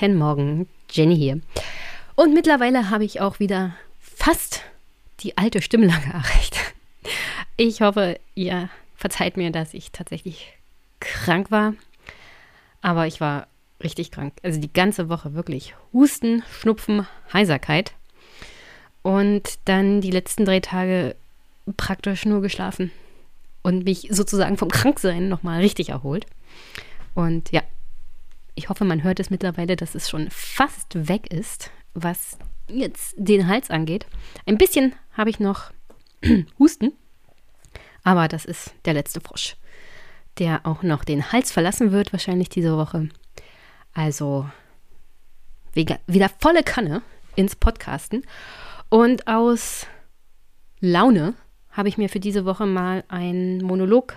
[0.00, 1.40] Guten Morgen, Jenny hier.
[2.14, 4.62] Und mittlerweile habe ich auch wieder fast
[5.20, 6.56] die alte Stimmlage erreicht.
[7.58, 10.54] Ich hoffe, ihr verzeiht mir, dass ich tatsächlich
[11.00, 11.74] krank war.
[12.80, 13.46] Aber ich war
[13.84, 14.32] richtig krank.
[14.42, 15.74] Also die ganze Woche wirklich.
[15.92, 17.92] Husten, Schnupfen, Heiserkeit.
[19.02, 21.14] Und dann die letzten drei Tage
[21.76, 22.90] praktisch nur geschlafen.
[23.60, 26.24] Und mich sozusagen vom Kranksein nochmal richtig erholt.
[27.14, 27.60] Und ja,
[28.60, 32.36] ich hoffe, man hört es mittlerweile, dass es schon fast weg ist, was
[32.68, 34.04] jetzt den Hals angeht.
[34.44, 35.70] Ein bisschen habe ich noch
[36.58, 36.92] Husten,
[38.04, 39.56] aber das ist der letzte Frosch,
[40.38, 43.08] der auch noch den Hals verlassen wird, wahrscheinlich diese Woche.
[43.94, 44.46] Also
[45.72, 47.00] wieder volle Kanne
[47.36, 48.26] ins Podcasten.
[48.90, 49.86] Und aus
[50.80, 51.32] Laune
[51.70, 54.16] habe ich mir für diese Woche mal einen Monolog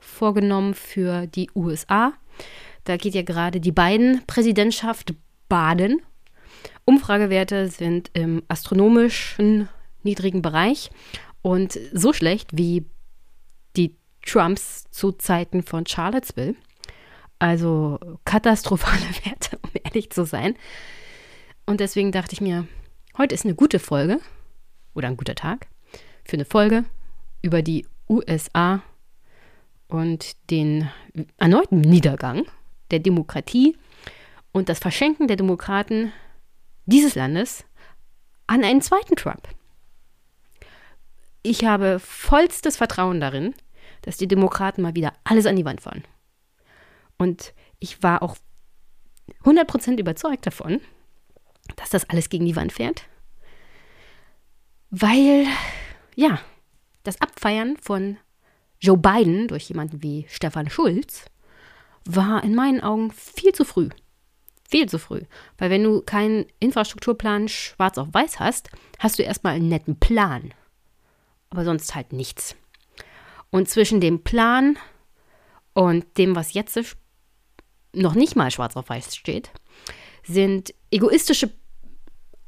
[0.00, 2.14] vorgenommen für die USA.
[2.86, 5.12] Da geht ja gerade die beiden Präsidentschaft
[5.48, 6.00] baden.
[6.84, 9.68] Umfragewerte sind im astronomischen
[10.04, 10.90] niedrigen Bereich
[11.42, 12.86] und so schlecht wie
[13.76, 16.54] die Trumps zu Zeiten von Charlottesville.
[17.40, 20.54] Also katastrophale Werte, um ehrlich zu sein.
[21.66, 22.68] Und deswegen dachte ich mir,
[23.18, 24.20] heute ist eine gute Folge
[24.94, 25.66] oder ein guter Tag
[26.24, 26.84] für eine Folge
[27.42, 28.80] über die USA
[29.88, 30.88] und den
[31.36, 32.44] erneuten Niedergang
[32.90, 33.76] der Demokratie
[34.52, 36.12] und das Verschenken der Demokraten
[36.86, 37.64] dieses Landes
[38.46, 39.48] an einen zweiten Trump.
[41.42, 43.54] Ich habe vollstes Vertrauen darin,
[44.02, 46.04] dass die Demokraten mal wieder alles an die Wand fahren.
[47.18, 48.36] Und ich war auch
[49.44, 50.80] 100% überzeugt davon,
[51.76, 53.04] dass das alles gegen die Wand fährt.
[54.90, 55.46] Weil,
[56.14, 56.40] ja,
[57.02, 58.16] das Abfeiern von
[58.80, 61.24] Joe Biden durch jemanden wie Stefan Schulz
[62.06, 63.88] war in meinen Augen viel zu früh.
[64.68, 65.22] Viel zu früh.
[65.58, 70.52] Weil wenn du keinen Infrastrukturplan schwarz auf weiß hast, hast du erstmal einen netten Plan.
[71.50, 72.56] Aber sonst halt nichts.
[73.50, 74.76] Und zwischen dem Plan
[75.72, 76.78] und dem, was jetzt
[77.92, 79.50] noch nicht mal schwarz auf weiß steht,
[80.24, 81.50] sind egoistische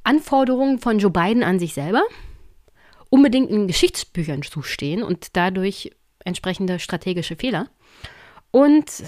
[0.02, 2.02] Anforderungen von Joe Biden an sich selber,
[3.10, 5.90] unbedingt in Geschichtsbüchern zu stehen und dadurch
[6.24, 7.68] entsprechende strategische Fehler
[8.50, 9.04] und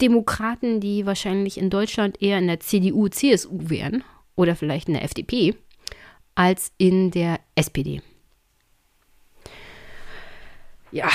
[0.00, 4.04] Demokraten, die wahrscheinlich in Deutschland eher in der CDU, CSU wären
[4.36, 5.54] oder vielleicht in der FDP,
[6.34, 8.02] als in der SPD.
[10.92, 11.08] Ja,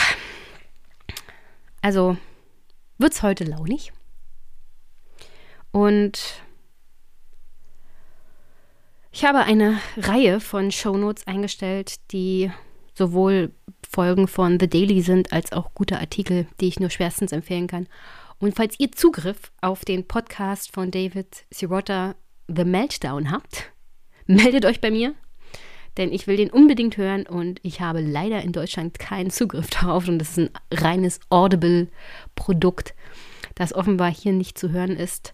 [1.81, 2.17] also
[2.97, 3.91] wird es heute launig.
[5.71, 6.41] Und
[9.11, 12.51] ich habe eine Reihe von Shownotes eingestellt, die
[12.93, 13.53] sowohl
[13.89, 17.87] Folgen von The Daily sind, als auch gute Artikel, die ich nur schwerstens empfehlen kann.
[18.45, 22.13] Und falls ihr Zugriff auf den Podcast von David Sirota
[22.47, 23.71] The Meltdown habt,
[24.27, 25.15] meldet euch bei mir,
[25.97, 30.07] denn ich will den unbedingt hören und ich habe leider in Deutschland keinen Zugriff darauf
[30.07, 32.93] und das ist ein reines Audible-Produkt,
[33.55, 35.33] das offenbar hier nicht zu hören ist.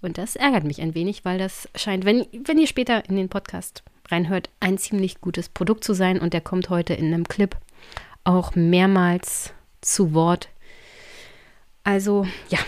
[0.00, 3.28] Und das ärgert mich ein wenig, weil das scheint, wenn, wenn ihr später in den
[3.28, 7.56] Podcast reinhört, ein ziemlich gutes Produkt zu sein und der kommt heute in einem Clip
[8.22, 10.48] auch mehrmals zu Wort
[11.84, 12.58] also ja,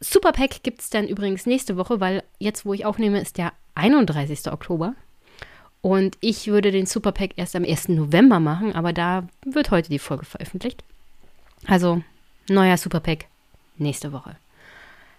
[0.00, 4.50] Superpack gibt es dann übrigens nächste Woche, weil jetzt, wo ich aufnehme, ist der 31.
[4.50, 4.94] Oktober.
[5.80, 7.88] Und ich würde den Superpack erst am 1.
[7.88, 10.82] November machen, aber da wird heute die Folge veröffentlicht.
[11.66, 12.02] Also
[12.48, 13.26] neuer Superpack
[13.76, 14.36] nächste Woche.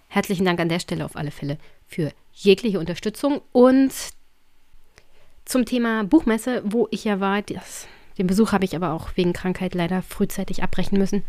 [0.08, 3.92] Herzlichen Dank an der Stelle auf alle Fälle für jegliche Unterstützung und
[5.44, 7.86] zum Thema Buchmesse, wo ich ja war, das,
[8.18, 11.24] den Besuch habe ich aber auch wegen Krankheit leider frühzeitig abbrechen müssen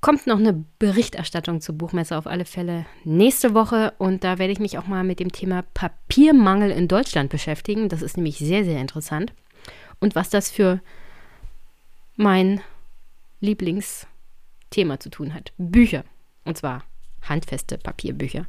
[0.00, 4.58] kommt noch eine Berichterstattung zur Buchmesse auf alle Fälle nächste Woche und da werde ich
[4.58, 7.88] mich auch mal mit dem Thema Papiermangel in Deutschland beschäftigen.
[7.88, 9.32] Das ist nämlich sehr, sehr interessant.
[9.98, 10.80] Und was das für
[12.16, 12.60] mein
[13.40, 15.52] Lieblingsthema zu tun hat.
[15.58, 16.04] Bücher.
[16.44, 16.84] Und zwar
[17.22, 18.46] handfeste Papierbücher.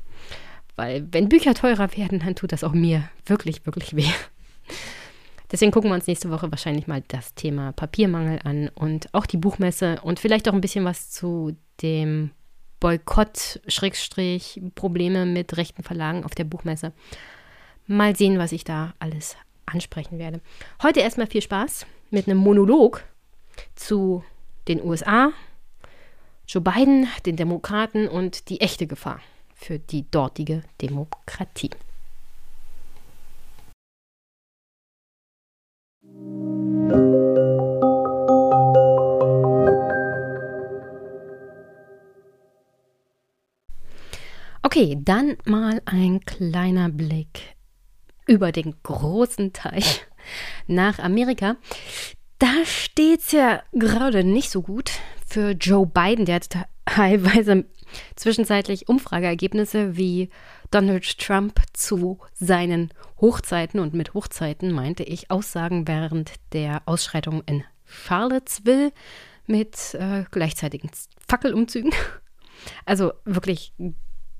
[0.75, 4.11] Weil wenn Bücher teurer werden, dann tut das auch mir wirklich, wirklich weh.
[5.51, 9.37] Deswegen gucken wir uns nächste Woche wahrscheinlich mal das Thema Papiermangel an und auch die
[9.37, 12.31] Buchmesse und vielleicht auch ein bisschen was zu dem
[12.79, 16.93] Boykott, Schrägstrich, Probleme mit rechten Verlagen auf der Buchmesse.
[17.85, 20.41] Mal sehen, was ich da alles ansprechen werde.
[20.81, 23.03] Heute erstmal viel Spaß mit einem Monolog
[23.75, 24.23] zu
[24.67, 25.31] den USA,
[26.47, 29.19] Joe Biden, den Demokraten und die echte Gefahr
[29.53, 31.71] für die dortige Demokratie.
[44.63, 47.55] Okay, dann mal ein kleiner Blick
[48.25, 50.05] über den großen Teich
[50.67, 51.57] nach Amerika.
[52.39, 54.91] Da steht es ja gerade nicht so gut
[55.27, 56.25] für Joe Biden.
[56.25, 56.47] Der hat
[56.85, 57.65] teilweise
[58.15, 60.29] zwischenzeitlich Umfrageergebnisse wie
[60.71, 67.63] Donald Trump zu seinen Hochzeiten und mit Hochzeiten meinte ich Aussagen während der Ausschreitung in
[67.85, 68.93] Charlottesville
[69.47, 70.89] mit äh, gleichzeitigen
[71.27, 71.91] Fackelumzügen.
[72.85, 73.73] Also wirklich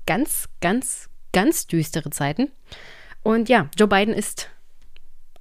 [0.06, 2.52] ganz, ganz, ganz düstere Zeiten.
[3.24, 4.48] Und ja, Joe Biden ist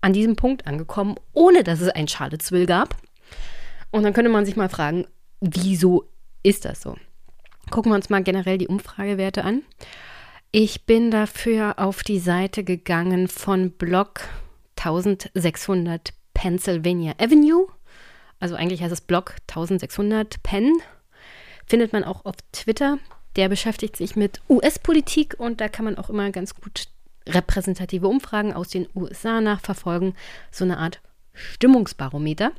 [0.02, 2.98] an diesem Punkt angekommen, ohne dass es ein Charlottesville gab.
[3.92, 5.06] Und dann könnte man sich mal fragen,
[5.42, 6.10] wieso
[6.42, 6.96] ist das so?
[7.70, 9.62] Gucken wir uns mal generell die Umfragewerte an.
[10.54, 14.20] Ich bin dafür auf die Seite gegangen von Blog
[14.76, 17.68] 1600 Pennsylvania Avenue.
[18.42, 20.74] Also eigentlich heißt es Blog 1600 Penn.
[21.68, 22.98] Findet man auch auf Twitter.
[23.38, 26.90] Der beschäftigt sich mit US-Politik und da kann man auch immer ganz gut
[27.30, 30.16] repräsentative Umfragen aus den USA nachverfolgen.
[30.52, 31.00] So eine Art
[31.34, 32.52] Stimmungsbarometer.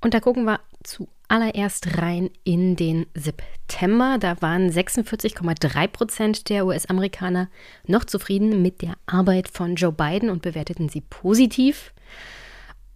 [0.00, 4.16] Und da gucken wir zuallererst rein in den September.
[4.20, 7.48] Da waren 46,3 Prozent der US-Amerikaner
[7.86, 11.92] noch zufrieden mit der Arbeit von Joe Biden und bewerteten sie positiv.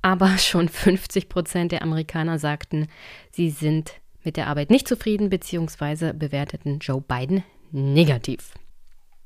[0.00, 2.88] Aber schon 50 Prozent der Amerikaner sagten,
[3.32, 3.92] sie sind
[4.24, 6.12] mit der Arbeit nicht zufrieden bzw.
[6.12, 8.52] bewerteten Joe Biden negativ.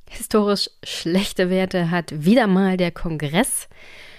[0.08, 3.68] Historisch schlechte Werte hat wieder mal der Kongress.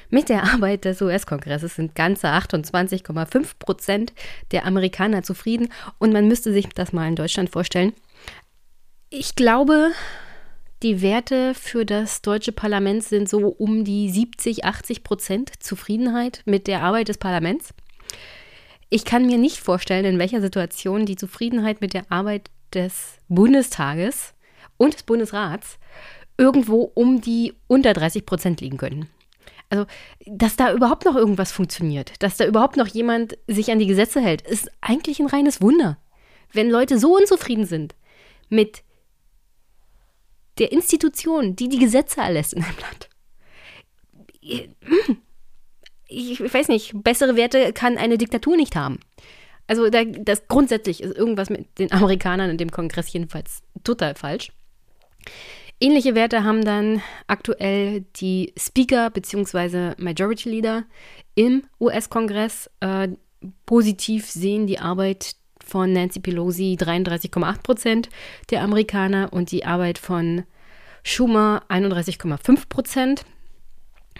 [0.09, 4.13] Mit der Arbeit des US-Kongresses sind ganze 28,5 Prozent
[4.51, 5.69] der Amerikaner zufrieden
[5.99, 7.93] und man müsste sich das mal in Deutschland vorstellen.
[9.09, 9.91] Ich glaube,
[10.83, 16.67] die Werte für das deutsche Parlament sind so um die 70, 80 Prozent Zufriedenheit mit
[16.67, 17.73] der Arbeit des Parlaments.
[18.89, 24.33] Ich kann mir nicht vorstellen, in welcher Situation die Zufriedenheit mit der Arbeit des Bundestages
[24.77, 25.79] und des Bundesrats
[26.37, 29.09] irgendwo um die unter 30 Prozent liegen können.
[29.69, 29.85] Also,
[30.25, 34.21] dass da überhaupt noch irgendwas funktioniert, dass da überhaupt noch jemand sich an die Gesetze
[34.21, 35.97] hält, ist eigentlich ein reines Wunder.
[36.53, 37.95] Wenn Leute so unzufrieden sind
[38.49, 38.83] mit
[40.57, 43.09] der Institution, die die Gesetze erlässt in einem Land.
[46.07, 48.99] Ich weiß nicht, bessere Werte kann eine Diktatur nicht haben.
[49.67, 54.51] Also da, das grundsätzlich ist irgendwas mit den Amerikanern und dem Kongress jedenfalls total falsch.
[55.79, 59.93] Ähnliche Werte haben dann aktuell die Speaker bzw.
[59.97, 60.85] Majority Leader
[61.35, 62.69] im US-Kongress.
[62.79, 63.09] Äh,
[63.67, 68.09] positiv sehen die Arbeit von Nancy Pelosi 33,8 Prozent
[68.49, 70.43] der Amerikaner und die Arbeit von
[71.03, 73.25] Schumer 31,5 Prozent.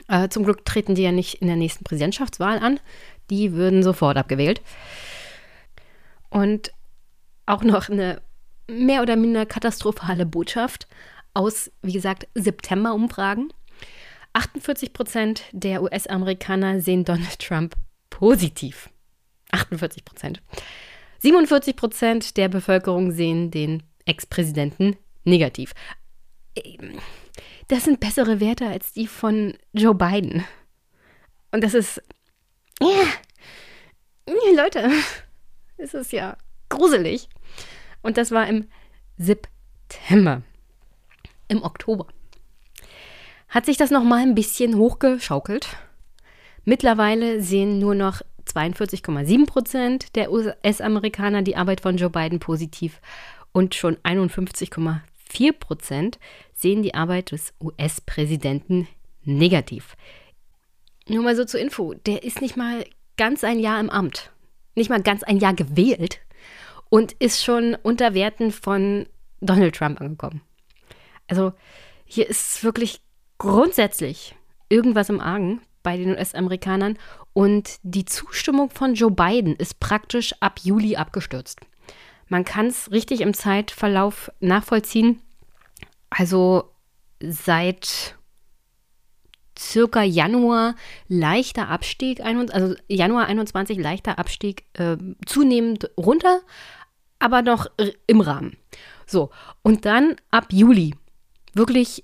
[0.08, 2.80] Äh, zum Glück treten die ja nicht in der nächsten Präsidentschaftswahl an.
[3.32, 4.62] Die würden sofort abgewählt.
[6.30, 6.72] Und
[7.48, 8.22] auch noch eine
[8.70, 10.88] mehr oder minder katastrophale Botschaft
[11.38, 13.54] aus, wie gesagt, September-Umfragen.
[14.34, 17.76] 48 Prozent der US-Amerikaner sehen Donald Trump
[18.10, 18.90] positiv.
[19.52, 20.42] 48 Prozent.
[21.20, 25.74] 47 Prozent der Bevölkerung sehen den Ex-Präsidenten negativ.
[27.68, 30.44] Das sind bessere Werte als die von Joe Biden.
[31.52, 32.02] Und das ist.
[32.82, 33.06] Ja,
[34.56, 34.92] Leute,
[35.78, 36.38] es ist ja
[36.70, 37.30] gruselig.
[38.02, 38.68] Und das war im
[39.18, 40.44] September.
[41.48, 42.08] Im Oktober.
[43.50, 45.78] Hat sich das nochmal ein bisschen hochgeschaukelt.
[46.66, 53.00] Mittlerweile sehen nur noch 42,7 Prozent der US-Amerikaner die Arbeit von Joe Biden positiv
[53.52, 56.20] und schon 51,4 Prozent
[56.54, 58.88] sehen die Arbeit des US-Präsidenten
[59.24, 59.96] negativ.
[61.08, 62.86] Nur mal so zur Info, der ist nicht mal
[63.18, 64.32] ganz ein Jahr im Amt,
[64.76, 66.20] nicht mal ganz ein Jahr gewählt
[66.90, 69.06] und ist schon unter Werten von
[69.42, 70.42] Donald Trump angekommen.
[71.28, 71.54] Also
[72.06, 73.02] hier ist wirklich
[73.38, 74.36] grundsätzlich
[74.70, 76.98] irgendwas im Argen bei den US-Amerikanern
[77.34, 81.62] und die Zustimmung von Joe Biden ist praktisch ab Juli abgestürzt.
[82.28, 85.22] Man kann es richtig im Zeitverlauf nachvollziehen.
[86.10, 86.72] Also
[87.22, 88.18] seit
[89.58, 90.76] circa Januar
[91.08, 96.42] leichter Abstieg, also Januar 21 leichter Abstieg, äh, zunehmend runter,
[97.20, 97.68] aber noch
[98.06, 98.58] im Rahmen.
[99.06, 99.32] So,
[99.64, 100.96] und dann ab Juli
[101.58, 102.04] wirklich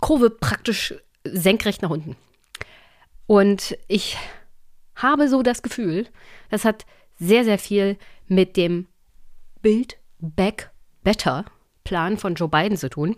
[0.00, 2.16] Kurve praktisch senkrecht nach unten.
[3.26, 4.16] Und ich
[4.96, 6.06] habe so das Gefühl,
[6.50, 6.86] das hat
[7.18, 8.86] sehr, sehr viel mit dem
[9.62, 10.70] Build Back
[11.02, 11.44] Better
[11.84, 13.16] Plan von Joe Biden zu tun,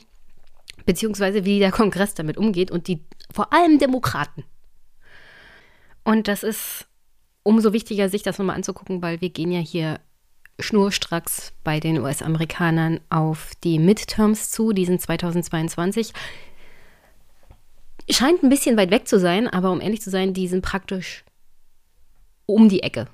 [0.85, 4.45] beziehungsweise wie der Kongress damit umgeht und die vor allem Demokraten.
[6.05, 6.87] Und das ist
[7.43, 10.01] umso wichtiger, sich das nochmal anzugucken, weil wir gehen ja hier
[10.59, 16.13] schnurstracks bei den US-Amerikanern auf die Midterms zu, die sind 2022.
[18.09, 21.25] Scheint ein bisschen weit weg zu sein, aber um ehrlich zu sein, die sind praktisch
[22.47, 23.09] um die Ecke,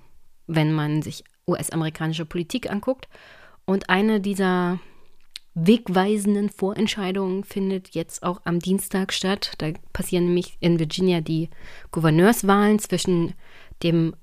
[0.47, 3.09] wenn man sich US-amerikanische Politik anguckt.
[3.65, 4.79] Und eine dieser
[5.55, 9.53] wegweisenden Vorentscheidungen findet jetzt auch am Dienstag statt.
[9.59, 11.51] Da passieren nämlich in Virginia die
[11.91, 13.35] Gouverneurswahlen zwischen
[13.83, 14.15] dem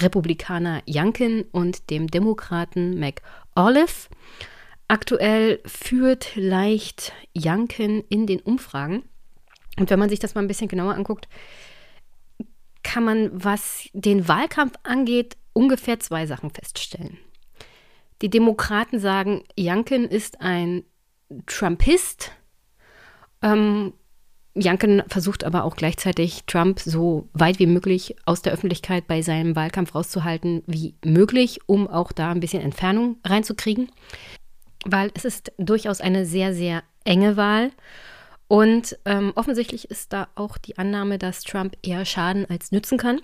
[0.00, 4.08] Republikaner Youngkin und dem Demokraten McAuliffe.
[4.88, 9.02] Aktuell führt leicht Youngkin in den Umfragen.
[9.78, 11.28] Und wenn man sich das mal ein bisschen genauer anguckt,
[12.82, 17.18] kann man, was den Wahlkampf angeht, ungefähr zwei Sachen feststellen.
[18.22, 20.84] Die Demokraten sagen, Youngkin ist ein
[21.46, 22.32] Trumpist.
[23.42, 23.92] Ähm,
[24.60, 29.56] Youngkin versucht aber auch gleichzeitig Trump so weit wie möglich aus der Öffentlichkeit bei seinem
[29.56, 33.90] Wahlkampf rauszuhalten wie möglich, um auch da ein bisschen Entfernung reinzukriegen.
[34.84, 37.70] Weil es ist durchaus eine sehr, sehr enge Wahl.
[38.48, 43.20] Und ähm, offensichtlich ist da auch die Annahme, dass Trump eher schaden als nützen kann.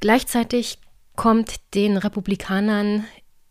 [0.00, 0.78] Gleichzeitig
[1.14, 3.04] kommt den Republikanern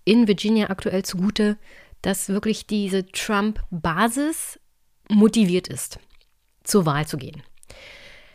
[0.04, 1.58] in Virginia aktuell zugute,
[2.02, 4.60] dass wirklich diese Trump-Basis
[5.10, 6.00] motiviert ist,
[6.72, 7.44] zur Wahl zu gehen.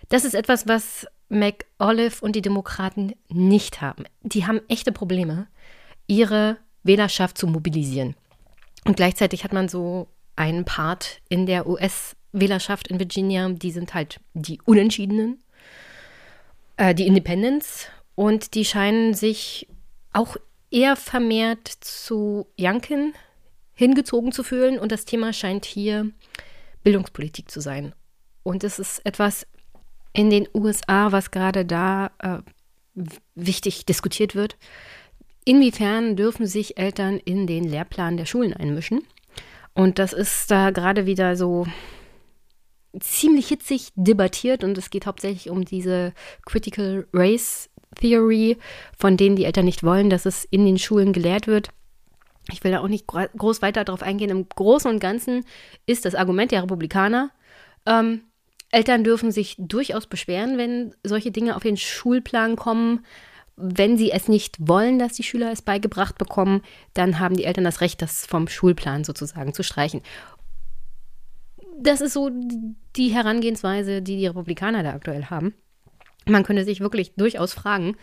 [0.08, 4.04] Das ist etwas, was McAuliffe und die Demokraten nicht haben.
[4.22, 5.48] Die haben echte Probleme,
[6.06, 8.14] ihre Wählerschaft zu mobilisieren.
[8.84, 14.20] Und gleichzeitig hat man so einen Part in der US-Wählerschaft in Virginia, die sind halt
[14.34, 15.42] die Unentschiedenen,
[16.76, 19.66] äh, die Independents, und die scheinen sich
[20.12, 20.36] auch
[20.70, 23.12] eher vermehrt zu Youngkin
[23.74, 24.78] hingezogen zu fühlen.
[24.78, 26.10] Und das Thema scheint hier
[26.82, 27.94] Bildungspolitik zu sein.
[28.46, 29.44] Und es ist etwas
[30.12, 32.38] in den USA, was gerade da äh,
[33.34, 34.56] wichtig diskutiert wird.
[35.44, 39.02] Inwiefern dürfen sich Eltern in den Lehrplan der Schulen einmischen?
[39.74, 41.66] Und das ist da gerade wieder so
[43.00, 46.12] ziemlich hitzig debattiert und es geht hauptsächlich um diese
[46.44, 48.58] Critical Race Theory,
[48.96, 51.70] von denen die Eltern nicht wollen, dass es in den Schulen gelehrt wird.
[52.52, 54.30] Ich will da auch nicht groß weiter darauf eingehen.
[54.30, 55.44] Im Großen und Ganzen
[55.84, 57.32] ist das Argument der Republikaner,
[57.86, 58.20] ähm,
[58.70, 63.04] Eltern dürfen sich durchaus beschweren, wenn solche Dinge auf den Schulplan kommen.
[63.56, 67.64] Wenn sie es nicht wollen, dass die Schüler es beigebracht bekommen, dann haben die Eltern
[67.64, 70.02] das Recht, das vom Schulplan sozusagen zu streichen.
[71.78, 72.30] Das ist so
[72.96, 75.54] die Herangehensweise, die die Republikaner da aktuell haben.
[76.26, 77.96] Man könnte sich wirklich durchaus fragen,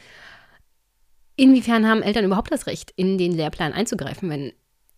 [1.35, 4.53] inwiefern haben Eltern überhaupt das Recht, in den Lehrplan einzugreifen, wenn,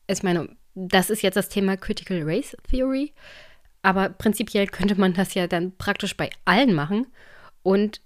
[0.07, 3.13] ich meine, das ist jetzt das Thema Critical Race Theory,
[3.86, 7.06] aber prinzipiell könnte man das ja dann praktisch bei allen machen.
[7.62, 8.01] Und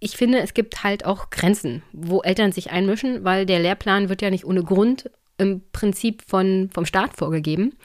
[0.00, 4.22] ich finde, es gibt halt auch Grenzen, wo Eltern sich einmischen, weil der Lehrplan wird
[4.22, 5.08] ja nicht ohne Grund
[5.38, 7.76] im Prinzip von, vom Staat vorgegeben.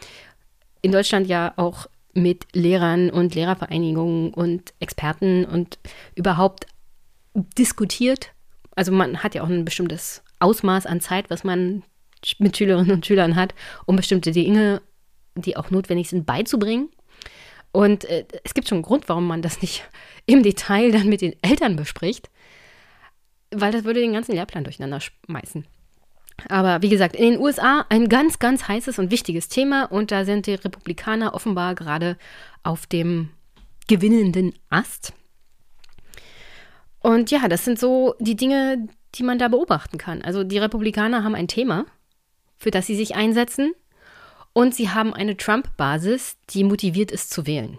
[0.81, 5.77] In Deutschland ja auch mit Lehrern und Lehrervereinigungen und Experten und
[6.15, 6.65] überhaupt
[7.57, 8.31] diskutiert.
[8.75, 11.83] Also man hat ja auch ein bestimmtes Ausmaß an Zeit, was man
[12.39, 13.53] mit Schülerinnen und Schülern hat,
[13.85, 14.81] um bestimmte Dinge,
[15.35, 16.89] die auch notwendig sind, beizubringen.
[17.75, 19.83] Und äh, es gibt schon einen Grund, warum man das nicht
[20.25, 22.29] im Detail dann mit den Eltern bespricht,
[23.51, 25.67] weil das würde den ganzen Lehrplan durcheinander schmeißen.
[26.47, 30.23] Aber wie gesagt, in den USA ein ganz, ganz heißes und wichtiges Thema und da
[30.23, 32.17] sind die Republikaner offenbar gerade
[32.63, 33.29] auf dem
[33.87, 35.11] gewinnenden Ast.
[37.01, 40.21] Und ja, das sind so die Dinge, die man da beobachten kann.
[40.21, 41.85] Also die Republikaner haben ein Thema,
[42.57, 43.73] für das sie sich einsetzen.
[44.57, 47.77] Und sie haben eine Trump-Basis, die motiviert ist zu wählen.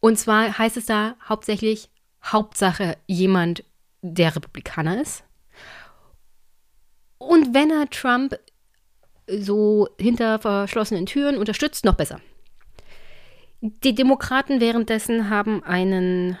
[0.00, 1.90] Und zwar heißt es da hauptsächlich
[2.24, 3.62] Hauptsache jemand,
[4.02, 5.22] der Republikaner ist.
[7.18, 8.36] Und wenn er Trump
[9.28, 12.20] so hinter verschlossenen Türen unterstützt, noch besser.
[13.60, 16.36] Die Demokraten währenddessen haben einen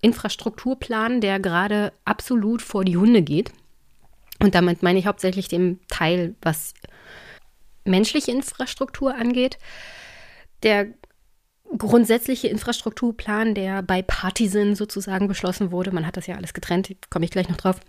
[0.00, 3.52] Infrastrukturplan, der gerade absolut vor die Hunde geht.
[4.42, 6.74] Und damit meine ich hauptsächlich den Teil, was
[7.84, 9.58] menschliche Infrastruktur angeht.
[10.62, 10.86] Der
[11.76, 17.24] grundsätzliche Infrastrukturplan, der bei Partisan sozusagen beschlossen wurde, man hat das ja alles getrennt, komme
[17.24, 17.80] ich gleich noch drauf,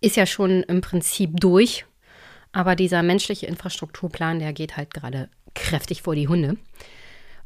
[0.00, 1.86] ist ja schon im Prinzip durch.
[2.52, 6.56] Aber dieser menschliche Infrastrukturplan, der geht halt gerade kräftig vor die Hunde.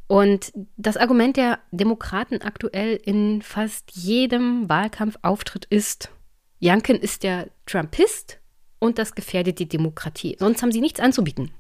[0.07, 6.11] Und das Argument der Demokraten aktuell in fast jedem Wahlkampfauftritt ist,
[6.59, 8.39] Janken ist der Trumpist
[8.83, 10.35] und das gefährdet die Demokratie.
[10.41, 11.53] Sonst haben sie nichts anzubieten.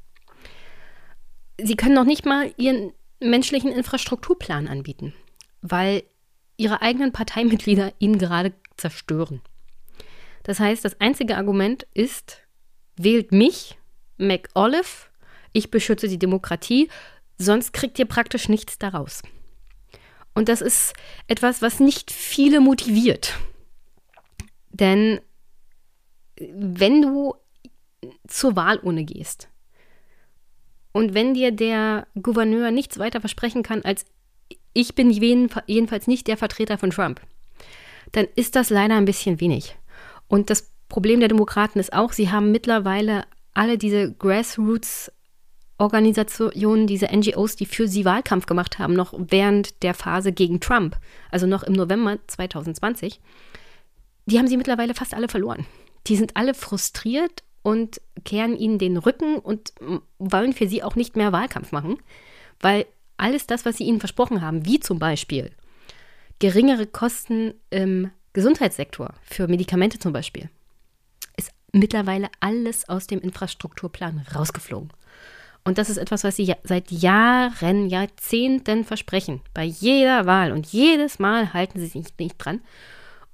[1.57, 5.15] Sie können noch nicht mal ihren menschlichen Infrastrukturplan anbieten,
[5.61, 6.03] weil
[6.57, 9.41] ihre eigenen Parteimitglieder ihn gerade zerstören.
[10.43, 12.43] Das heißt, das einzige Argument ist,
[12.97, 13.79] wählt mich,
[14.19, 15.07] McOlive,
[15.53, 16.89] ich beschütze die Demokratie,
[17.39, 19.23] sonst kriegt ihr praktisch nichts daraus.
[20.35, 20.93] Und das ist
[21.29, 23.39] etwas, was nicht viele motiviert.
[24.71, 25.21] Denn
[26.55, 27.35] wenn du
[28.27, 29.49] zur Wahlurne gehst
[30.93, 34.05] und wenn dir der Gouverneur nichts weiter versprechen kann, als
[34.75, 37.21] ich bin jedenfalls nicht der Vertreter von Trump,
[38.13, 39.77] dann ist das leider ein bisschen wenig.
[40.29, 45.13] Und das Problem der Demokraten ist auch, sie haben mittlerweile alle diese Grassroots
[45.79, 50.97] Organisationen, diese NGOs, die für sie Wahlkampf gemacht haben, noch während der Phase gegen Trump,
[51.31, 53.21] also noch im November 2020,
[54.27, 55.67] die haben sie mittlerweile fast alle verloren.
[56.07, 59.73] Die sind alle frustriert und kehren ihnen den Rücken und
[60.19, 61.99] wollen für sie auch nicht mehr Wahlkampf machen,
[62.61, 65.53] weil alles das, was sie ihnen versprochen haben, wie zum Beispiel
[66.39, 70.51] geringere Kosten im Gesundheitssektor für Medikamente zum Beispiel,
[71.37, 74.93] ist mittlerweile alles aus dem Infrastrukturplan rausgeflogen.
[75.65, 79.41] Und das ist etwas, was sie seit Jahren, Jahrzehnten versprechen.
[79.55, 80.51] Bei jeder Wahl.
[80.51, 82.61] Und jedes Mal halten sie sich nicht dran.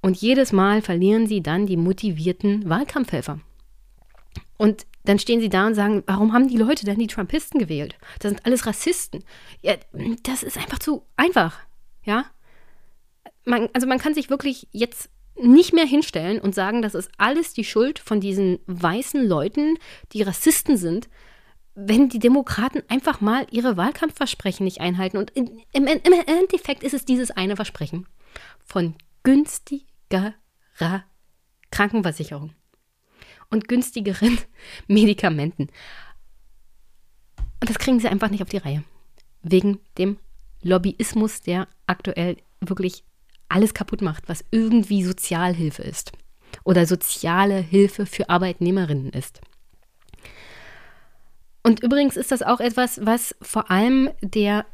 [0.01, 3.39] Und jedes Mal verlieren sie dann die motivierten Wahlkampfhelfer.
[4.57, 7.95] Und dann stehen sie da und sagen, warum haben die Leute denn die Trumpisten gewählt?
[8.19, 9.23] Das sind alles Rassisten.
[9.61, 9.75] Ja,
[10.23, 11.59] das ist einfach zu einfach.
[12.03, 12.25] Ja?
[13.45, 15.09] Man, also man kann sich wirklich jetzt
[15.41, 19.77] nicht mehr hinstellen und sagen, das ist alles die Schuld von diesen weißen Leuten,
[20.11, 21.09] die Rassisten sind,
[21.75, 25.17] wenn die Demokraten einfach mal ihre Wahlkampfversprechen nicht einhalten.
[25.17, 28.05] Und im, im, Endeffekt ist es dieses eine Versprechen
[28.65, 28.95] von
[30.09, 31.03] günstigerer
[31.71, 32.53] Krankenversicherung
[33.49, 34.37] und günstigeren
[34.87, 35.67] Medikamenten.
[37.61, 38.83] Und das kriegen sie einfach nicht auf die Reihe.
[39.41, 40.17] Wegen dem
[40.61, 43.03] Lobbyismus, der aktuell wirklich
[43.47, 46.11] alles kaputt macht, was irgendwie Sozialhilfe ist.
[46.63, 49.41] Oder soziale Hilfe für Arbeitnehmerinnen ist.
[51.63, 54.65] Und übrigens ist das auch etwas, was vor allem der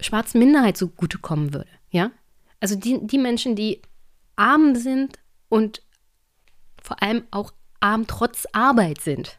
[0.00, 1.70] schwarzen Minderheit zugutekommen würde.
[1.90, 2.12] Ja?
[2.60, 3.82] Also die, die Menschen, die
[4.40, 5.82] arm sind und
[6.82, 9.38] vor allem auch arm trotz Arbeit sind,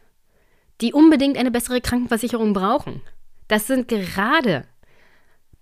[0.80, 3.02] die unbedingt eine bessere Krankenversicherung brauchen.
[3.48, 4.64] Das sind gerade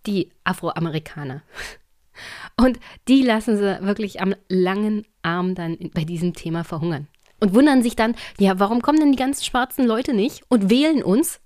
[0.07, 1.43] die Afroamerikaner.
[2.61, 7.09] Und die lassen sie wirklich am langen Arm dann bei diesem Thema verhungern
[7.41, 11.03] und wundern sich dann, ja, warum kommen denn die ganzen schwarzen Leute nicht und wählen
[11.03, 11.41] uns?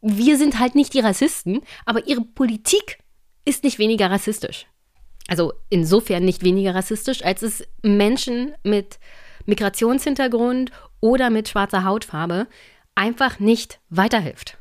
[0.00, 2.98] Wir sind halt nicht die Rassisten, aber ihre Politik
[3.44, 4.66] ist nicht weniger rassistisch.
[5.28, 8.98] Also insofern nicht weniger rassistisch, als es Menschen mit
[9.46, 12.46] Migrationshintergrund oder mit schwarzer Hautfarbe
[12.94, 14.58] einfach nicht weiterhilft.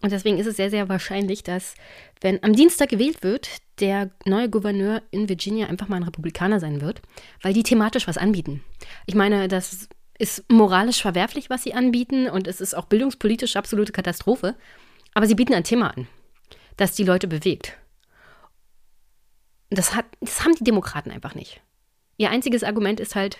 [0.00, 1.74] Und deswegen ist es sehr, sehr wahrscheinlich, dass,
[2.20, 3.48] wenn am Dienstag gewählt wird,
[3.80, 7.02] der neue Gouverneur in Virginia einfach mal ein Republikaner sein wird,
[7.42, 8.62] weil die thematisch was anbieten.
[9.06, 9.88] Ich meine, das
[10.18, 14.54] ist moralisch verwerflich, was sie anbieten und es ist auch bildungspolitisch absolute Katastrophe.
[15.14, 16.06] Aber sie bieten ein Thema an,
[16.76, 17.76] das die Leute bewegt.
[19.70, 21.60] Das, hat, das haben die Demokraten einfach nicht.
[22.16, 23.38] Ihr einziges Argument ist halt,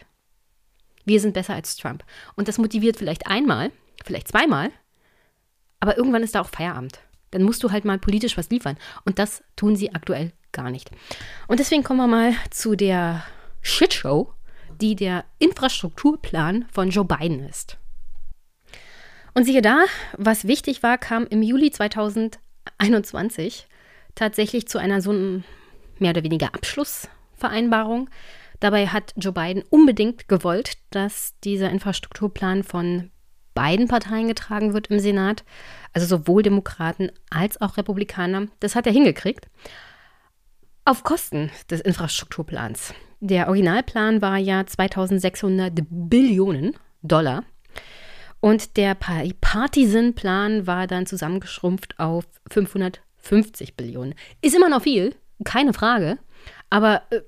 [1.04, 2.04] wir sind besser als Trump.
[2.36, 3.72] Und das motiviert vielleicht einmal,
[4.04, 4.70] vielleicht zweimal,
[5.80, 7.00] aber irgendwann ist da auch Feierabend.
[7.30, 8.76] Dann musst du halt mal politisch was liefern.
[9.04, 10.90] Und das tun sie aktuell gar nicht.
[11.46, 13.24] Und deswegen kommen wir mal zu der
[13.60, 14.32] Shitshow,
[14.80, 17.78] die der Infrastrukturplan von Joe Biden ist.
[19.34, 19.84] Und siehe da,
[20.16, 23.66] was wichtig war, kam im Juli 2021
[24.14, 25.12] tatsächlich zu einer so
[26.00, 28.10] mehr oder weniger Abschlussvereinbarung.
[28.60, 33.10] Dabei hat Joe Biden unbedingt gewollt, dass dieser Infrastrukturplan von
[33.54, 35.44] beiden Parteien getragen wird im Senat,
[35.92, 38.46] also sowohl Demokraten als auch Republikaner.
[38.60, 39.48] Das hat er hingekriegt.
[40.84, 42.94] Auf Kosten des Infrastrukturplans.
[43.20, 47.44] Der Originalplan war ja 2600 Billionen Dollar.
[48.40, 54.14] Und der Partisan-Plan war dann zusammengeschrumpft auf 550 Billionen.
[54.40, 56.18] Ist immer noch viel, keine Frage,
[56.70, 57.20] aber äh,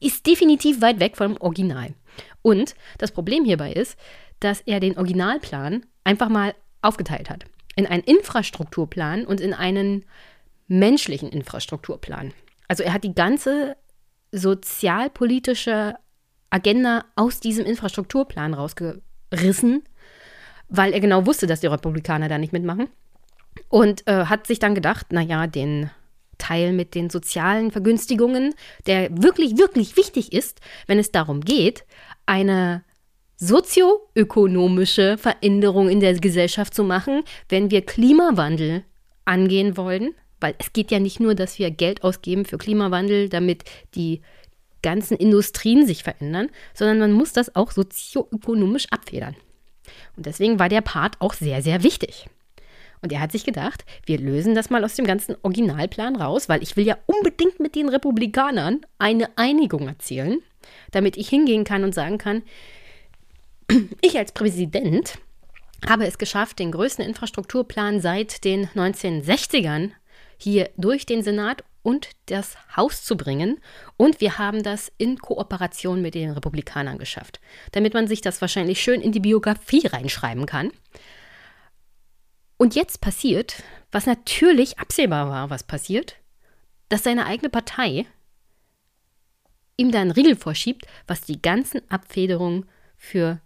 [0.00, 1.94] ist definitiv weit weg vom Original.
[2.42, 3.98] Und das Problem hierbei ist,
[4.40, 7.44] dass er den Originalplan einfach mal aufgeteilt hat.
[7.76, 10.04] In einen Infrastrukturplan und in einen
[10.66, 12.32] menschlichen Infrastrukturplan.
[12.68, 13.76] Also er hat die ganze
[14.32, 15.94] sozialpolitische
[16.50, 19.84] Agenda aus diesem Infrastrukturplan rausgerissen,
[20.68, 22.88] weil er genau wusste, dass die Republikaner da nicht mitmachen.
[23.68, 25.90] Und äh, hat sich dann gedacht, naja, den
[26.42, 28.54] Teil mit den sozialen Vergünstigungen,
[28.86, 31.84] der wirklich, wirklich wichtig ist, wenn es darum geht,
[32.26, 32.82] eine
[33.36, 38.84] sozioökonomische Veränderung in der Gesellschaft zu machen, wenn wir Klimawandel
[39.24, 40.14] angehen wollen.
[40.40, 43.62] Weil es geht ja nicht nur, dass wir Geld ausgeben für Klimawandel, damit
[43.94, 44.22] die
[44.82, 49.36] ganzen Industrien sich verändern, sondern man muss das auch sozioökonomisch abfedern.
[50.16, 52.26] Und deswegen war der Part auch sehr, sehr wichtig.
[53.02, 56.62] Und er hat sich gedacht, wir lösen das mal aus dem ganzen Originalplan raus, weil
[56.62, 60.40] ich will ja unbedingt mit den Republikanern eine Einigung erzielen,
[60.92, 62.42] damit ich hingehen kann und sagen kann,
[64.00, 65.18] ich als Präsident
[65.86, 69.90] habe es geschafft, den größten Infrastrukturplan seit den 1960ern
[70.38, 73.58] hier durch den Senat und das Haus zu bringen.
[73.96, 77.40] Und wir haben das in Kooperation mit den Republikanern geschafft,
[77.72, 80.70] damit man sich das wahrscheinlich schön in die Biografie reinschreiben kann.
[82.62, 86.18] Und jetzt passiert, was natürlich absehbar war, was passiert,
[86.90, 88.06] dass seine eigene Partei
[89.76, 93.40] ihm da einen Riegel vorschiebt, was die ganzen Abfederungen für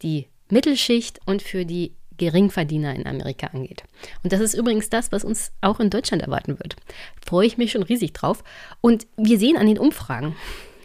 [0.00, 3.84] die Mittelschicht und für die Geringverdiener in Amerika angeht.
[4.22, 6.76] Und das ist übrigens das, was uns auch in Deutschland erwarten wird.
[7.22, 8.42] Freue ich mich schon riesig drauf.
[8.80, 10.34] Und wir sehen an den Umfragen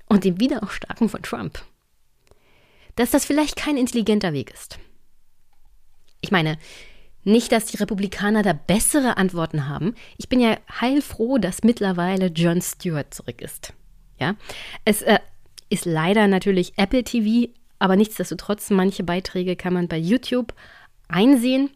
[0.07, 1.63] und dem Wiederaufstarken von Trump,
[2.97, 4.77] dass das vielleicht kein intelligenter Weg ist.
[6.19, 6.57] Ich meine,
[7.27, 9.95] nicht, dass die Republikaner da bessere Antworten haben.
[10.17, 13.73] Ich bin ja heilfroh, dass mittlerweile Jon Stewart zurück ist.
[14.19, 14.35] Ja,
[14.85, 15.19] es äh,
[15.69, 20.53] ist leider natürlich Apple TV, aber nichtsdestotrotz, manche Beiträge kann man bei YouTube
[21.07, 21.69] einsehen.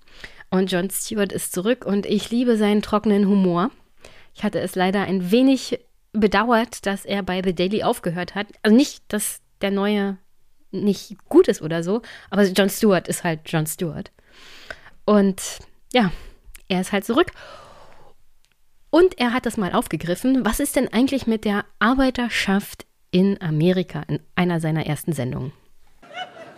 [0.49, 3.71] Und Jon Stewart ist zurück und ich liebe seinen trockenen Humor.
[4.33, 5.79] Ich hatte es leider ein wenig
[6.13, 8.47] bedauert, dass er bei The Daily aufgehört hat.
[8.63, 10.17] Also nicht, dass der neue
[10.71, 14.11] nicht gut ist oder so, aber Jon Stewart ist halt Jon Stewart.
[15.05, 15.59] Und
[15.93, 16.11] ja,
[16.67, 17.31] er ist halt zurück.
[18.89, 20.45] Und er hat das mal aufgegriffen.
[20.45, 25.53] Was ist denn eigentlich mit der Arbeiterschaft in Amerika in einer seiner ersten Sendungen?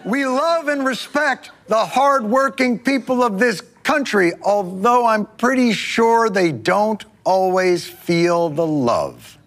[0.05, 6.51] We love and respect the hardworking people of this country, although I'm pretty sure they
[6.51, 9.37] don't always feel the love.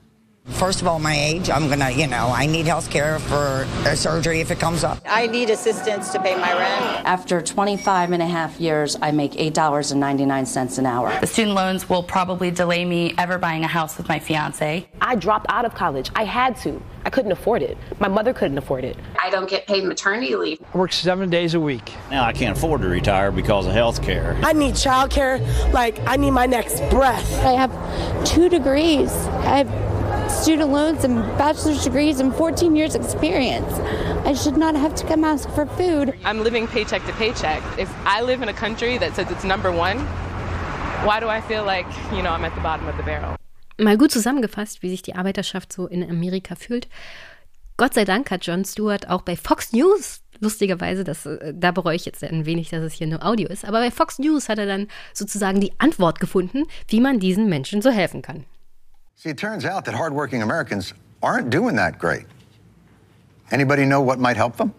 [0.51, 3.97] First of all, my age, I'm gonna, you know, I need health care for a
[3.97, 4.99] surgery if it comes up.
[5.05, 7.05] I need assistance to pay my rent.
[7.05, 11.19] After 25 and a half years, I make $8.99 an hour.
[11.21, 14.89] The student loans will probably delay me ever buying a house with my fiance.
[15.01, 16.11] I dropped out of college.
[16.15, 16.81] I had to.
[17.05, 17.77] I couldn't afford it.
[18.01, 18.97] My mother couldn't afford it.
[19.23, 20.61] I don't get paid maternity leave.
[20.75, 21.93] I work seven days a week.
[22.11, 24.37] Now I can't afford to retire because of health care.
[24.43, 25.39] I need child care
[25.73, 27.45] like I need my next breath.
[27.45, 29.13] I have two degrees.
[29.13, 29.86] I have
[30.47, 33.73] student loans and bachelor's degrees and 14 years experience.
[34.25, 36.15] I should not have to come ask for food.
[36.25, 37.61] I'm living paycheck to paycheck.
[37.79, 39.99] If I live in a country that says it's number one,
[41.05, 43.35] why do I feel like, you know, I'm at the bottom of the barrel?
[43.77, 46.87] Mal gut zusammengefasst, wie sich die Arbeiterschaft so in Amerika fühlt.
[47.77, 51.97] Gott sei Dank hat Jon Stewart auch bei Fox News lustigerweise, das, äh, da bereue
[51.97, 54.59] ich jetzt ein wenig, dass es hier nur Audio ist, aber bei Fox News hat
[54.59, 58.45] er dann sozusagen die Antwort gefunden, wie man diesen Menschen so helfen kann.
[59.19, 62.27] See, it turns out that hardworking Americans aren't doing that great.
[63.51, 64.75] Anybody know what might help them?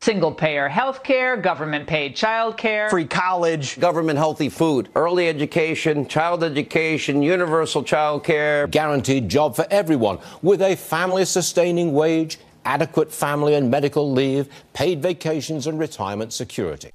[0.00, 6.08] Single payer health care, government paid child care, free college, government healthy food, early education,
[6.08, 13.12] child education, universal child care, guaranteed job for everyone with a family sustaining wage, adequate
[13.12, 16.90] family and medical leave, paid vacations and retirement security.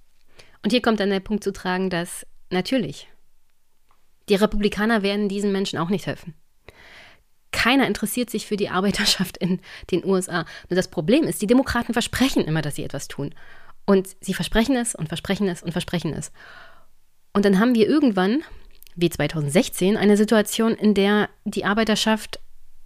[0.64, 3.08] Und hier kommt dann der Punkt zu tragen, dass natürlich
[4.28, 6.34] die Republikaner werden diesen Menschen auch nicht helfen.
[7.54, 9.62] Keiner interessiert sich für die Arbeiterschaft in
[9.92, 10.46] den USA.
[10.70, 13.34] Nur das Problem ist, die Demokraten versprechen immer, dass sie etwas tun.
[13.86, 16.32] Und sie versprechen es und versprechen es und versprechen es.
[17.32, 18.44] Und dann haben wir irgendwann,
[18.96, 22.40] wie 2016, eine Situation, in der die Arbeiterschaft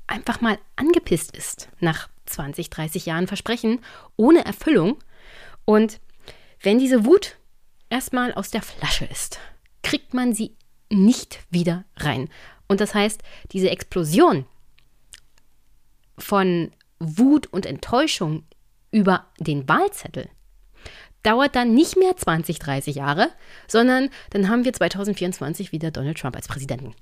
[0.06, 3.80] einfach mal angepisst ist nach 20, 30 Jahren Versprechen
[4.16, 4.98] ohne Erfüllung.
[5.66, 6.00] Und
[6.62, 7.38] wenn diese Wut
[7.90, 9.40] erstmal aus der Flasche ist,
[9.84, 10.56] kriegt man sie
[10.90, 12.30] nicht wieder rein.
[12.68, 14.46] Und das heißt, diese Explosion,
[16.18, 18.44] von Wut und Enttäuschung
[18.92, 20.30] über den Wahlzettel
[21.24, 23.30] dauert dann nicht mehr 20, 30 Jahre,
[23.68, 26.96] sondern dann haben wir 2024 wieder Donald Trump als Präsidenten.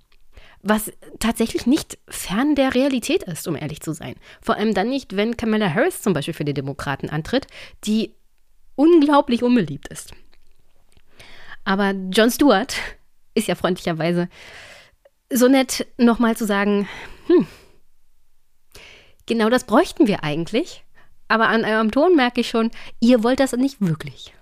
[0.64, 4.16] Was tatsächlich nicht fern der Realität ist, um ehrlich zu sein.
[4.42, 7.46] Vor allem dann nicht, wenn Kamala Harris zum Beispiel für die Demokraten antritt,
[7.84, 8.16] die
[8.76, 10.14] unglaublich unbeliebt ist.
[11.66, 12.76] Aber Jon Stewart
[13.36, 14.28] ist ja freundlicherweise
[15.32, 16.88] so nett, nochmal zu sagen,
[17.28, 17.48] hm,
[19.26, 20.84] Genau das bräuchten wir eigentlich.
[21.28, 24.34] Aber an eurem Ton merke ich schon, ihr wollt das nicht wirklich.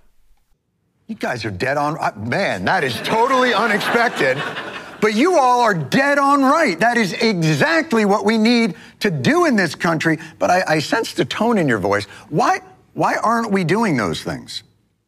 [1.08, 1.98] You guys are dead on.
[1.98, 4.38] Uh, man, that is totally unexpected.
[5.02, 6.80] But you all are dead on right.
[6.80, 10.18] That is exactly what we need to do in this country.
[10.40, 12.06] But I, I sense the tone in your voice.
[12.30, 12.62] Why,
[12.94, 14.64] why aren't we doing those things?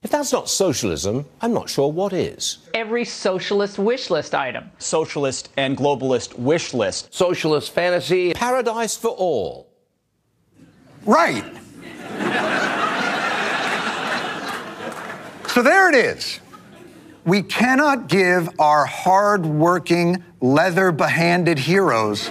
[0.05, 2.59] If that's not socialism, I'm not sure what is.
[2.75, 4.69] Every socialist wish list item.
[4.77, 7.11] Socialist and globalist wish list.
[7.11, 8.31] Socialist fantasy.
[8.35, 9.67] Paradise for all.
[11.07, 11.43] Right.
[15.47, 16.39] so there it is.
[17.25, 22.29] We cannot give our hard-working, leather-behanded heroes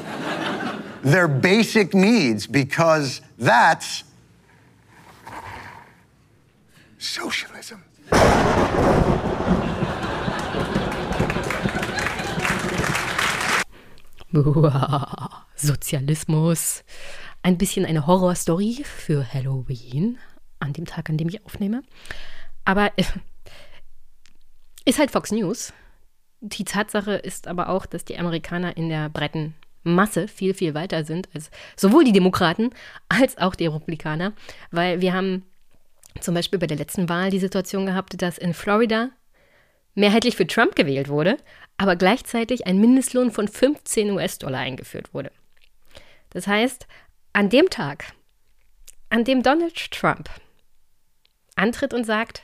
[1.03, 4.05] their basic needs because that's
[7.05, 7.77] socialism.
[15.55, 16.83] Sozialismus.
[17.43, 20.19] Ein bisschen eine Horrorstory für Halloween,
[20.61, 21.83] an dem Tag, an dem ich aufnehme.
[22.65, 23.05] Aber äh,
[24.87, 25.75] ist halt Fox News.
[26.41, 31.05] Die Tatsache ist aber auch, dass die Amerikaner in der breiten Masse viel, viel weiter
[31.05, 32.71] sind als sowohl die Demokraten
[33.11, 34.33] als auch die Republikaner.
[34.71, 35.45] Weil wir haben
[36.21, 39.11] zum Beispiel bei der letzten Wahl die Situation gehabt, dass in Florida
[39.95, 41.37] mehrheitlich für Trump gewählt wurde,
[41.77, 45.31] aber gleichzeitig ein Mindestlohn von 15 US-Dollar eingeführt wurde.
[46.31, 46.87] Das heißt,
[47.33, 48.13] an dem Tag,
[49.11, 50.29] an dem Donald Trump
[51.57, 52.43] antritt und sagt,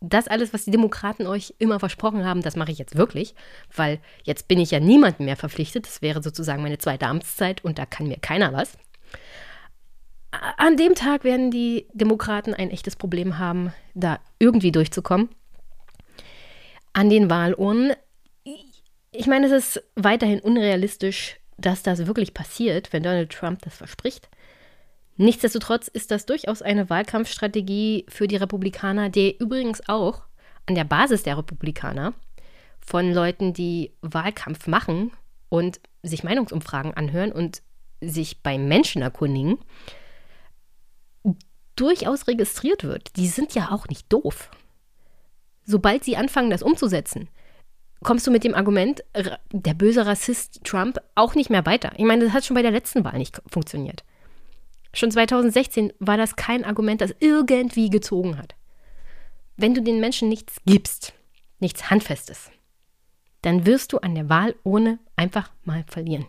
[0.00, 3.34] das alles, was die Demokraten euch immer versprochen haben, das mache ich jetzt wirklich,
[3.74, 5.86] weil jetzt bin ich ja niemandem mehr verpflichtet.
[5.86, 8.78] Das wäre sozusagen meine zweite Amtszeit und da kann mir keiner was.
[10.30, 15.30] An dem Tag werden die Demokraten ein echtes Problem haben, da irgendwie durchzukommen.
[16.92, 17.94] An den Wahlurnen,
[19.12, 24.28] ich meine, es ist weiterhin unrealistisch, dass das wirklich passiert, wenn Donald Trump das verspricht.
[25.16, 30.22] Nichtsdestotrotz ist das durchaus eine Wahlkampfstrategie für die Republikaner, die übrigens auch
[30.66, 32.14] an der Basis der Republikaner
[32.80, 35.10] von Leuten, die Wahlkampf machen
[35.48, 37.62] und sich Meinungsumfragen anhören und
[38.00, 39.58] sich bei Menschen erkundigen,
[41.80, 43.16] durchaus registriert wird.
[43.16, 44.50] Die sind ja auch nicht doof.
[45.64, 47.28] Sobald sie anfangen, das umzusetzen,
[48.02, 49.04] kommst du mit dem Argument,
[49.52, 51.92] der böse Rassist Trump, auch nicht mehr weiter.
[51.96, 54.04] Ich meine, das hat schon bei der letzten Wahl nicht funktioniert.
[54.94, 58.54] Schon 2016 war das kein Argument, das irgendwie gezogen hat.
[59.56, 61.12] Wenn du den Menschen nichts gibst,
[61.58, 62.50] nichts Handfestes,
[63.42, 66.26] dann wirst du an der Wahl ohne einfach mal verlieren.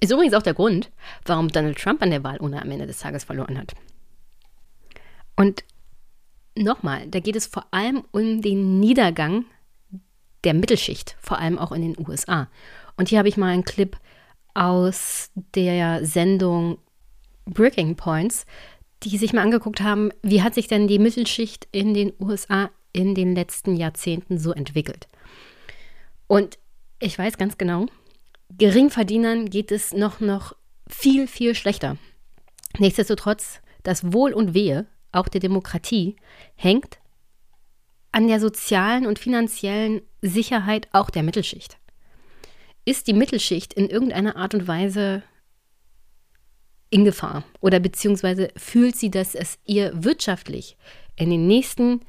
[0.00, 0.90] Ist übrigens auch der Grund,
[1.26, 3.74] warum Donald Trump an der Wahl ohne am Ende des Tages verloren hat.
[5.36, 5.64] Und
[6.56, 9.44] nochmal, da geht es vor allem um den Niedergang
[10.44, 12.48] der Mittelschicht, vor allem auch in den USA.
[12.96, 13.96] Und hier habe ich mal einen Clip
[14.54, 16.78] aus der Sendung
[17.44, 18.46] Breaking Points,
[19.02, 23.14] die sich mal angeguckt haben, wie hat sich denn die Mittelschicht in den USA in
[23.14, 25.08] den letzten Jahrzehnten so entwickelt.
[26.26, 26.58] Und
[26.98, 27.86] ich weiß ganz genau,
[28.58, 30.54] Geringverdienern geht es noch, noch
[30.88, 31.96] viel, viel schlechter.
[32.78, 36.16] Nichtsdestotrotz, das Wohl und Wehe, auch der Demokratie,
[36.56, 36.98] hängt
[38.12, 41.78] an der sozialen und finanziellen Sicherheit auch der Mittelschicht.
[42.84, 45.22] Ist die Mittelschicht in irgendeiner Art und Weise
[46.90, 50.76] in Gefahr oder beziehungsweise fühlt sie, dass es ihr wirtschaftlich
[51.14, 52.00] in den nächsten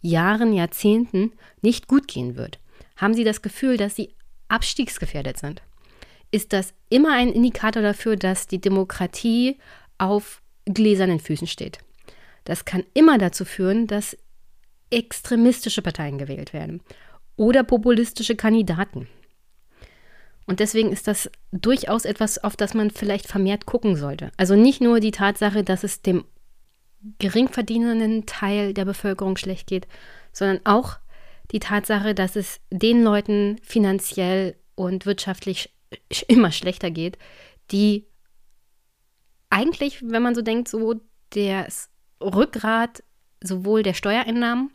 [0.00, 2.58] Jahren, Jahrzehnten nicht gut gehen wird?
[2.96, 4.14] Haben sie das Gefühl, dass sie
[4.48, 5.62] abstiegsgefährdet sind?
[6.32, 9.58] Ist das immer ein Indikator dafür, dass die Demokratie
[9.98, 11.78] auf gläsernen Füßen steht?
[12.44, 14.16] Das kann immer dazu führen, dass
[14.90, 16.80] extremistische Parteien gewählt werden
[17.36, 19.08] oder populistische Kandidaten.
[20.46, 24.32] Und deswegen ist das durchaus etwas, auf das man vielleicht vermehrt gucken sollte.
[24.36, 26.24] Also nicht nur die Tatsache, dass es dem
[27.18, 29.86] geringverdienenden Teil der Bevölkerung schlecht geht,
[30.32, 30.98] sondern auch
[31.52, 35.70] die Tatsache, dass es den Leuten finanziell und wirtschaftlich
[36.28, 37.18] immer schlechter geht,
[37.70, 38.06] die
[39.50, 41.00] eigentlich, wenn man so denkt, so
[41.30, 43.02] das Rückgrat
[43.42, 44.70] sowohl der Steuereinnahmen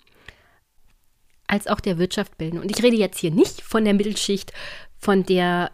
[1.48, 2.60] als auch der Wirtschaft bilden.
[2.60, 4.54] Und ich rede jetzt hier nicht von der Mittelschicht,
[4.98, 5.72] von der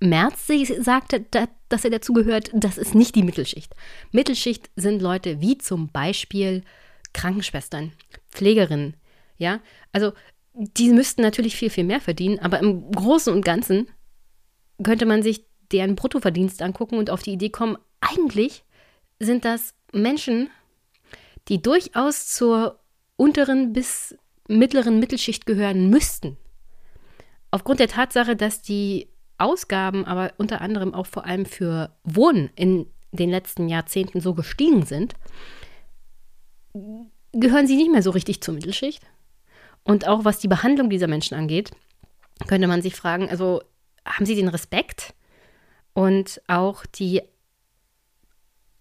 [0.00, 0.48] Merz
[0.80, 1.24] sagte,
[1.68, 3.72] dass er dazugehört, das ist nicht die Mittelschicht.
[4.10, 6.64] Mittelschicht sind Leute wie zum Beispiel
[7.12, 7.92] Krankenschwestern,
[8.30, 8.96] Pflegerinnen,
[9.38, 9.60] ja.
[9.92, 10.12] Also
[10.54, 13.88] die müssten natürlich viel, viel mehr verdienen, aber im Großen und Ganzen
[14.82, 18.64] könnte man sich deren Bruttoverdienst angucken und auf die Idee kommen, eigentlich
[19.18, 20.50] sind das Menschen,
[21.48, 22.78] die durchaus zur
[23.16, 24.16] unteren bis
[24.48, 26.36] mittleren Mittelschicht gehören müssten.
[27.50, 32.86] Aufgrund der Tatsache, dass die Ausgaben aber unter anderem auch vor allem für Wohnen in
[33.12, 35.14] den letzten Jahrzehnten so gestiegen sind,
[37.32, 39.02] gehören sie nicht mehr so richtig zur Mittelschicht.
[39.84, 41.70] Und auch was die Behandlung dieser Menschen angeht,
[42.46, 43.62] könnte man sich fragen, also
[44.04, 45.14] haben sie den Respekt
[45.94, 47.22] und auch die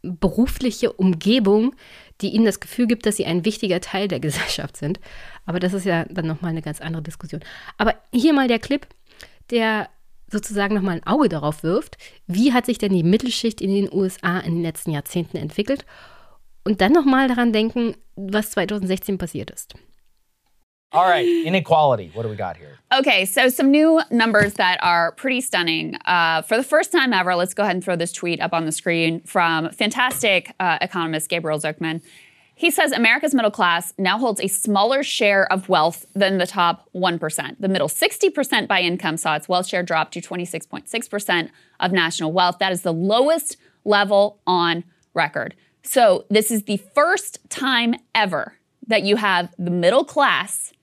[0.03, 1.75] berufliche Umgebung,
[2.21, 4.99] die ihnen das Gefühl gibt, dass sie ein wichtiger Teil der Gesellschaft sind.
[5.45, 7.41] Aber das ist ja dann nochmal eine ganz andere Diskussion.
[7.77, 8.87] Aber hier mal der Clip,
[9.49, 9.89] der
[10.31, 14.39] sozusagen nochmal ein Auge darauf wirft, wie hat sich denn die Mittelschicht in den USA
[14.39, 15.85] in den letzten Jahrzehnten entwickelt
[16.63, 19.75] und dann nochmal daran denken, was 2016 passiert ist.
[20.93, 22.11] All right, inequality.
[22.13, 22.77] What do we got here?
[22.93, 25.95] Okay, so some new numbers that are pretty stunning.
[26.05, 28.65] Uh, for the first time ever, let's go ahead and throw this tweet up on
[28.65, 32.01] the screen from fantastic uh, economist Gabriel Zuckman.
[32.55, 36.89] He says America's middle class now holds a smaller share of wealth than the top
[36.93, 37.55] 1%.
[37.59, 41.49] The middle 60% by income saw its wealth share drop to 26.6%
[41.79, 42.59] of national wealth.
[42.59, 45.55] That is the lowest level on record.
[45.83, 50.73] So, this is the first time ever that you have the middle class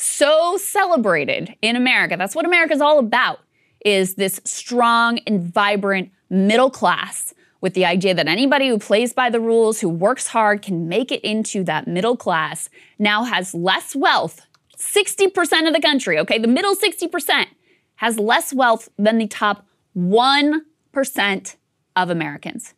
[0.00, 2.16] so celebrated in America.
[2.16, 3.40] That's what America's all about
[3.84, 9.30] is this strong and vibrant middle class with the idea that anybody who plays by
[9.30, 13.94] the rules, who works hard, can make it into that middle class, now has less
[13.94, 14.46] wealth.
[14.76, 17.46] 60% of the country, okay, the middle 60%
[17.96, 21.56] has less wealth than the top 1%
[21.96, 22.74] of Americans.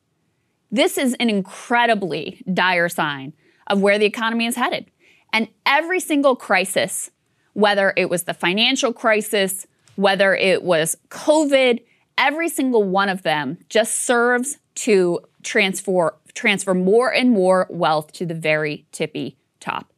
[0.70, 3.34] This is an incredibly dire sign
[3.68, 4.90] of where the economy is headed.
[5.32, 7.10] And every single crisis,
[7.54, 9.66] whether it was the financial crisis,
[9.96, 11.82] whether it was COVID,
[12.18, 18.26] every single one of them just serves to transfer, transfer more and more wealth to
[18.26, 19.92] the very tippy top.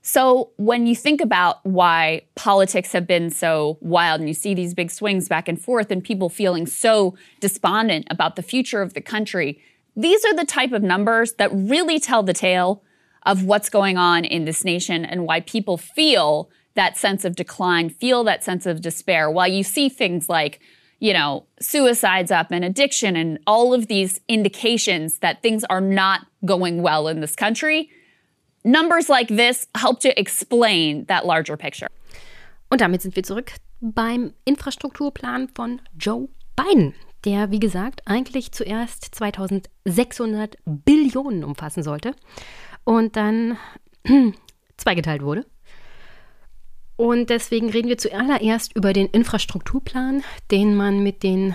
[0.00, 4.72] So, when you think about why politics have been so wild and you see these
[4.72, 9.02] big swings back and forth and people feeling so despondent about the future of the
[9.02, 9.60] country,
[9.96, 12.82] these are the type of numbers that really tell the tale
[13.28, 17.90] of what's going on in this nation and why people feel that sense of decline,
[17.90, 19.30] feel that sense of despair.
[19.30, 20.60] While you see things like,
[20.98, 26.22] you know, suicides up and addiction and all of these indications that things are not
[26.46, 27.90] going well in this country,
[28.64, 31.88] numbers like this help to explain that larger picture.
[32.70, 39.14] Und damit sind wir zurück beim Infrastrukturplan von Joe Biden, der, wie gesagt, eigentlich zuerst
[39.14, 42.14] 2600 Billionen umfassen sollte
[42.84, 43.56] und dann
[44.76, 45.46] zweigeteilt wurde.
[46.96, 51.54] Und deswegen reden wir zuallererst über den Infrastrukturplan, den man mit den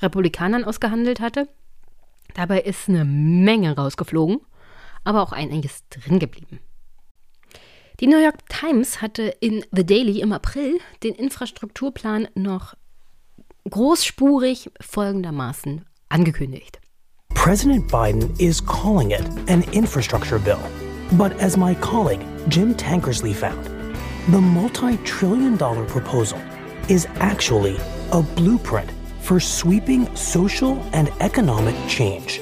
[0.00, 1.48] Republikanern ausgehandelt hatte.
[2.34, 4.40] Dabei ist eine Menge rausgeflogen,
[5.04, 6.60] aber auch einiges drin geblieben.
[8.00, 12.74] Die New York Times hatte in The Daily im April den Infrastrukturplan noch
[13.68, 16.80] großspurig folgendermaßen angekündigt.
[17.38, 20.60] President Biden is calling it an infrastructure bill.
[21.12, 23.64] But as my colleague Jim Tankersley found,
[24.34, 26.40] the multi trillion dollar proposal
[26.88, 27.78] is actually
[28.10, 32.40] a blueprint for sweeping social and economic change.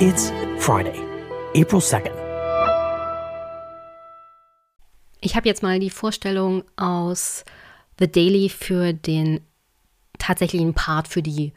[0.00, 0.30] It's
[0.64, 0.98] Friday,
[1.54, 2.16] April 2nd.
[5.20, 7.44] Ich habe jetzt mal die Vorstellung aus
[8.00, 9.40] The Daily für den
[10.18, 11.52] tatsächlichen Part für die,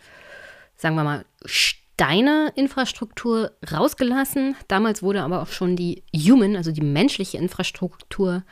[0.75, 4.55] sagen wir mal, Steine-Infrastruktur rausgelassen.
[4.67, 8.43] Damals wurde aber auch schon die Human, also die menschliche Infrastruktur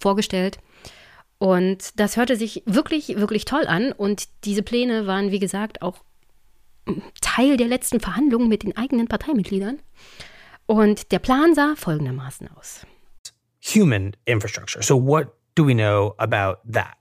[0.00, 0.58] vorgestellt.
[1.38, 3.92] Und das hörte sich wirklich, wirklich toll an.
[3.92, 5.98] Und diese Pläne waren, wie gesagt, auch
[7.20, 9.80] Teil der letzten Verhandlungen mit den eigenen Parteimitgliedern.
[10.66, 12.86] Und der Plan sah folgendermaßen aus.
[13.74, 14.82] Human infrastructure.
[14.82, 16.96] So, what do we know about that?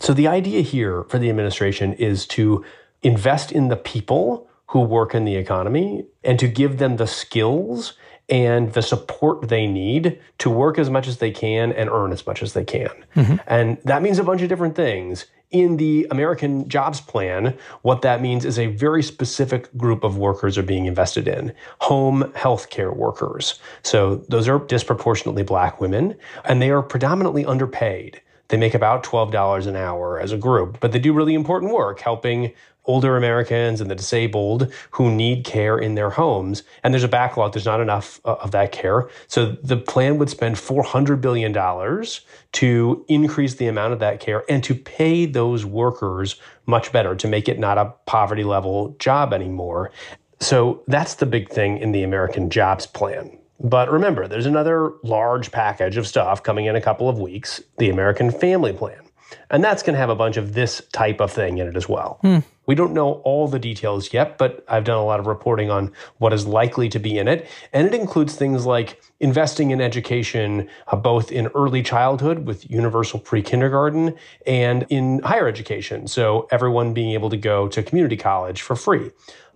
[0.00, 2.64] So, the idea here for the administration is to
[3.02, 7.94] invest in the people who work in the economy and to give them the skills
[8.28, 12.26] and the support they need to work as much as they can and earn as
[12.26, 12.90] much as they can.
[13.16, 13.36] Mm-hmm.
[13.46, 15.26] And that means a bunch of different things.
[15.50, 20.58] In the American Jobs Plan, what that means is a very specific group of workers
[20.58, 23.58] are being invested in home healthcare workers.
[23.82, 28.20] So those are disproportionately black women, and they are predominantly underpaid.
[28.48, 32.00] They make about $12 an hour as a group, but they do really important work
[32.00, 32.52] helping
[32.88, 36.62] older Americans and the disabled who need care in their homes.
[36.82, 39.08] And there's a backlog, there's not enough uh, of that care.
[39.28, 41.52] So the plan would spend $400 billion
[42.52, 46.36] to increase the amount of that care and to pay those workers
[46.66, 49.92] much better, to make it not a poverty level job anymore.
[50.40, 53.37] So that's the big thing in the American Jobs Plan.
[53.60, 57.90] But remember, there's another large package of stuff coming in a couple of weeks the
[57.90, 59.00] American Family Plan.
[59.50, 61.88] And that's going to have a bunch of this type of thing in it as
[61.88, 62.18] well.
[62.22, 62.38] Hmm.
[62.66, 65.90] We don't know all the details yet, but I've done a lot of reporting on
[66.18, 67.48] what is likely to be in it.
[67.72, 73.20] And it includes things like investing in education, uh, both in early childhood with universal
[73.20, 74.14] pre kindergarten
[74.46, 76.08] and in higher education.
[76.08, 79.10] So everyone being able to go to community college for free.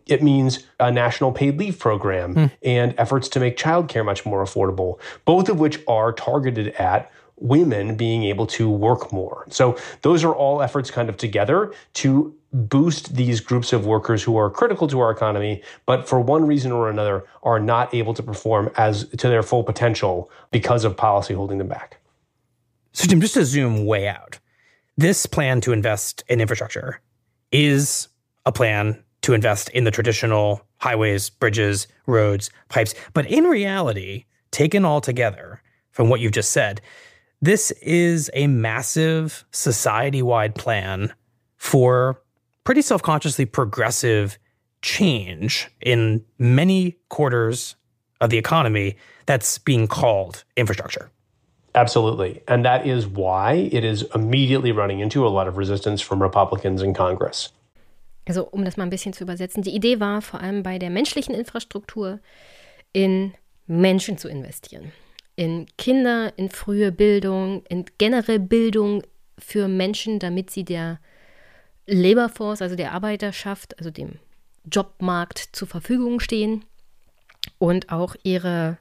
[0.06, 2.46] It means a national paid leave program hmm.
[2.62, 7.96] and efforts to make childcare much more affordable, both of which are targeted at women
[7.96, 9.44] being able to work more.
[9.50, 14.36] So those are all efforts kind of together to boost these groups of workers who
[14.36, 18.22] are critical to our economy, but for one reason or another are not able to
[18.22, 21.98] perform as to their full potential because of policy holding them back.
[22.92, 24.38] So Jim, just to zoom way out,
[24.96, 27.00] this plan to invest in infrastructure
[27.50, 28.08] is
[28.44, 32.94] a plan to invest in the traditional highways, bridges, roads, pipes.
[33.12, 36.80] But in reality, taken all together from what you've just said,
[37.40, 41.12] this is a massive society wide plan
[41.56, 42.20] for
[42.64, 44.38] pretty self consciously progressive
[44.82, 47.76] change in many quarters
[48.20, 48.96] of the economy
[49.26, 51.10] that's being called infrastructure.
[51.74, 52.42] Absolutely.
[52.48, 56.82] And that is why it is immediately running into a lot of resistance from Republicans
[56.82, 57.50] in Congress.
[58.24, 60.90] Also, um das mal ein bisschen zu übersetzen, die Idee war vor allem bei der
[60.90, 62.20] menschlichen Infrastruktur
[62.92, 63.34] in
[63.66, 64.92] Menschen zu investieren.
[65.34, 69.02] In Kinder, in frühe Bildung, in generell Bildung
[69.38, 71.00] für Menschen, damit sie der
[71.86, 74.18] Labor Force, also der Arbeiterschaft, also dem
[74.70, 76.64] Jobmarkt zur Verfügung stehen
[77.58, 78.78] und auch ihre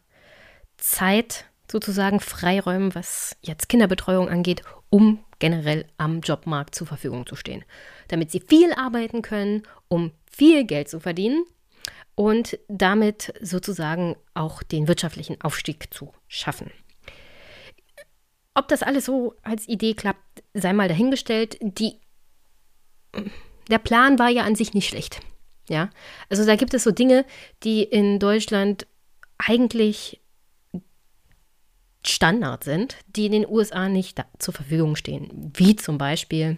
[0.78, 7.66] Zeit sozusagen freiräumen, was jetzt Kinderbetreuung angeht, um generell am Jobmarkt zur Verfügung zu stehen.
[8.08, 11.44] Damit sie viel arbeiten können, um viel Geld zu verdienen
[12.16, 16.72] und damit sozusagen auch den wirtschaftlichen Aufstieg zu schaffen.
[18.54, 21.58] Ob das alles so als Idee klappt, sei mal dahingestellt.
[21.62, 22.00] Die,
[23.70, 25.20] der Plan war ja an sich nicht schlecht.
[25.70, 25.90] Ja,
[26.30, 27.26] also da gibt es so Dinge,
[27.64, 28.88] die in Deutschland
[29.38, 30.21] eigentlich
[32.04, 36.58] Standard sind, die in den USA nicht zur Verfügung stehen, wie zum Beispiel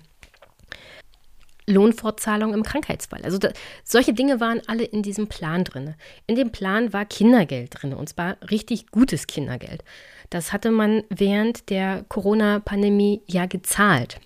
[1.68, 3.22] Lohnfortzahlung im Krankheitsfall.
[3.24, 3.52] Also da,
[3.84, 5.96] solche Dinge waren alle in diesem Plan drin.
[6.28, 9.84] In dem Plan war Kindergeld drin und zwar richtig gutes Kindergeld.
[10.30, 14.20] Das hatte man während der Corona-Pandemie ja gezahlt.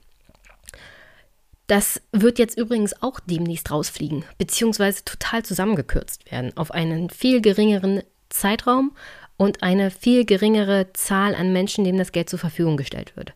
[1.68, 8.04] Das wird jetzt übrigens auch demnächst rausfliegen, beziehungsweise total zusammengekürzt werden auf einen viel geringeren
[8.30, 8.96] Zeitraum,
[9.38, 13.34] und eine viel geringere Zahl an Menschen, denen das Geld zur Verfügung gestellt wird.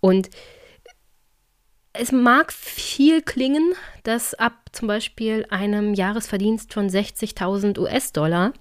[0.00, 0.30] Und
[1.92, 3.72] es mag viel klingen,
[4.02, 8.52] dass ab zum Beispiel einem Jahresverdienst von 60.000 US-Dollar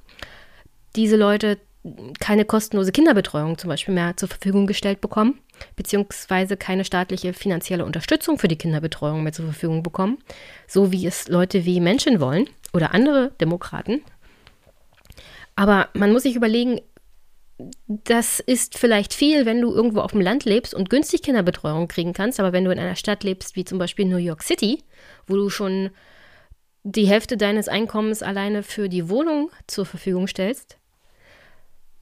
[0.96, 1.58] diese Leute
[2.20, 5.40] keine kostenlose Kinderbetreuung zum Beispiel mehr zur Verfügung gestellt bekommen,
[5.76, 10.18] beziehungsweise keine staatliche finanzielle Unterstützung für die Kinderbetreuung mehr zur Verfügung bekommen,
[10.68, 14.02] so wie es Leute wie Menschen wollen oder andere Demokraten,
[15.56, 16.82] aber man muss sich überlegen,
[17.88, 22.12] das ist vielleicht viel, wenn du irgendwo auf dem Land lebst und günstig Kinderbetreuung kriegen
[22.12, 24.84] kannst, aber wenn du in einer Stadt lebst, wie zum Beispiel New York City,
[25.26, 25.92] wo du schon
[26.84, 30.78] die Hälfte deines Einkommens alleine für die Wohnung zur Verfügung stellst,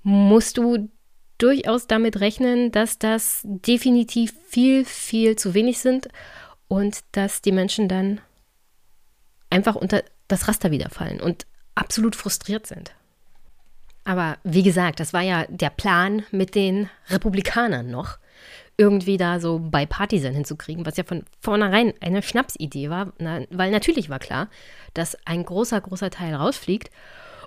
[0.01, 0.89] musst du
[1.37, 6.07] durchaus damit rechnen, dass das definitiv viel, viel zu wenig sind
[6.67, 8.21] und dass die Menschen dann
[9.49, 11.45] einfach unter das Raster wiederfallen und
[11.75, 12.93] absolut frustriert sind.
[14.05, 18.17] Aber wie gesagt, das war ja der Plan mit den Republikanern noch,
[18.77, 24.09] irgendwie da so bei Partisan hinzukriegen, was ja von vornherein eine Schnapsidee war, weil natürlich
[24.09, 24.49] war klar,
[24.93, 26.89] dass ein großer, großer Teil rausfliegt.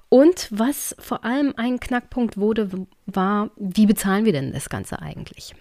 [0.09, 5.55] Und was vor allem ein Knackpunkt wurde, war, wie bezahlen wir denn das Ganze eigentlich?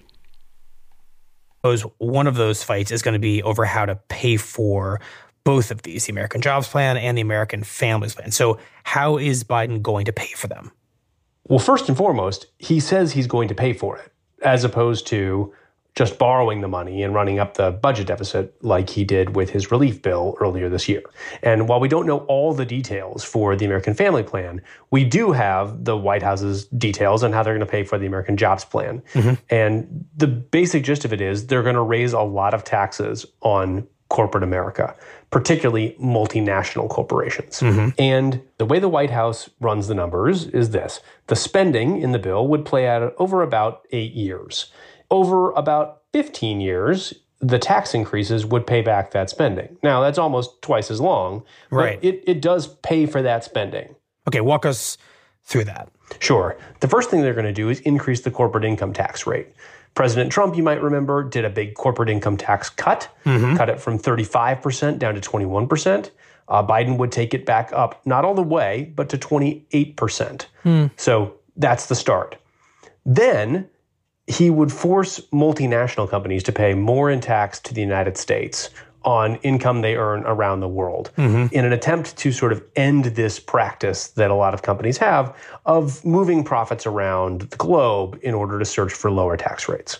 [1.97, 4.99] One of those fights is going to be over how to pay for
[5.43, 8.31] both of these, the American Jobs Plan and the American Families Plan.
[8.31, 10.71] So, how is Biden going to pay for them?
[11.47, 14.11] Well, first and foremost, he says he's going to pay for it,
[14.43, 15.53] as opposed to
[15.95, 19.71] just borrowing the money and running up the budget deficit like he did with his
[19.71, 21.01] relief bill earlier this year.
[21.41, 25.31] And while we don't know all the details for the American Family Plan, we do
[25.31, 28.65] have the White House's details on how they're going to pay for the American Jobs
[28.65, 29.01] Plan.
[29.13, 29.35] Mm-hmm.
[29.49, 33.25] And the basic gist of it is they're going to raise a lot of taxes
[33.41, 34.95] on corporate America,
[35.29, 37.59] particularly multinational corporations.
[37.59, 37.89] Mm-hmm.
[37.99, 42.19] And the way the White House runs the numbers is this the spending in the
[42.19, 44.71] bill would play out over about eight years.
[45.11, 49.75] Over about 15 years, the tax increases would pay back that spending.
[49.83, 51.99] Now, that's almost twice as long, right?
[52.01, 53.95] It, it does pay for that spending.
[54.29, 54.97] Okay, walk us
[55.43, 55.89] through that.
[56.19, 56.57] Sure.
[56.79, 59.49] The first thing they're going to do is increase the corporate income tax rate.
[59.95, 63.55] President Trump, you might remember, did a big corporate income tax cut, mm-hmm.
[63.55, 66.11] cut it from 35% down to 21%.
[66.47, 70.45] Uh, Biden would take it back up, not all the way, but to 28%.
[70.65, 70.91] Mm.
[70.97, 72.35] So that's the start.
[73.05, 73.69] Then
[74.27, 78.69] he would force multinational companies to pay more in tax to the United States
[79.05, 81.51] on income they earn around the world Mhm.
[81.53, 85.33] in an attempt to sort of end this practice that a lot of companies have
[85.65, 89.99] of moving profits around the globe in order to search for lower tax rates.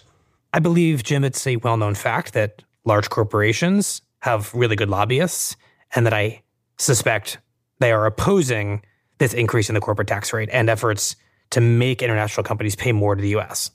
[0.53, 5.55] I believe, Jim, it's a well known fact that large corporations have really good lobbyists,
[5.93, 6.41] and that I
[6.77, 7.37] suspect
[7.79, 8.81] they are opposing
[9.19, 11.15] this increase in the corporate tax rate and efforts
[11.51, 13.69] to make international companies pay more to the US.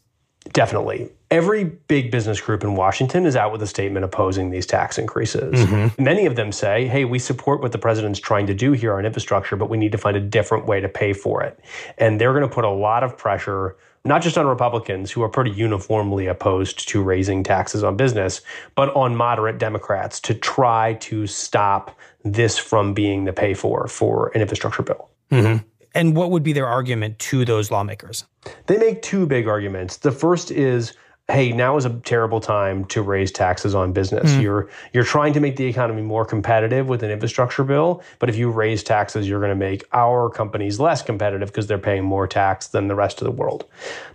[0.53, 1.11] Definitely.
[1.31, 5.65] Every big business group in Washington is out with a statement opposing these tax increases.
[5.67, 5.97] Mhm.
[5.99, 9.05] Many of them say, hey, we support what the president's trying to do here on
[9.07, 11.61] infrastructure, but we need to find a different way to pay for it.
[11.99, 15.29] And they're going to put a lot of pressure, not just on Republicans, who are
[15.29, 18.41] pretty uniformly opposed to raising taxes on business,
[18.75, 24.33] but on moderate Democrats to try to stop this from being the pay for for
[24.35, 25.11] an infrastructure bill.
[25.31, 25.65] Mhm.
[25.95, 28.25] And what would be their argument to those lawmakers?
[28.67, 29.99] They make two big arguments.
[29.99, 30.95] The first is,
[31.29, 34.33] hey, now is a terrible time to raise taxes on business.
[34.33, 34.43] Mm.
[34.43, 38.37] You're you're trying to make the economy more competitive with an infrastructure bill, but if
[38.37, 42.27] you raise taxes, you're going to make our companies less competitive because they're paying more
[42.27, 43.65] tax than the rest of the world.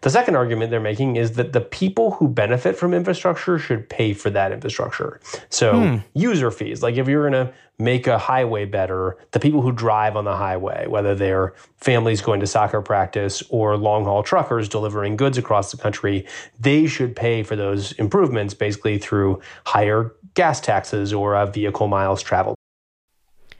[0.01, 4.13] The second argument they're making is that the people who benefit from infrastructure should pay
[4.13, 5.19] for that infrastructure.
[5.49, 5.97] So, Hmm.
[6.13, 10.15] user fees, like if you're going to make a highway better, the people who drive
[10.15, 15.17] on the highway, whether they're families going to soccer practice or long haul truckers delivering
[15.17, 16.25] goods across the country,
[16.59, 22.21] they should pay for those improvements basically through higher gas taxes or uh, vehicle miles
[22.21, 22.55] traveled.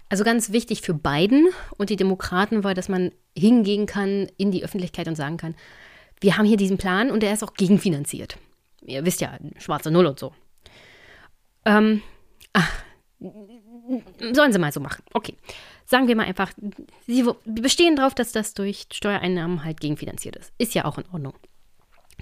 [0.10, 4.64] Also ganz wichtig für Biden und die Demokraten war, dass man hingehen kann in die
[4.64, 5.56] Öffentlichkeit und sagen kann,
[6.22, 8.38] wir haben hier diesen Plan und der ist auch gegenfinanziert.
[8.86, 10.34] Ihr wisst ja, schwarze Null und so.
[11.66, 12.02] Ähm,
[12.54, 12.72] ach,
[13.20, 15.04] sollen sie mal so machen.
[15.14, 15.36] Okay.
[15.86, 16.52] Sagen wir mal einfach,
[17.06, 20.52] sie bestehen darauf, dass das durch Steuereinnahmen halt gegenfinanziert ist.
[20.58, 21.34] Ist ja auch in Ordnung.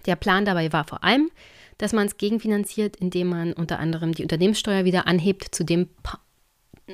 [0.05, 1.31] Der Plan dabei war vor allem,
[1.77, 6.19] dass man es gegenfinanziert, indem man unter anderem die Unternehmenssteuer wieder anhebt zu dem Pa-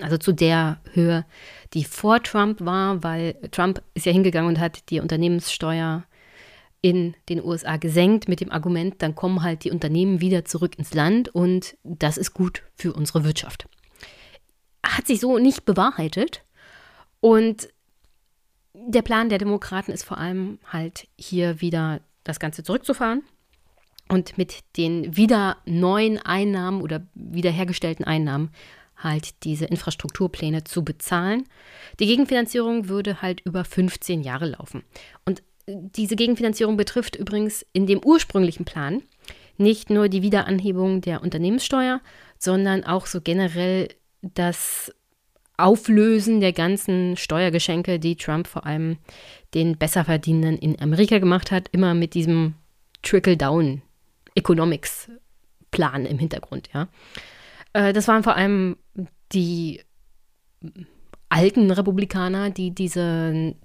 [0.02, 1.26] also zu der Höhe,
[1.74, 6.04] die vor Trump war, weil Trump ist ja hingegangen und hat die Unternehmenssteuer
[6.82, 10.94] in den USA gesenkt mit dem Argument, dann kommen halt die Unternehmen wieder zurück ins
[10.94, 13.68] Land und das ist gut für unsere Wirtschaft.
[14.86, 16.44] Hat sich so nicht bewahrheitet
[17.20, 17.70] und
[18.74, 23.24] der Plan der Demokraten ist vor allem halt hier wieder das Ganze zurückzufahren
[24.08, 28.52] und mit den wieder neuen Einnahmen oder wiederhergestellten Einnahmen
[28.98, 31.44] halt diese Infrastrukturpläne zu bezahlen.
[32.00, 34.84] Die Gegenfinanzierung würde halt über 15 Jahre laufen.
[35.26, 39.04] Und diese Gegenfinanzierung betrifft übrigens in dem ursprünglichen Plan
[39.58, 42.02] nicht nur die Wiederanhebung der Unternehmenssteuer,
[42.38, 43.90] sondern auch so generell
[44.22, 44.94] das
[45.58, 48.98] Auflösen der ganzen Steuergeschenke, die Trump vor allem
[49.54, 52.56] den Besserverdienenden in Amerika gemacht hat, immer mit diesem
[53.02, 53.82] Trickle-Down
[54.36, 55.10] Economics
[55.72, 56.88] Plan im Hintergrund, ja.
[57.74, 58.78] Äh, Das waren vor allem
[59.34, 59.82] die
[61.30, 63.56] alten Republikaner, die diesen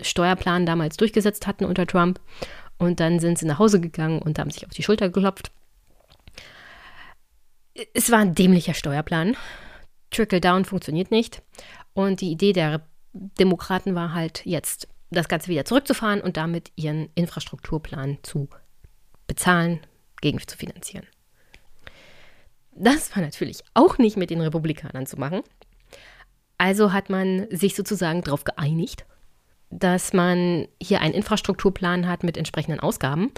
[0.00, 2.20] Steuerplan damals durchgesetzt hatten unter Trump.
[2.78, 5.52] Und dann sind sie nach Hause gegangen und haben sich auf die Schulter geklopft.
[7.94, 9.36] Es war ein dämlicher Steuerplan.
[10.12, 11.42] Trickle-Down funktioniert nicht.
[11.94, 12.82] Und die Idee der
[13.12, 18.48] Demokraten war halt jetzt, das Ganze wieder zurückzufahren und damit ihren Infrastrukturplan zu
[19.26, 19.80] bezahlen,
[20.20, 21.06] gegen zu finanzieren.
[22.74, 25.42] Das war natürlich auch nicht mit den Republikanern zu machen.
[26.56, 29.04] Also hat man sich sozusagen darauf geeinigt,
[29.68, 33.32] dass man hier einen Infrastrukturplan hat mit entsprechenden Ausgaben,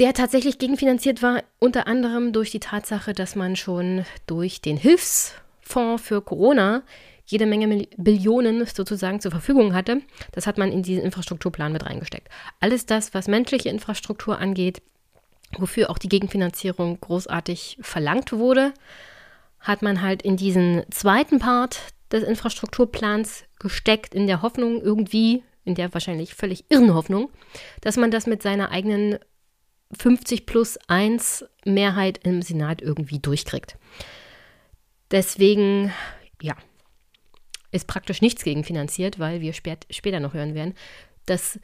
[0.00, 6.02] der tatsächlich gegenfinanziert war, unter anderem durch die Tatsache, dass man schon durch den Hilfsfonds
[6.02, 6.82] für Corona
[7.26, 10.00] jede Menge Billionen sozusagen zur Verfügung hatte.
[10.32, 12.28] Das hat man in diesen Infrastrukturplan mit reingesteckt.
[12.60, 14.82] Alles das, was menschliche Infrastruktur angeht,
[15.58, 18.72] wofür auch die Gegenfinanzierung großartig verlangt wurde,
[19.60, 21.78] hat man halt in diesen zweiten Part
[22.10, 27.28] des Infrastrukturplans gesteckt, in der Hoffnung irgendwie, in der wahrscheinlich völlig irren Hoffnung,
[27.82, 29.18] dass man das mit seiner eigenen
[29.92, 33.76] 50 plus 1 Mehrheit im Senat irgendwie durchkriegt.
[35.10, 35.92] Deswegen,
[36.40, 36.56] ja,
[37.72, 40.74] ist praktisch nichts gegenfinanziert, weil wir spät, später noch hören werden,
[41.26, 41.58] dass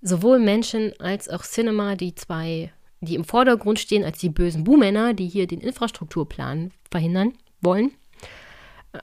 [0.00, 5.14] sowohl Menschen als auch Cinema, die zwei, die im Vordergrund stehen als die bösen Buhmänner,
[5.14, 7.92] die hier den Infrastrukturplan verhindern wollen,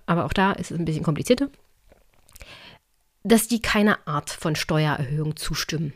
[0.05, 1.49] aber auch da ist es ein bisschen komplizierter,
[3.24, 5.93] dass die keiner Art von Steuererhöhung zustimmen.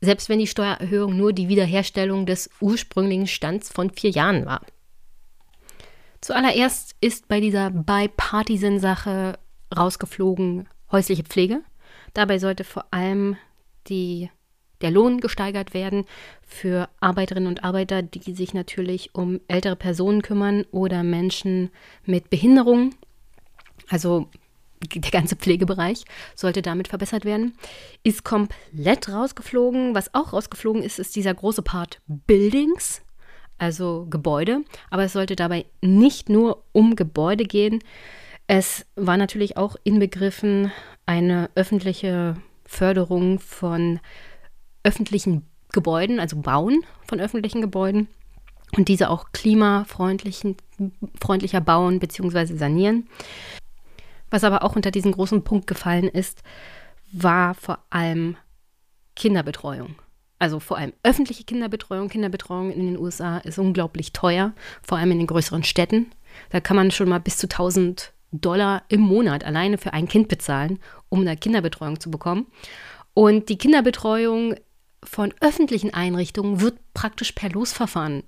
[0.00, 4.60] Selbst wenn die Steuererhöhung nur die Wiederherstellung des ursprünglichen Stands von vier Jahren war.
[6.20, 9.38] Zuallererst ist bei dieser Bipartisan-Sache
[9.76, 11.62] rausgeflogen häusliche Pflege.
[12.14, 13.36] Dabei sollte vor allem
[13.88, 14.30] die,
[14.80, 16.04] der Lohn gesteigert werden
[16.42, 21.70] für Arbeiterinnen und Arbeiter, die sich natürlich um ältere Personen kümmern oder Menschen
[22.04, 22.94] mit Behinderung.
[23.88, 24.28] Also
[24.84, 26.04] der ganze Pflegebereich
[26.34, 27.54] sollte damit verbessert werden.
[28.02, 29.94] Ist komplett rausgeflogen.
[29.94, 33.02] Was auch rausgeflogen ist, ist dieser große Part Buildings,
[33.58, 34.64] also Gebäude.
[34.90, 37.80] Aber es sollte dabei nicht nur um Gebäude gehen.
[38.46, 40.70] Es war natürlich auch inbegriffen
[41.06, 44.00] eine öffentliche Förderung von
[44.82, 48.08] öffentlichen Gebäuden, also Bauen von öffentlichen Gebäuden
[48.76, 50.54] und diese auch klimafreundlicher
[51.60, 52.56] bauen bzw.
[52.56, 53.08] sanieren.
[54.34, 56.42] Was aber auch unter diesen großen Punkt gefallen ist,
[57.12, 58.36] war vor allem
[59.14, 59.94] Kinderbetreuung.
[60.40, 62.08] Also vor allem öffentliche Kinderbetreuung.
[62.08, 66.10] Kinderbetreuung in den USA ist unglaublich teuer, vor allem in den größeren Städten.
[66.50, 70.26] Da kann man schon mal bis zu 1000 Dollar im Monat alleine für ein Kind
[70.26, 72.48] bezahlen, um eine Kinderbetreuung zu bekommen.
[73.14, 74.56] Und die Kinderbetreuung
[75.04, 78.24] von öffentlichen Einrichtungen wird praktisch per Losverfahren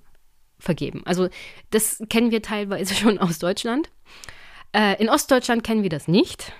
[0.57, 1.01] vergeben.
[1.03, 1.27] Also
[1.71, 3.89] das kennen wir teilweise schon aus Deutschland.
[4.73, 6.53] Äh, in Ostdeutschland kennen wir das nicht,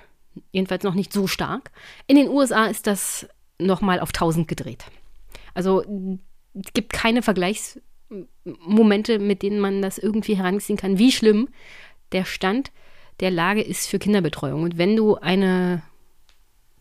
[0.52, 1.72] jedenfalls noch nicht so stark.
[2.08, 3.28] In den USA ist das
[3.60, 4.86] nochmal auf 1000 gedreht.
[5.54, 5.84] Also
[6.54, 11.50] es gibt keine Vergleichsmomente, mit denen man das irgendwie heranziehen kann, wie schlimm
[12.12, 12.72] der Stand
[13.20, 14.64] der Lage ist für Kinderbetreuung.
[14.64, 15.82] Und wenn du eine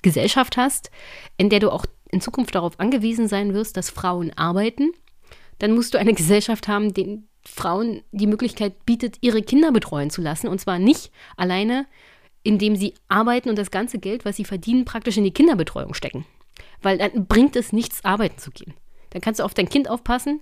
[0.03, 0.91] Gesellschaft hast,
[1.37, 4.93] in der du auch in Zukunft darauf angewiesen sein wirst, dass Frauen arbeiten,
[5.59, 10.21] dann musst du eine Gesellschaft haben, die Frauen die Möglichkeit bietet, ihre Kinder betreuen zu
[10.21, 10.49] lassen.
[10.49, 11.87] Und zwar nicht alleine,
[12.43, 16.27] indem sie arbeiten und das ganze Geld, was sie verdienen, praktisch in die Kinderbetreuung stecken.
[16.83, 18.75] Weil dann bringt es nichts, arbeiten zu gehen.
[19.11, 20.41] Dann kannst du auf dein Kind aufpassen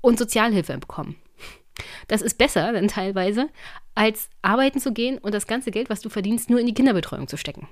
[0.00, 1.16] und Sozialhilfe bekommen.
[2.08, 3.48] Das ist besser dann teilweise,
[3.94, 7.28] als arbeiten zu gehen und das ganze Geld, was du verdienst, nur in die Kinderbetreuung
[7.28, 7.68] zu stecken.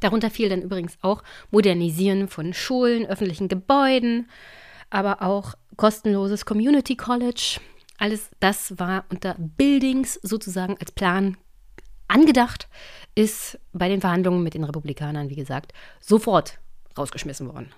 [0.00, 4.28] Darunter fiel dann übrigens auch Modernisieren von Schulen, öffentlichen Gebäuden,
[4.92, 7.60] aber auch kostenloses Community College.
[7.98, 11.36] Alles das war unter Buildings sozusagen als Plan
[12.08, 12.68] angedacht,
[13.14, 16.58] ist bei den Verhandlungen mit den Republikanern, wie gesagt, sofort
[16.96, 17.72] rausgeschmissen worden.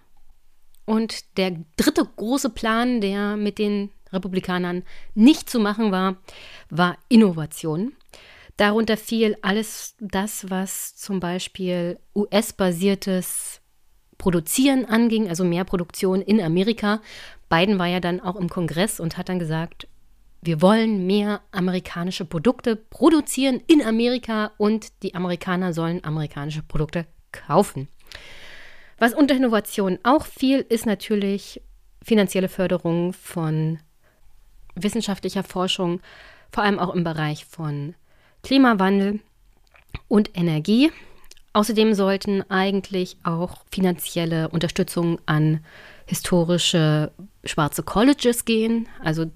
[0.87, 4.83] Und der dritte große Plan, der mit den Republikanern
[5.15, 6.17] nicht zu machen war,
[6.69, 7.93] war Innovation.
[8.57, 13.61] Darunter fiel alles das, was zum Beispiel US-basiertes
[14.25, 17.03] Produzieren anging, also mehr Produktion in Amerika.
[17.51, 19.87] Biden war ja dann auch im Kongress und hat dann gesagt,
[20.41, 27.89] wir wollen mehr amerikanische Produkte produzieren in Amerika und die Amerikaner sollen amerikanische Produkte kaufen.
[28.97, 31.61] Was unter Innovation auch fiel, ist natürlich
[32.03, 33.79] finanzielle Förderung von
[34.75, 36.01] wissenschaftlicher Forschung,
[36.51, 37.95] vor allem auch im Bereich von
[38.43, 39.21] Klimawandel
[40.09, 40.91] und Energie.
[41.55, 45.61] Außerdem sollten eigentlich auch finanzielle Unterstützung an
[46.05, 47.13] historische
[47.45, 49.27] schwarze Colleges gehen, also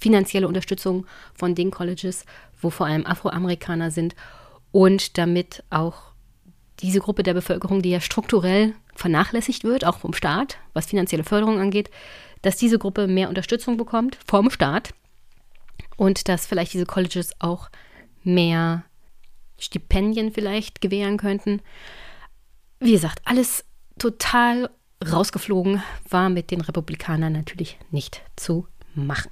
[0.00, 2.24] finanzielle Unterstützung von den Colleges,
[2.60, 4.16] wo vor allem Afroamerikaner sind.
[4.72, 6.14] Und damit auch
[6.80, 11.60] diese Gruppe der Bevölkerung, die ja strukturell vernachlässigt wird, auch vom Staat, was finanzielle Förderung
[11.60, 11.90] angeht,
[12.40, 14.94] dass diese Gruppe mehr Unterstützung bekommt vom Staat
[15.96, 17.68] und dass vielleicht diese Colleges auch
[18.22, 18.84] mehr
[19.58, 21.60] Stipendien vielleicht gewähren könnten.
[22.80, 23.64] Wie gesagt, alles
[23.98, 24.70] total
[25.04, 29.30] rausgeflogen, war mit den Republikanern natürlich nicht zu machen.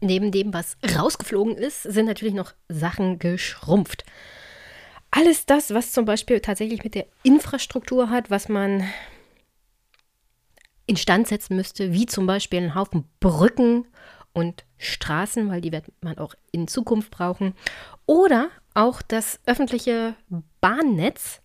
[0.00, 4.04] Neben dem, was rausgeflogen ist, sind natürlich noch Sachen geschrumpft.
[5.10, 8.84] Alles das, was zum Beispiel tatsächlich mit der Infrastruktur hat, was man
[10.86, 13.86] instand setzen müsste, wie zum Beispiel einen Haufen Brücken
[14.34, 17.54] und Straßen, weil die wird man auch in Zukunft brauchen.
[18.04, 20.14] Oder auch das öffentliche
[20.60, 21.40] Bahnnetz,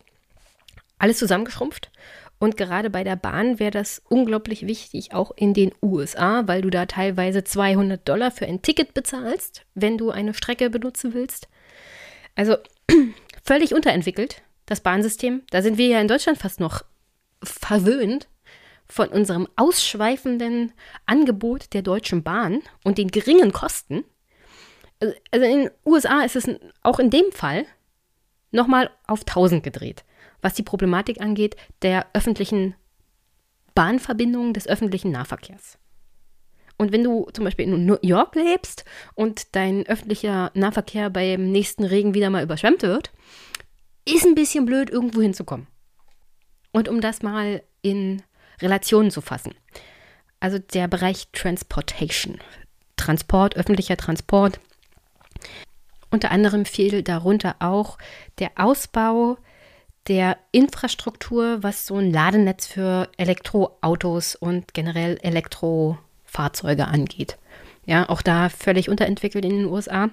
[0.98, 1.92] alles zusammengeschrumpft.
[2.40, 6.70] Und gerade bei der Bahn wäre das unglaublich wichtig, auch in den USA, weil du
[6.70, 11.48] da teilweise 200 Dollar für ein Ticket bezahlst, wenn du eine Strecke benutzen willst.
[12.36, 12.56] Also
[13.44, 15.44] völlig unterentwickelt, das Bahnsystem.
[15.52, 16.84] Da sind wir ja in Deutschland fast noch
[17.44, 18.28] verwöhnt
[18.90, 20.74] von unserem ausschweifenden
[21.06, 24.04] Angebot der Deutschen Bahn und den geringen Kosten.
[25.00, 26.50] Also in den USA ist es
[26.82, 27.66] auch in dem Fall
[28.52, 30.04] nochmal auf 1000 gedreht,
[30.42, 32.76] was die Problematik angeht der öffentlichen
[33.76, 35.78] Bahnverbindungen des öffentlichen Nahverkehrs.
[36.78, 41.84] Und wenn du zum Beispiel in New York lebst und dein öffentlicher Nahverkehr beim nächsten
[41.84, 43.12] Regen wieder mal überschwemmt wird,
[44.06, 45.68] ist ein bisschen blöd, irgendwo hinzukommen.
[46.72, 48.22] Und um das mal in
[48.62, 49.54] Relationen zu fassen.
[50.40, 52.40] Also der Bereich Transportation.
[52.96, 54.60] Transport, öffentlicher Transport.
[56.12, 57.98] Unter anderem fiel darunter auch
[58.40, 59.38] der Ausbau
[60.08, 67.38] der Infrastruktur, was so ein Ladenetz für Elektroautos und generell Elektrofahrzeuge angeht.
[67.86, 70.10] Ja, auch da völlig unterentwickelt in den USA.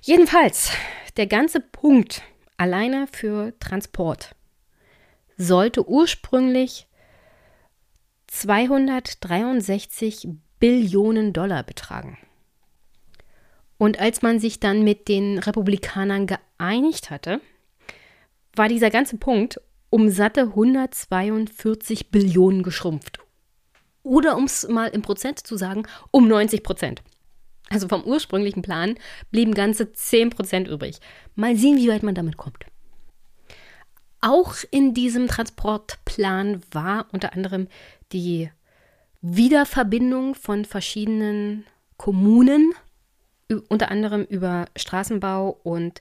[0.00, 0.72] Jedenfalls,
[1.16, 2.22] der ganze Punkt
[2.56, 4.34] alleine für Transport
[5.42, 6.86] sollte ursprünglich
[8.28, 10.28] 263
[10.58, 12.18] Billionen Dollar betragen.
[13.78, 17.40] Und als man sich dann mit den Republikanern geeinigt hatte,
[18.54, 23.18] war dieser ganze Punkt um satte 142 Billionen geschrumpft.
[24.02, 27.02] Oder um es mal im Prozent zu sagen, um 90 Prozent.
[27.68, 28.94] Also vom ursprünglichen Plan
[29.30, 30.98] blieben ganze 10 Prozent übrig.
[31.34, 32.64] Mal sehen, wie weit man damit kommt.
[34.24, 37.66] Auch in diesem Transportplan war unter anderem
[38.12, 38.50] die
[39.20, 41.66] Wiederverbindung von verschiedenen
[41.96, 42.72] Kommunen,
[43.68, 46.00] unter anderem über Straßenbau und,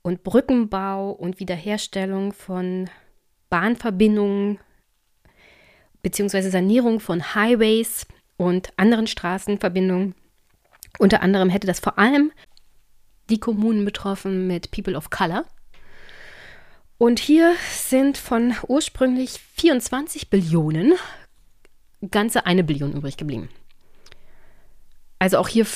[0.00, 2.88] und Brückenbau und Wiederherstellung von
[3.50, 4.58] Bahnverbindungen
[6.02, 8.06] beziehungsweise Sanierung von Highways
[8.38, 10.14] und anderen Straßenverbindungen.
[10.98, 12.32] Unter anderem hätte das vor allem
[13.28, 15.44] die Kommunen betroffen mit People of Color.
[16.98, 20.94] Und hier sind von ursprünglich 24 Billionen
[22.10, 23.48] ganze eine Billion übrig geblieben.
[25.18, 25.66] Also auch hier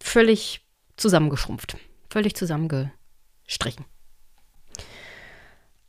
[0.00, 0.60] völlig
[0.96, 1.76] zusammengeschrumpft,
[2.10, 3.84] völlig zusammengestrichen.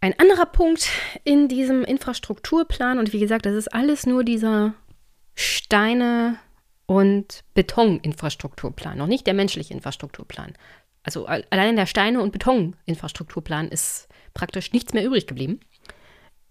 [0.01, 0.89] Ein anderer Punkt
[1.24, 4.74] in diesem Infrastrukturplan, und wie gesagt, das ist alles nur dieser
[5.34, 6.38] Steine-
[6.86, 10.53] und Betoninfrastrukturplan, noch nicht der menschliche Infrastrukturplan.
[11.06, 15.60] Also allein der Steine- und Betoninfrastrukturplan ist praktisch nichts mehr übrig geblieben.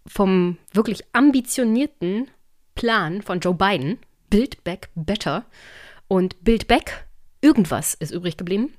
[0.06, 2.30] Vom wirklich ambitionierten
[2.76, 3.98] Plan von Joe Biden,
[4.30, 5.44] Build Back Better
[6.06, 7.04] und Build Back
[7.40, 8.72] irgendwas ist übrig geblieben.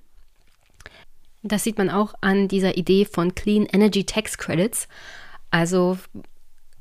[1.43, 4.88] Das sieht man auch an dieser Idee von Clean Energy Tax Credits,
[5.51, 5.97] also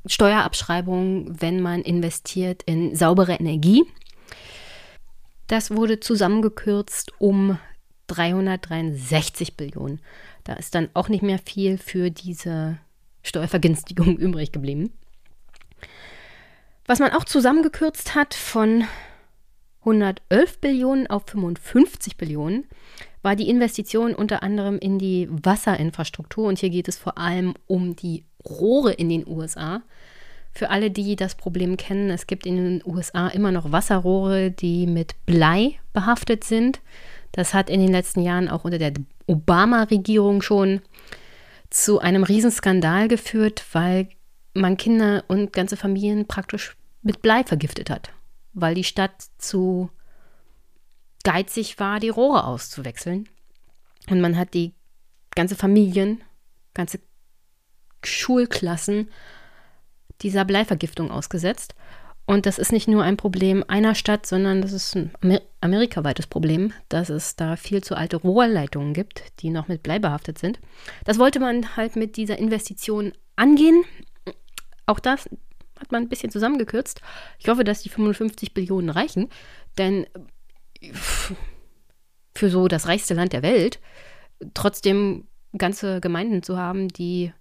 [0.05, 3.83] Steuerabschreibung, wenn man investiert in saubere Energie.
[5.47, 7.59] Das wurde zusammengekürzt um
[8.07, 9.99] 363 Billionen.
[10.43, 12.77] Da ist dann auch nicht mehr viel für diese
[13.23, 14.91] Steuervergünstigung übrig geblieben.
[16.85, 18.83] Was man auch zusammengekürzt hat von
[19.79, 22.65] 111 Billionen auf 55 Billionen
[23.21, 27.95] war die Investition unter anderem in die Wasserinfrastruktur und hier geht es vor allem um
[27.95, 29.81] die Rohre in den USA.
[30.51, 34.87] Für alle, die das Problem kennen, es gibt in den USA immer noch Wasserrohre, die
[34.87, 36.79] mit Blei behaftet sind.
[37.35, 38.93] Das hat in den letzten Jahren auch unter der
[39.27, 40.81] Obama-Regierung schon
[41.69, 44.09] zu einem Riesenskandal geführt, weil
[44.53, 48.11] man Kinder und ganze Familien praktisch mit Blei vergiftet hat
[48.55, 49.89] weil die Stadt zu
[51.23, 53.29] geizig war, die Rohre auszuwechseln.
[54.09, 54.73] Und man hat die
[55.35, 56.23] ganze Familien,
[56.73, 56.99] ganze
[58.03, 59.09] Schulklassen
[60.21, 61.75] dieser Bleivergiftung ausgesetzt.
[62.27, 65.11] Und das ist nicht nur ein Problem einer Stadt, sondern das ist ein
[65.61, 70.39] amerikaweites Problem, dass es da viel zu alte Rohrleitungen gibt, die noch mit Blei behaftet
[70.39, 70.59] sind.
[71.03, 73.83] Das wollte man halt mit dieser Investition angehen.
[74.87, 75.29] Auch das
[75.79, 77.01] hat man ein bisschen zusammengekürzt.
[77.37, 79.29] Ich hoffe, dass die 55 Billionen reichen,
[79.77, 80.07] denn
[82.33, 83.79] für so das reichste Land der Welt
[84.53, 87.33] trotzdem ganze Gemeinden zu haben, die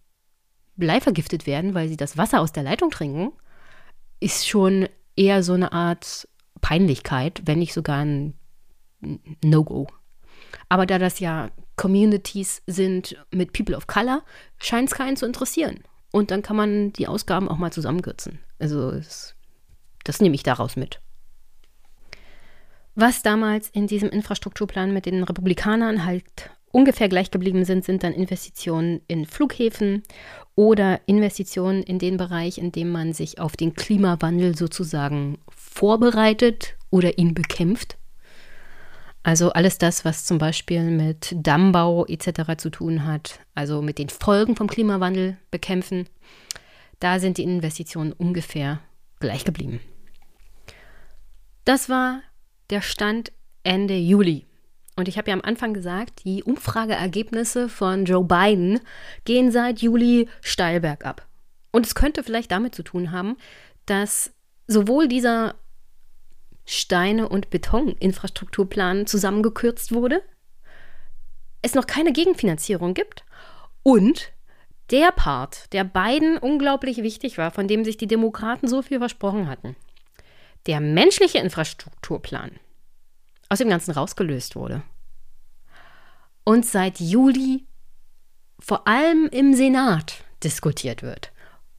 [0.77, 3.33] bleivergiftet werden, weil sie das Wasser aus der Leitung trinken,
[4.21, 6.29] ist schon eher so eine Art
[6.61, 8.35] Peinlichkeit, wenn nicht sogar ein
[9.45, 9.87] No-Go.
[10.69, 14.23] Aber da das ja Communities sind mit People of Color,
[14.59, 15.81] scheint es keinen zu interessieren.
[16.13, 18.39] Und dann kann man die Ausgaben auch mal zusammenkürzen.
[18.59, 19.35] Also das,
[20.05, 21.01] das nehme ich daraus mit.
[22.95, 28.13] Was damals in diesem Infrastrukturplan mit den Republikanern halt ungefähr gleich geblieben sind, sind dann
[28.13, 30.03] Investitionen in Flughäfen
[30.57, 37.17] oder Investitionen in den Bereich, in dem man sich auf den Klimawandel sozusagen vorbereitet oder
[37.17, 37.97] ihn bekämpft.
[39.23, 42.57] Also alles das, was zum Beispiel mit Dammbau etc.
[42.59, 46.09] zu tun hat, also mit den Folgen vom Klimawandel bekämpfen,
[46.99, 48.81] da sind die Investitionen ungefähr
[49.21, 49.81] gleich geblieben.
[51.65, 52.21] Das war
[52.69, 54.45] der Stand Ende Juli.
[54.97, 58.81] Und ich habe ja am Anfang gesagt, die Umfrageergebnisse von Joe Biden
[59.25, 61.27] gehen seit Juli steil bergab.
[61.73, 63.37] Und es könnte vielleicht damit zu tun haben,
[63.87, 64.33] dass
[64.67, 65.57] sowohl dieser
[66.65, 70.23] Steine- und Betoninfrastrukturplan zusammengekürzt wurde,
[71.63, 73.25] es noch keine Gegenfinanzierung gibt
[73.83, 74.33] und
[74.91, 79.49] der Part, der beiden unglaublich wichtig war, von dem sich die Demokraten so viel versprochen
[79.49, 79.77] hatten,
[80.67, 82.53] der menschliche Infrastrukturplan,
[83.49, 84.83] aus dem Ganzen rausgelöst wurde.
[86.45, 87.67] Und seit Juli
[88.59, 91.33] vor allem im Senat diskutiert wird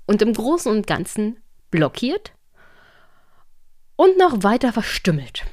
[0.05, 1.38] und im Großen und Ganzen
[1.72, 2.34] blockiert
[3.95, 5.45] und noch weiter verstümmelt.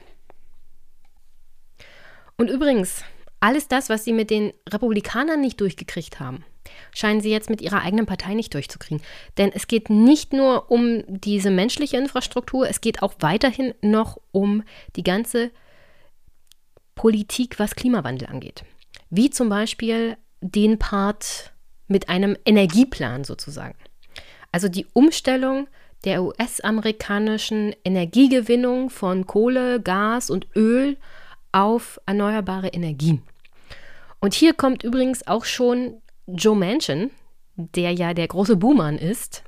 [2.37, 3.05] Und übrigens,
[3.41, 6.45] alles das, was sie mit den Republikanern nicht durchgekriegt haben,
[6.95, 9.03] scheinen sie jetzt mit ihrer eigenen Partei nicht durchzukriegen.
[9.37, 14.63] Denn es geht nicht nur um diese menschliche Infrastruktur, es geht auch weiterhin noch um
[14.97, 15.51] die ganze
[17.03, 18.64] Politik, was Klimawandel angeht.
[19.11, 21.53] Wie zum Beispiel den Part
[21.88, 23.74] mit einem Energieplan sozusagen.
[24.53, 25.66] Also die Umstellung
[26.05, 30.96] der US-amerikanischen Energiegewinnung von Kohle, Gas und Öl
[31.50, 33.24] auf erneuerbare Energien.
[34.20, 37.11] Und hier kommt übrigens auch schon Joe Manchin,
[37.57, 39.42] der ja der große Buhmann ist,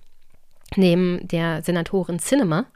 [0.75, 2.67] neben der Senatorin Cinema,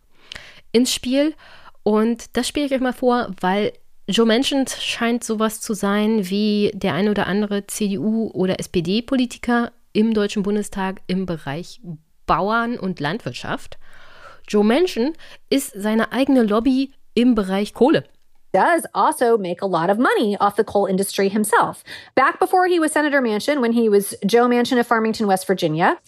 [0.70, 1.34] ins Spiel.
[1.82, 3.72] Und das spiele ich euch mal vor, weil
[4.11, 10.14] Joe Manchin scheint sowas zu sein wie der ein oder andere CDU- oder SPD-Politiker im
[10.14, 11.82] Deutschen Bundestag im Bereich
[12.24, 13.76] Bauern und Landwirtschaft.
[14.48, 15.12] Joe Manchin
[15.50, 18.04] ist seine eigene Lobby im Bereich Kohle.
[18.53, 21.84] Does also make a lot of money off the coal industry himself.
[22.14, 25.99] Back before he was Senator Manchin, when he was Joe Manchin of Farmington, West Virginia,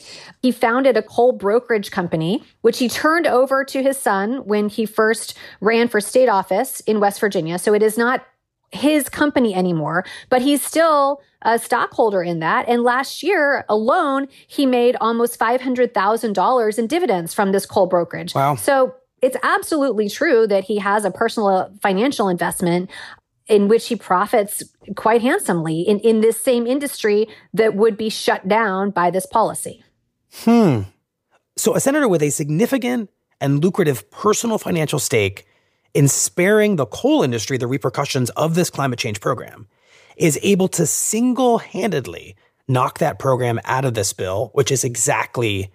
[0.43, 4.87] he founded a coal brokerage company, which he turned over to his son when he
[4.87, 7.59] first ran for state office in West Virginia.
[7.59, 8.25] So it is not
[8.73, 12.69] his company anymore, but he's still a stockholder in that.
[12.69, 18.35] And last year alone, he made almost $500,000 in dividends from this coal brokerage.
[18.35, 18.55] Wow.
[18.55, 22.91] So it's absolutely true that he has a personal financial investment
[23.49, 24.63] in which he profits
[24.97, 29.83] quite handsomely in, in this same industry that would be shut down by this policy.
[30.45, 30.83] Hmm.
[31.57, 33.11] So, a senator with a significant
[33.41, 35.47] and lucrative personal financial stake
[35.95, 39.67] in sparing the coal industry the repercussions of this climate change program
[40.17, 42.37] is able to single handedly
[42.69, 45.73] knock that program out of this bill, which is exactly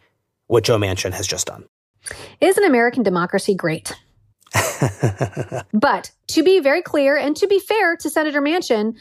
[0.48, 1.66] what Joe Manchin has just done.
[2.42, 3.94] Is an American democracy great?
[5.74, 8.96] but to be very clear and to be fair to Senator Manchin,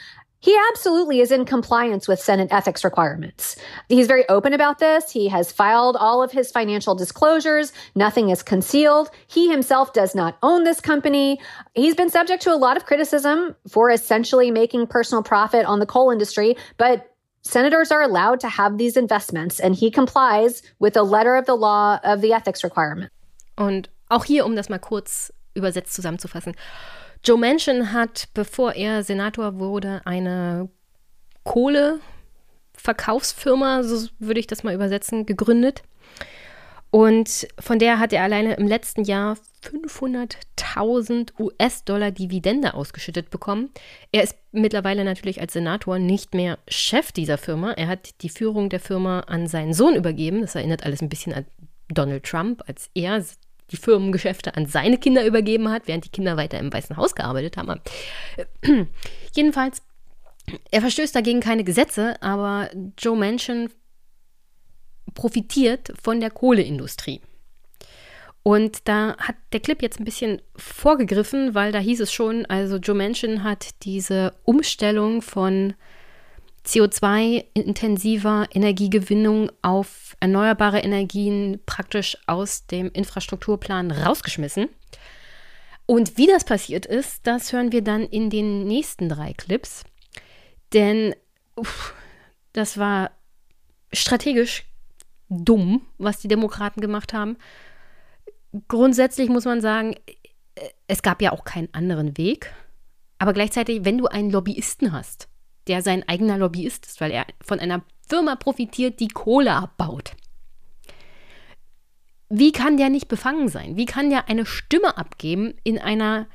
[0.44, 3.56] he absolutely is in compliance with Senate ethics requirements.
[3.88, 5.10] He's very open about this.
[5.10, 7.72] He has filed all of his financial disclosures.
[7.94, 9.08] Nothing is concealed.
[9.26, 11.40] He himself does not own this company.
[11.74, 15.86] He's been subject to a lot of criticism for essentially making personal profit on the
[15.86, 17.13] coal industry, but
[17.46, 21.54] senators are allowed to have these investments and he complies with the letter of the
[21.54, 23.10] law of the ethics requirement.
[23.56, 26.56] Und auch hier, um das mal kurz übersetzt zusammenzufassen.
[27.22, 30.68] Joe Manchin hat, bevor er Senator wurde, eine
[31.44, 35.82] Kohleverkaufsfirma, so würde ich das mal übersetzen, gegründet.
[36.94, 43.70] Und von der hat er alleine im letzten Jahr 500.000 US-Dollar Dividende ausgeschüttet bekommen.
[44.12, 47.72] Er ist mittlerweile natürlich als Senator nicht mehr Chef dieser Firma.
[47.72, 50.42] Er hat die Führung der Firma an seinen Sohn übergeben.
[50.42, 51.46] Das erinnert alles ein bisschen an
[51.88, 53.24] Donald Trump, als er
[53.72, 57.56] die Firmengeschäfte an seine Kinder übergeben hat, während die Kinder weiter im Weißen Haus gearbeitet
[57.56, 57.80] haben.
[59.34, 59.82] Jedenfalls,
[60.70, 63.68] er verstößt dagegen keine Gesetze, aber Joe Manchin
[65.12, 67.20] profitiert von der Kohleindustrie.
[68.42, 72.76] Und da hat der Clip jetzt ein bisschen vorgegriffen, weil da hieß es schon, also
[72.76, 75.74] Joe Manchin hat diese Umstellung von
[76.66, 84.68] CO2-intensiver Energiegewinnung auf erneuerbare Energien praktisch aus dem Infrastrukturplan rausgeschmissen.
[85.86, 89.84] Und wie das passiert ist, das hören wir dann in den nächsten drei Clips.
[90.74, 91.14] Denn
[91.56, 91.94] uff,
[92.52, 93.10] das war
[93.92, 94.64] strategisch
[95.28, 97.36] dumm, was die Demokraten gemacht haben.
[98.68, 99.96] Grundsätzlich muss man sagen,
[100.86, 102.54] es gab ja auch keinen anderen Weg.
[103.18, 105.28] Aber gleichzeitig, wenn du einen Lobbyisten hast,
[105.66, 110.12] der sein eigener Lobbyist ist, weil er von einer Firma profitiert, die Kohle abbaut.
[112.28, 113.76] Wie kann der nicht befangen sein?
[113.76, 116.26] Wie kann der eine Stimme abgeben in einer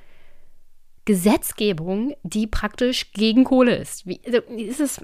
[1.05, 4.05] Gesetzgebung, die praktisch gegen Kohle ist?
[4.07, 5.01] Wie, also ist es,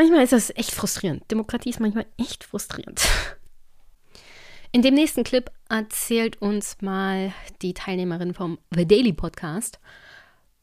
[0.00, 1.30] manchmal ist das echt frustrierend.
[1.30, 3.02] Demokratie ist manchmal echt frustrierend.
[4.72, 9.78] In dem nächsten Clip erzählt uns mal die Teilnehmerin vom The Daily Podcast,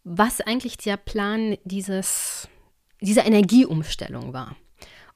[0.04, 2.48] was eigentlich der Plan dieses,
[3.00, 4.56] dieser Energieumstellung war.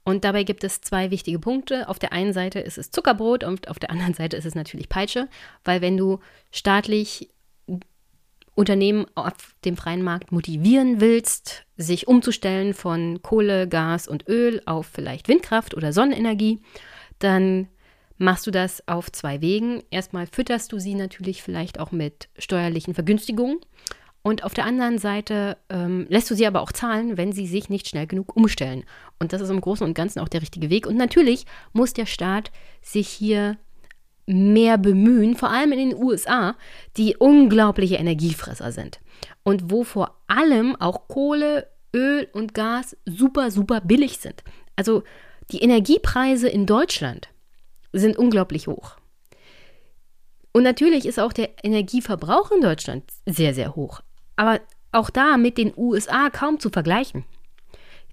[0.03, 1.89] Und dabei gibt es zwei wichtige Punkte.
[1.89, 4.89] Auf der einen Seite ist es Zuckerbrot und auf der anderen Seite ist es natürlich
[4.89, 5.29] Peitsche,
[5.63, 6.19] weil wenn du
[6.51, 7.29] staatlich
[8.55, 9.33] Unternehmen auf
[9.65, 15.73] dem freien Markt motivieren willst, sich umzustellen von Kohle, Gas und Öl auf vielleicht Windkraft
[15.73, 16.61] oder Sonnenenergie,
[17.19, 17.67] dann
[18.17, 19.83] machst du das auf zwei Wegen.
[19.89, 23.59] Erstmal fütterst du sie natürlich vielleicht auch mit steuerlichen Vergünstigungen
[24.23, 27.69] Und auf der anderen Seite ähm, lässt du sie aber auch zahlen, wenn sie sich
[27.69, 28.83] nicht schnell genug umstellen.
[29.19, 30.85] Und das ist im Großen und Ganzen auch der richtige Weg.
[30.85, 33.57] Und natürlich muss der Staat sich hier
[34.25, 36.55] mehr bemühen, vor allem in den USA,
[36.97, 38.99] die unglaubliche Energiefresser sind.
[39.43, 44.43] Und wo vor allem auch Kohle, Öl und Gas super, super billig sind.
[44.75, 45.03] Also
[45.51, 47.29] die Energiepreise in Deutschland
[47.93, 48.97] sind unglaublich hoch.
[50.53, 54.01] Und natürlich ist auch der Energieverbrauch in Deutschland sehr, sehr hoch.
[54.35, 54.59] Aber
[54.91, 57.25] auch da mit den USA kaum zu vergleichen.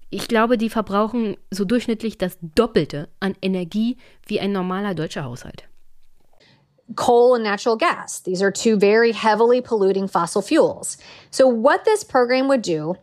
[0.09, 5.68] Ich glaube, die verbrauchen so durchschnittlich das Doppelte an Energie wie ein normaler deutscher Haushalt.
[6.95, 8.19] Coal and natural gas.
[8.19, 10.97] These are two very heavily polluting fossil fuels.
[11.31, 12.95] So, what this program would do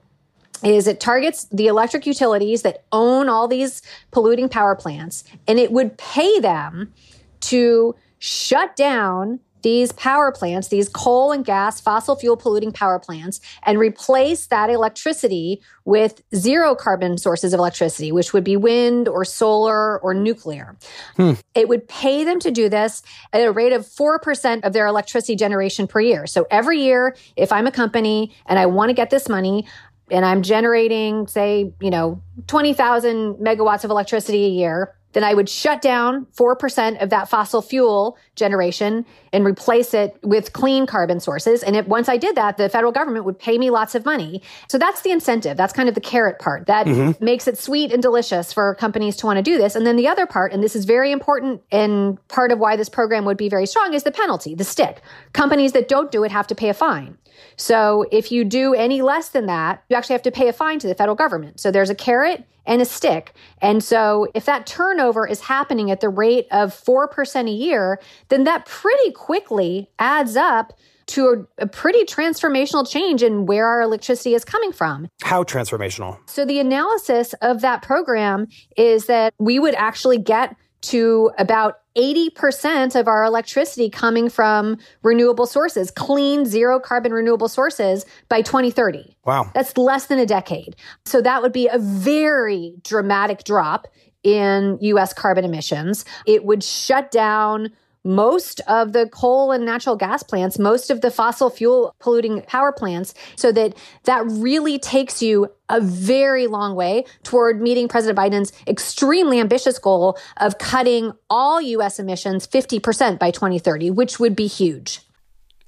[0.64, 5.70] is it targets the electric utilities that own all these polluting power plants and it
[5.70, 6.93] would pay them
[7.41, 13.40] to shut down these power plants, these coal and gas, fossil fuel polluting power plants,
[13.64, 19.24] and replace that electricity with zero carbon sources of electricity, which would be wind or
[19.24, 20.76] solar or nuclear.
[21.16, 21.32] Hmm.
[21.56, 23.02] It would pay them to do this
[23.32, 26.28] at a rate of 4% of their electricity generation per year.
[26.28, 29.66] So every year, if I'm a company and I want to get this money,
[30.12, 35.48] and I'm generating, say, you know, 20,000 megawatts of electricity a year, then I would
[35.48, 41.62] shut down 4% of that fossil fuel generation and replace it with clean carbon sources.
[41.62, 44.42] And it, once I did that, the federal government would pay me lots of money.
[44.68, 45.56] So that's the incentive.
[45.56, 47.18] That's kind of the carrot part that Mhm.
[47.18, 49.74] makes it sweet and delicious for companies to want to do this.
[49.74, 52.90] And then the other part, and this is very important and part of why this
[52.90, 55.00] program would be very strong, is the penalty, the stick.
[55.32, 57.16] Companies that don't do it have to pay a fine.
[57.57, 60.78] So if you do any less than that, you actually have to pay a fine
[60.80, 61.61] to the federal government.
[61.61, 63.32] So there's a carrot and a stick.
[63.62, 68.45] And so if that turnover is happening at the rate of 4% a year, then
[68.45, 70.72] that pretty quickly adds up
[71.07, 75.09] to a, a pretty transformational change in where our electricity is coming from.
[75.22, 76.18] How transformational?
[76.26, 82.99] So the analysis of that program is that we would actually get to about 80%
[82.99, 89.16] of our electricity coming from renewable sources, clean, zero carbon renewable sources by 2030.
[89.24, 89.51] Wow.
[89.55, 90.76] That's less than a decade.
[91.05, 93.88] So that would be a very dramatic drop
[94.22, 96.05] in US carbon emissions.
[96.26, 97.70] It would shut down
[98.07, 102.72] most of the coal and natural gas plants, most of the fossil fuel polluting power
[102.72, 108.52] plants, so that that really takes you a very long way toward meeting President Biden's
[108.66, 115.00] extremely ambitious goal of cutting all US emissions 50% by 2030, which would be huge.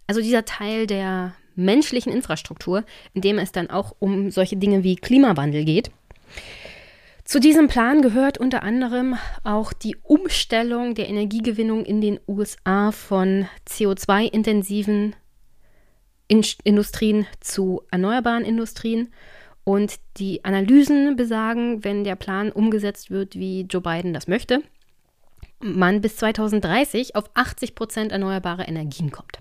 [0.07, 2.85] Also dieser Teil der menschlichen Infrastruktur,
[3.15, 5.91] in dem es dann auch um solche Dinge wie Klimawandel geht.
[7.29, 13.47] Zu diesem Plan gehört unter anderem auch die Umstellung der Energiegewinnung in den USA von
[13.69, 15.15] CO2-intensiven
[16.27, 19.13] in Industrien zu erneuerbaren Industrien.
[19.63, 24.63] Und die Analysen besagen, wenn der Plan umgesetzt wird, wie Joe Biden das möchte,
[25.61, 29.39] man bis 2030 auf 80 Prozent erneuerbare Energien kommt.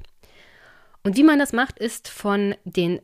[1.04, 3.00] Und wie man das macht, ist von den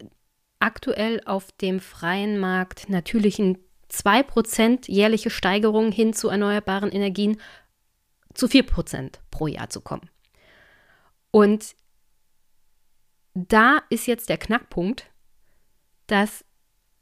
[0.59, 3.59] aktuell auf dem freien Markt natürlichen
[3.93, 7.39] 2% jährliche Steigerung hin zu erneuerbaren Energien
[8.33, 10.09] zu 4% pro Jahr zu kommen.
[11.31, 11.75] Und
[13.35, 15.05] da ist jetzt der Knackpunkt,
[16.07, 16.43] dass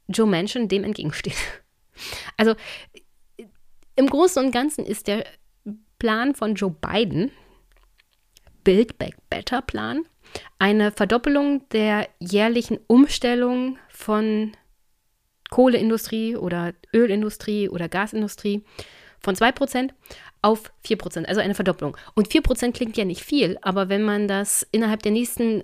[0.08, 1.36] Joe Manchin dem entgegensteht.
[2.38, 2.54] Also
[3.96, 5.26] im Großen und Ganzen ist der
[5.98, 7.30] Plan von Joe Biden,
[8.64, 10.06] Build Back Better Plan,
[10.58, 14.56] eine Verdoppelung der jährlichen Umstellung von
[15.52, 18.64] Kohleindustrie oder Ölindustrie oder Gasindustrie
[19.20, 19.90] von 2%
[20.40, 21.94] auf 4%, also eine Verdopplung.
[22.14, 25.62] Und 4% klingt ja nicht viel, aber wenn man das innerhalb der nächsten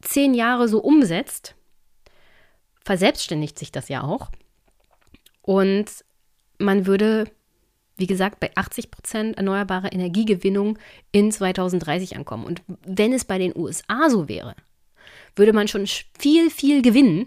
[0.00, 1.56] zehn Jahre so umsetzt,
[2.84, 4.30] verselbstständigt sich das ja auch.
[5.42, 5.90] Und
[6.58, 7.24] man würde,
[7.96, 10.78] wie gesagt, bei 80% erneuerbare Energiegewinnung
[11.10, 12.44] in 2030 ankommen.
[12.44, 14.54] Und wenn es bei den USA so wäre,
[15.34, 17.26] würde man schon viel, viel gewinnen,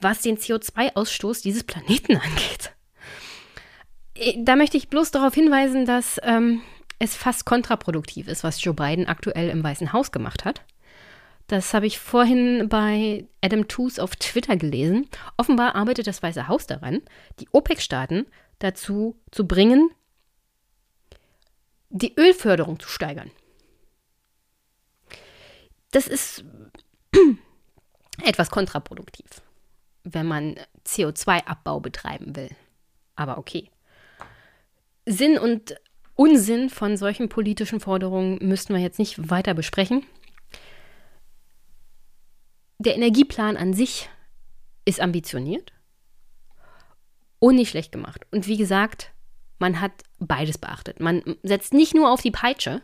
[0.00, 2.72] was den CO2-Ausstoß dieses Planeten angeht.
[4.44, 6.62] Da möchte ich bloß darauf hinweisen, dass ähm,
[6.98, 10.62] es fast kontraproduktiv ist, was Joe Biden aktuell im Weißen Haus gemacht hat.
[11.46, 15.08] Das habe ich vorhin bei Adam Tooze auf Twitter gelesen.
[15.36, 17.02] Offenbar arbeitet das Weiße Haus daran,
[17.40, 18.26] die OPEC-Staaten
[18.60, 19.90] dazu zu bringen,
[21.88, 23.32] die Ölförderung zu steigern.
[25.90, 26.44] Das ist
[28.22, 29.26] etwas kontraproduktiv,
[30.04, 32.50] wenn man CO2-Abbau betreiben will.
[33.16, 33.70] Aber okay.
[35.06, 35.74] Sinn und
[36.14, 40.04] Unsinn von solchen politischen Forderungen müssten wir jetzt nicht weiter besprechen.
[42.80, 44.08] der Energieplan an sich
[44.86, 45.72] ist ambitioniert
[47.38, 48.26] und nicht schlecht gemacht.
[48.32, 49.12] Und wie gesagt,
[49.58, 50.98] man hat beides beachtet.
[50.98, 52.80] Man setzt nicht nur auf die Peitsche,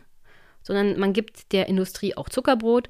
[0.61, 2.89] sondern man gibt der Industrie auch Zuckerbrot.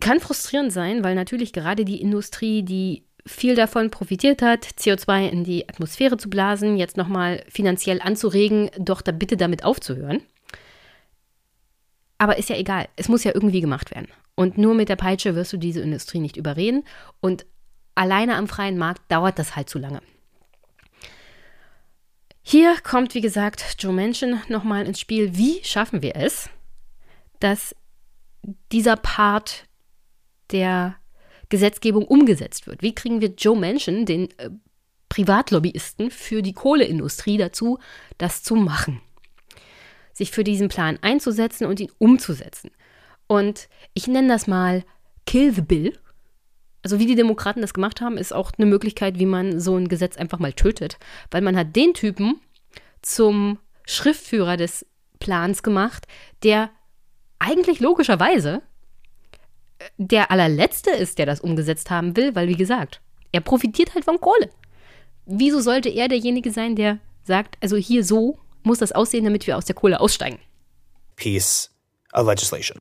[0.00, 5.44] Kann frustrierend sein, weil natürlich gerade die Industrie, die viel davon profitiert hat, CO2 in
[5.44, 10.22] die Atmosphäre zu blasen, jetzt nochmal finanziell anzuregen, doch da bitte damit aufzuhören.
[12.18, 14.08] Aber ist ja egal, es muss ja irgendwie gemacht werden.
[14.34, 16.84] Und nur mit der Peitsche wirst du diese Industrie nicht überreden.
[17.20, 17.46] Und
[17.94, 20.02] alleine am freien Markt dauert das halt zu lange.
[22.42, 25.36] Hier kommt, wie gesagt, Joe Manchin nochmal ins Spiel.
[25.36, 26.48] Wie schaffen wir es,
[27.38, 27.74] dass
[28.72, 29.64] dieser Part
[30.52, 30.96] der
[31.48, 32.82] Gesetzgebung umgesetzt wird?
[32.82, 34.50] Wie kriegen wir Joe Manchin, den äh,
[35.08, 37.78] Privatlobbyisten für die Kohleindustrie, dazu,
[38.18, 39.00] das zu machen?
[40.12, 42.70] Sich für diesen Plan einzusetzen und ihn umzusetzen.
[43.26, 44.84] Und ich nenne das mal
[45.26, 45.98] Kill the Bill.
[46.82, 49.88] Also wie die Demokraten das gemacht haben, ist auch eine Möglichkeit, wie man so ein
[49.88, 50.98] Gesetz einfach mal tötet.
[51.30, 52.40] Weil man hat den Typen
[53.02, 54.86] zum Schriftführer des
[55.18, 56.06] Plans gemacht,
[56.42, 56.70] der
[57.38, 58.62] eigentlich logischerweise
[59.96, 63.00] der allerletzte ist, der das umgesetzt haben will, weil wie gesagt,
[63.32, 64.50] er profitiert halt von Kohle.
[65.26, 69.56] Wieso sollte er derjenige sein, der sagt, also hier so muss das aussehen, damit wir
[69.56, 70.38] aus der Kohle aussteigen?
[71.16, 71.70] Piece
[72.12, 72.78] of legislation.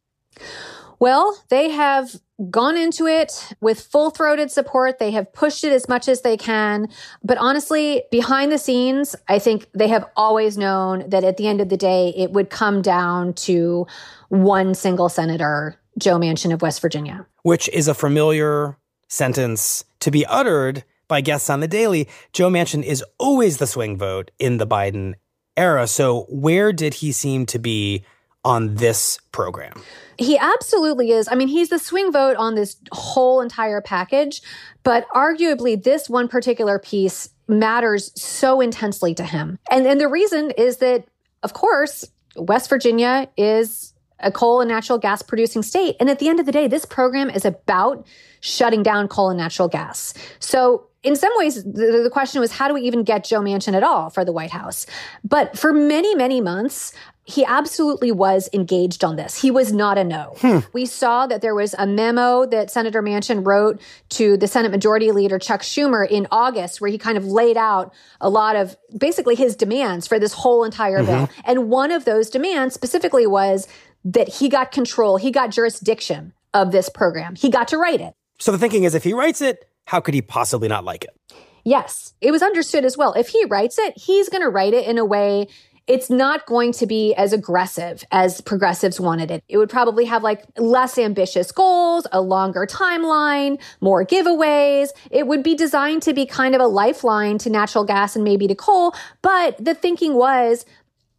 [0.99, 2.15] Well, they have
[2.49, 4.99] gone into it with full throated support.
[4.99, 6.87] They have pushed it as much as they can.
[7.23, 11.61] But honestly, behind the scenes, I think they have always known that at the end
[11.61, 13.87] of the day, it would come down to
[14.29, 17.25] one single senator, Joe Manchin of West Virginia.
[17.43, 18.77] Which is a familiar
[19.07, 22.07] sentence to be uttered by guests on the Daily.
[22.31, 25.15] Joe Manchin is always the swing vote in the Biden
[25.57, 25.87] era.
[25.87, 28.05] So where did he seem to be
[28.43, 29.81] on this program?
[30.17, 31.27] He absolutely is.
[31.29, 34.41] I mean, he's the swing vote on this whole entire package,
[34.83, 39.57] but arguably this one particular piece matters so intensely to him.
[39.71, 41.05] And and the reason is that
[41.43, 45.95] of course, West Virginia is a coal and natural gas producing state.
[45.99, 48.05] And at the end of the day, this program is about
[48.41, 50.13] shutting down coal and natural gas.
[50.39, 53.73] So in some ways, the, the, question was, how do we even get Joe Manchin
[53.73, 54.85] at all for the White House?
[55.23, 56.93] But for many, many months,
[57.23, 59.39] he absolutely was engaged on this.
[59.39, 60.33] He was not a no.
[60.39, 60.59] Hmm.
[60.73, 63.79] We saw that there was a memo that Senator Manchin wrote
[64.09, 67.93] to the Senate Majority Leader Chuck Schumer in August, where he kind of laid out
[68.19, 71.25] a lot of basically his demands for this whole entire mm-hmm.
[71.25, 71.29] bill.
[71.45, 73.67] And one of those demands specifically was
[74.03, 77.35] that he got control, he got jurisdiction of this program.
[77.35, 78.15] He got to write it.
[78.39, 81.35] So the thinking is if he writes it, how could he possibly not like it?
[81.63, 83.13] Yes, it was understood as well.
[83.13, 85.47] If he writes it, he's going to write it in a way
[85.87, 89.43] it's not going to be as aggressive as progressives wanted it.
[89.49, 94.89] It would probably have like less ambitious goals, a longer timeline, more giveaways.
[95.09, 98.47] It would be designed to be kind of a lifeline to natural gas and maybe
[98.47, 98.93] to coal.
[99.23, 100.63] But the thinking was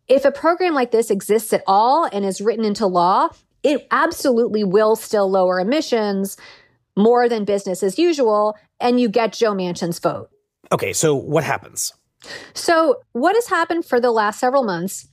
[0.07, 3.31] if a program like this exists at all and is written into law,
[3.65, 6.37] it absolutely will still lower emissions
[7.01, 8.57] more than business as usual.
[8.81, 10.31] And you get Joe Manchin's vote.
[10.73, 11.93] Okay, so what happens?
[12.55, 15.09] So, what has happened for the last several months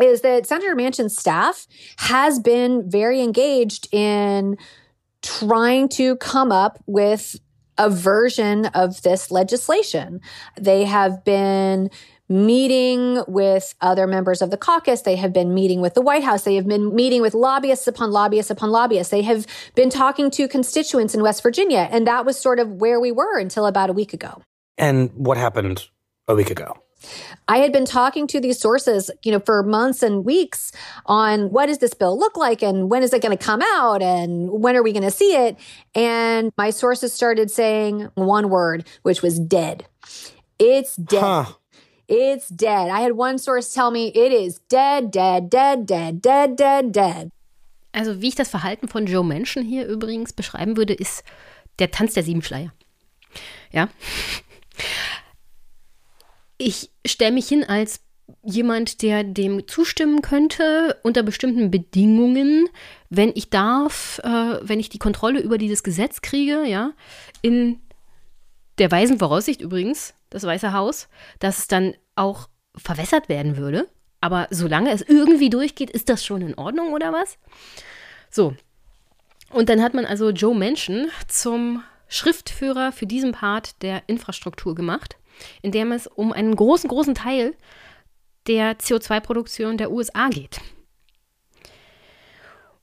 [0.00, 1.66] is that Senator Manchin's staff
[1.98, 4.56] has been very engaged in
[5.22, 7.36] trying to come up with
[7.78, 10.20] a version of this legislation.
[10.60, 11.90] They have been
[12.34, 15.02] meeting with other members of the caucus.
[15.02, 16.42] They have been meeting with the White House.
[16.42, 19.12] They have been meeting with lobbyists upon lobbyists upon lobbyists.
[19.12, 19.46] They have
[19.76, 21.88] been talking to constituents in West Virginia.
[21.92, 24.42] And that was sort of where we were until about a week ago.
[24.76, 25.88] And what happened
[26.26, 26.76] a week ago?
[27.46, 30.72] I had been talking to these sources, you know, for months and weeks
[31.06, 34.02] on what does this bill look like and when is it going to come out
[34.02, 35.56] and when are we going to see it?
[35.94, 39.86] And my sources started saying one word, which was dead.
[40.58, 41.20] It's dead.
[41.20, 41.44] Huh.
[42.06, 42.90] It's dead.
[42.90, 47.30] I had one source tell me it is dead, dead, dead, dead, dead, dead, dead.
[47.92, 51.22] Also, wie ich das Verhalten von Joe Manchin hier übrigens beschreiben würde, ist
[51.78, 52.72] der Tanz der sieben Schleier.
[53.72, 53.88] Ja.
[56.58, 58.00] Ich stelle mich hin als
[58.42, 62.68] jemand, der dem zustimmen könnte unter bestimmten Bedingungen,
[63.10, 66.92] wenn ich darf, äh, wenn ich die Kontrolle über dieses Gesetz kriege, ja,
[67.42, 67.80] in
[68.78, 71.08] der weisen Voraussicht übrigens, das Weiße Haus,
[71.38, 73.88] dass es dann auch verwässert werden würde.
[74.20, 77.38] Aber solange es irgendwie durchgeht, ist das schon in Ordnung oder was?
[78.30, 78.54] So.
[79.50, 85.16] Und dann hat man also Joe Manchin zum Schriftführer für diesen Part der Infrastruktur gemacht
[85.62, 87.54] in dem es um einen großen, großen Teil
[88.46, 90.60] der CO2-Produktion der USA geht.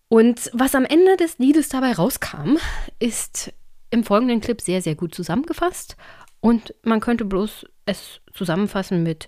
[0.07, 2.57] Und was am Ende des Liedes dabei rauskam,
[2.99, 3.53] ist
[3.91, 5.95] im folgenden Clip sehr, sehr gut zusammengefasst.
[6.41, 9.27] Und man könnte bloß es zusammenfassen mit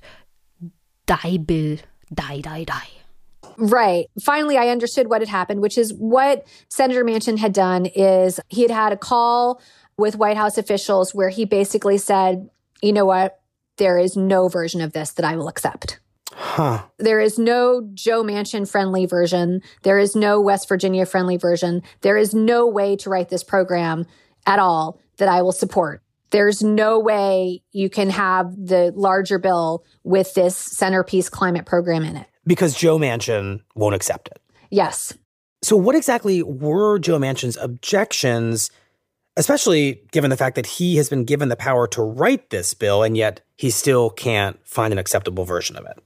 [1.07, 1.79] Die Bill,
[2.09, 3.03] die, die, die.
[3.57, 4.07] Right.
[4.19, 8.63] Finally, I understood what had happened, which is what Senator Manchin had done is he
[8.63, 9.61] had had a call
[9.97, 12.49] with White House officials where he basically said,
[12.81, 13.39] you know what?
[13.77, 15.99] There is no version of this that I will accept.
[16.31, 16.83] Huh.
[16.97, 19.61] There is no Joe Manchin friendly version.
[19.83, 21.83] There is no West Virginia friendly version.
[22.01, 24.07] There is no way to write this program
[24.47, 26.01] at all that I will support.
[26.33, 32.17] There's no way you can have the larger bill with this centerpiece climate program in
[32.17, 32.25] it.
[32.45, 34.41] Because Joe Manchin won't accept it.
[34.71, 35.15] Yes.
[35.61, 38.71] So, what exactly were Joe Manchin's objections,
[39.37, 43.03] especially given the fact that he has been given the power to write this bill
[43.03, 45.99] and yet he still can't find an acceptable version of it?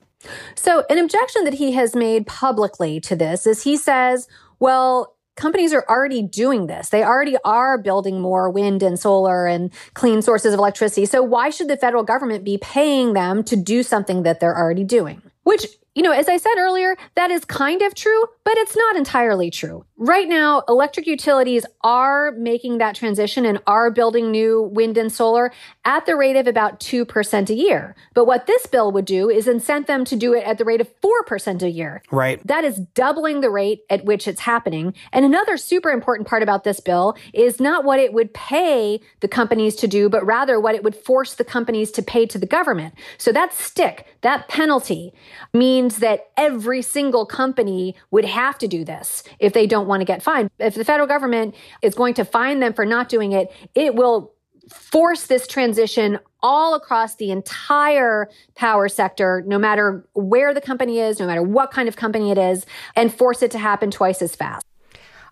[0.55, 4.27] So, an objection that he has made publicly to this is he says,
[4.59, 6.89] well, companies are already doing this.
[6.89, 11.05] They already are building more wind and solar and clean sources of electricity.
[11.05, 14.83] So, why should the federal government be paying them to do something that they're already
[14.83, 15.21] doing?
[15.43, 15.67] Which
[15.97, 19.49] you know, as I said earlier, that is kind of true, but it's not entirely
[19.49, 19.83] true.
[19.97, 25.51] Right now, electric utilities are making that transition and are building new wind and solar
[25.85, 27.95] at the rate of about 2% a year.
[28.13, 30.81] But what this bill would do is incent them to do it at the rate
[30.81, 32.03] of 4% a year.
[32.11, 32.45] Right.
[32.45, 34.93] That is doubling the rate at which it's happening.
[35.11, 39.27] And another super important part about this bill is not what it would pay the
[39.27, 42.45] companies to do, but rather what it would force the companies to pay to the
[42.45, 42.93] government.
[43.17, 45.11] So that stick, that penalty
[45.55, 50.05] means that every single company would have to do this if they don't want to
[50.05, 50.49] get fined.
[50.59, 54.33] If the federal government is going to fine them for not doing it, it will
[54.69, 61.19] force this transition all across the entire power sector, no matter where the company is,
[61.19, 62.65] no matter what kind of company it is,
[62.95, 64.65] and force it to happen twice as fast.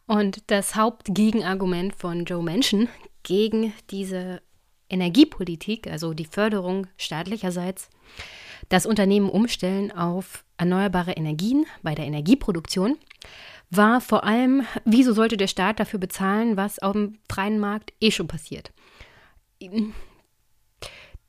[0.08, 2.90] Und das Hauptgegenargument von Joe Manchin
[3.24, 4.42] gegen diese
[4.90, 7.90] Energiepolitik, also die Förderung staatlicherseits,
[8.70, 12.98] das Unternehmen umstellen auf erneuerbare Energien bei der Energieproduktion,
[13.72, 18.12] war vor allem, wieso sollte der Staat dafür bezahlen, was auf dem freien Markt eh
[18.12, 18.72] schon passiert.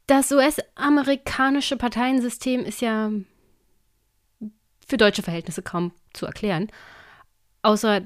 [0.06, 3.10] Das US-amerikanische Parteiensystem ist ja
[4.86, 6.68] für deutsche Verhältnisse kaum zu erklären,
[7.62, 8.02] außer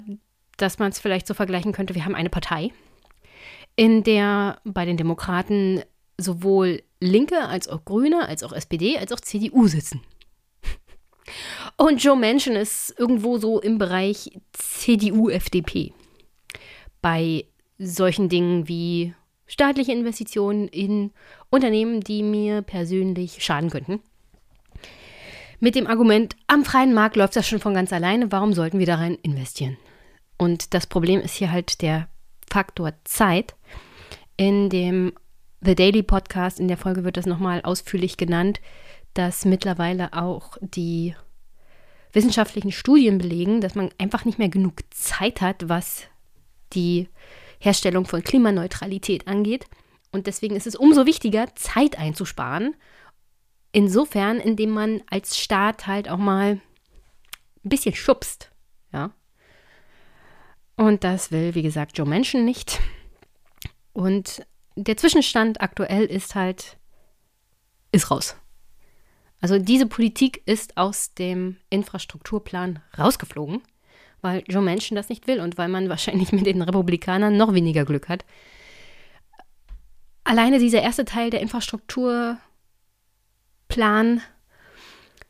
[0.57, 2.73] dass man es vielleicht so vergleichen könnte, wir haben eine Partei,
[3.77, 5.83] in der bei den Demokraten
[6.19, 10.03] sowohl Linke als auch Grüne, als auch SPD, als auch CDU sitzen.
[11.77, 15.93] Und Joe Manchin ist irgendwo so im Bereich CDU-FDP.
[17.01, 17.45] Bei
[17.79, 19.15] solchen Dingen wie
[19.47, 21.13] staatliche Investitionen in
[21.51, 24.01] Unternehmen, die mir persönlich schaden könnten.
[25.59, 28.87] Mit dem Argument, am freien Markt läuft das schon von ganz alleine, warum sollten wir
[28.87, 29.77] da rein investieren?
[30.39, 32.09] Und das Problem ist hier halt der
[32.51, 33.55] Faktor Zeit.
[34.37, 35.13] In dem
[35.61, 38.61] The Daily Podcast, in der Folge wird das nochmal ausführlich genannt,
[39.15, 41.15] dass mittlerweile auch die
[42.13, 46.05] wissenschaftlichen Studien belegen, dass man einfach nicht mehr genug Zeit hat, was
[46.73, 47.09] die
[47.59, 49.67] Herstellung von Klimaneutralität angeht.
[50.13, 52.75] Und deswegen ist es umso wichtiger, Zeit einzusparen.
[53.73, 56.61] Insofern, indem man als Staat halt auch mal
[57.65, 58.51] ein bisschen schubst.
[58.93, 59.13] Ja.
[60.77, 62.81] Und das will, wie gesagt, Joe Manchin nicht.
[63.93, 66.79] Und der Zwischenstand aktuell ist halt,
[67.93, 68.37] ist raus.
[69.41, 73.63] Also diese Politik ist aus dem Infrastrukturplan rausgeflogen,
[74.21, 77.85] weil Joe Manchin das nicht will und weil man wahrscheinlich mit den Republikanern noch weniger
[77.85, 78.25] Glück hat.
[80.25, 82.39] Alleine dieser erste Teil der Infrastrukturplan,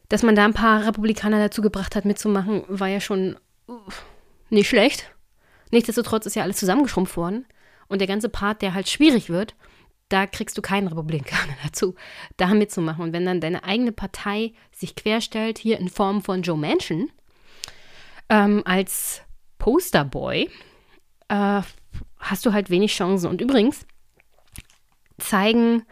[0.09, 3.37] dass man da ein paar Republikaner dazu gebracht hat, mitzumachen, war ja schon
[4.51, 5.15] nicht schlecht.
[5.70, 7.47] Nichtsdestotrotz ist ja alles zusammengeschrumpft worden.
[7.87, 9.55] Und der ganze Part, der halt schwierig wird,
[10.11, 11.95] da kriegst du keinen Republikaner dazu,
[12.37, 13.05] da mitzumachen.
[13.05, 17.11] Und wenn dann deine eigene Partei sich querstellt, hier in Form von Joe Manchin,
[18.28, 19.23] ähm, als
[19.59, 20.51] Posterboy,
[21.28, 21.62] äh,
[22.19, 23.28] hast du halt wenig Chancen.
[23.31, 23.87] Und übrigens
[25.19, 25.85] zeigen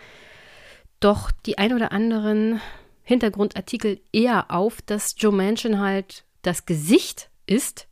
[1.01, 2.61] doch die ein oder anderen
[3.03, 7.89] Hintergrundartikel eher auf, dass Joe Manchin halt das Gesicht ist,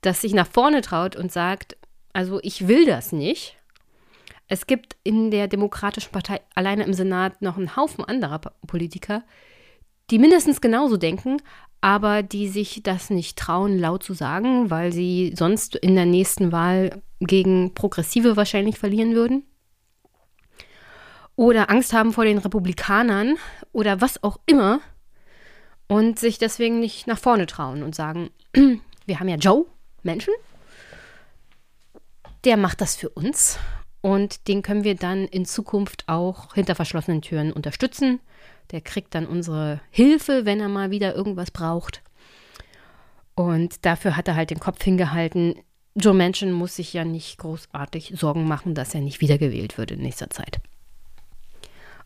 [0.00, 1.76] das sich nach vorne traut und sagt,
[2.12, 3.57] also ich will das nicht.
[4.48, 9.22] Es gibt in der Demokratischen Partei alleine im Senat noch einen Haufen anderer Politiker,
[10.10, 11.36] die mindestens genauso denken,
[11.82, 16.50] aber die sich das nicht trauen, laut zu sagen, weil sie sonst in der nächsten
[16.50, 19.44] Wahl gegen Progressive wahrscheinlich verlieren würden.
[21.36, 23.36] Oder Angst haben vor den Republikanern
[23.72, 24.80] oder was auch immer
[25.86, 28.30] und sich deswegen nicht nach vorne trauen und sagen,
[29.06, 29.66] wir haben ja Joe
[30.02, 30.34] Menschen.
[32.44, 33.58] Der macht das für uns
[34.00, 38.20] und den können wir dann in Zukunft auch hinter verschlossenen Türen unterstützen.
[38.70, 42.02] Der kriegt dann unsere Hilfe, wenn er mal wieder irgendwas braucht.
[43.34, 45.54] Und dafür hat er halt den Kopf hingehalten.
[45.94, 50.00] Joe Manchin muss sich ja nicht großartig Sorgen machen, dass er nicht wiedergewählt wird in
[50.00, 50.60] nächster Zeit.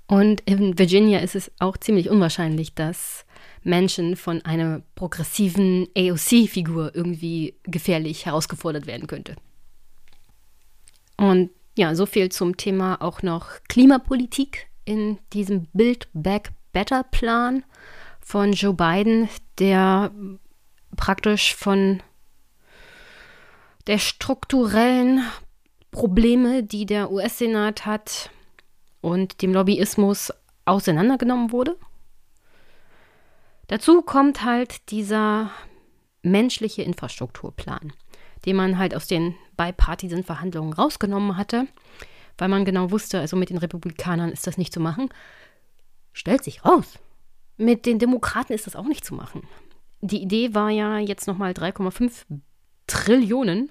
[0.07, 3.25] Und in Virginia ist es auch ziemlich unwahrscheinlich, dass
[3.63, 9.37] Menschen von einer progressiven AOC-Figur irgendwie gefährlich herausgefordert werden könnte.
[11.17, 17.65] Und ja, so viel zum Thema auch noch Klimapolitik in diesem Build Back Better Plan
[18.21, 19.29] von Joe Biden,
[19.59, 20.11] der
[20.97, 22.03] praktisch von
[23.87, 25.25] der strukturellen
[25.91, 28.31] Probleme, die der US-Senat hat
[29.01, 30.33] und dem Lobbyismus
[30.65, 31.77] auseinandergenommen wurde.
[33.67, 35.51] Dazu kommt halt dieser
[36.23, 37.93] menschliche Infrastrukturplan,
[38.47, 41.67] den man halt aus den Bipartisan-Verhandlungen rausgenommen hatte,
[42.39, 45.09] weil man genau wusste, also mit den Republikanern ist das nicht zu machen.
[46.13, 46.99] Stellt sich raus.
[47.57, 49.43] Mit den Demokraten ist das auch nicht zu machen.
[50.01, 52.25] Die Idee war ja jetzt nochmal 3,5
[52.87, 53.71] Trillionen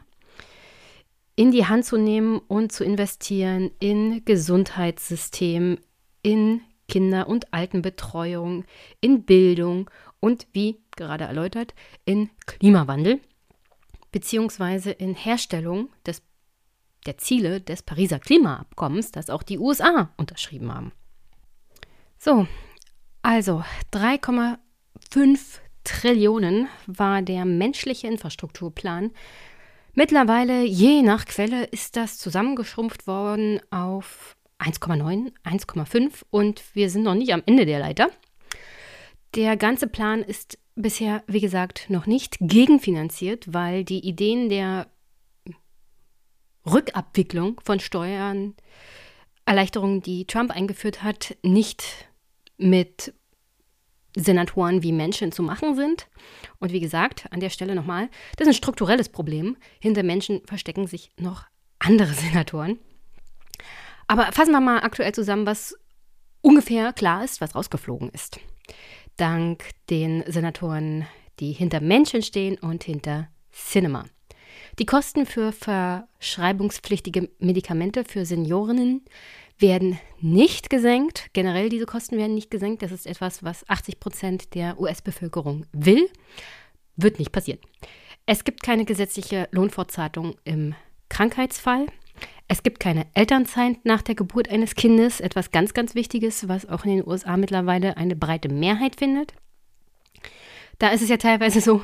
[1.35, 5.80] in die Hand zu nehmen und zu investieren in Gesundheitssystem,
[6.22, 8.65] in Kinder- und Altenbetreuung,
[8.99, 9.89] in Bildung
[10.19, 11.73] und, wie gerade erläutert,
[12.05, 13.19] in Klimawandel
[14.11, 16.21] beziehungsweise in Herstellung des,
[17.05, 20.91] der Ziele des Pariser Klimaabkommens, das auch die USA unterschrieben haben.
[22.17, 22.47] So,
[23.21, 23.63] also
[23.93, 29.11] 3,5 Trillionen war der menschliche Infrastrukturplan.
[29.93, 37.15] Mittlerweile, je nach Quelle, ist das zusammengeschrumpft worden auf 1,9, 1,5 und wir sind noch
[37.15, 38.09] nicht am Ende der Leiter.
[39.35, 44.88] Der ganze Plan ist bisher, wie gesagt, noch nicht gegenfinanziert, weil die Ideen der
[46.65, 48.56] Rückabwicklung von Steuern,
[49.45, 52.07] Erleichterungen, die Trump eingeführt hat, nicht
[52.57, 53.14] mit
[54.15, 56.07] Senatoren wie Menschen zu machen sind.
[56.60, 59.57] Und wie gesagt, an der Stelle nochmal, das ist ein strukturelles Problem.
[59.80, 61.45] Hinter Menschen verstecken sich noch
[61.80, 62.80] andere Senatoren.
[64.07, 65.76] Aber fassen wir mal aktuell zusammen, was
[66.41, 68.39] ungefähr klar ist, was rausgeflogen ist
[69.22, 71.06] dank den Senatoren,
[71.39, 74.06] die hinter Menschen stehen und hinter Cinema.
[74.80, 79.06] Die Kosten für verschreibungspflichtige Medikamente für Seniorinnen
[79.60, 81.30] werden nicht gesenkt.
[81.34, 82.81] Generell diese Kosten werden nicht gesenkt.
[82.81, 86.10] Das ist etwas, was 80 Prozent der US-Bevölkerung will.
[86.95, 87.60] Wird nicht passieren.
[88.26, 90.73] Es gibt keine gesetzliche Lohnfortzahlung im
[91.10, 91.85] Krankheitsfall.
[92.48, 96.84] Es gibt keine Elternzeit nach der Geburt eines Kindes, etwas ganz, ganz Wichtiges, was auch
[96.84, 99.34] in den USA mittlerweile eine breite Mehrheit findet.
[100.80, 101.81] Da ist es ja teilweise so,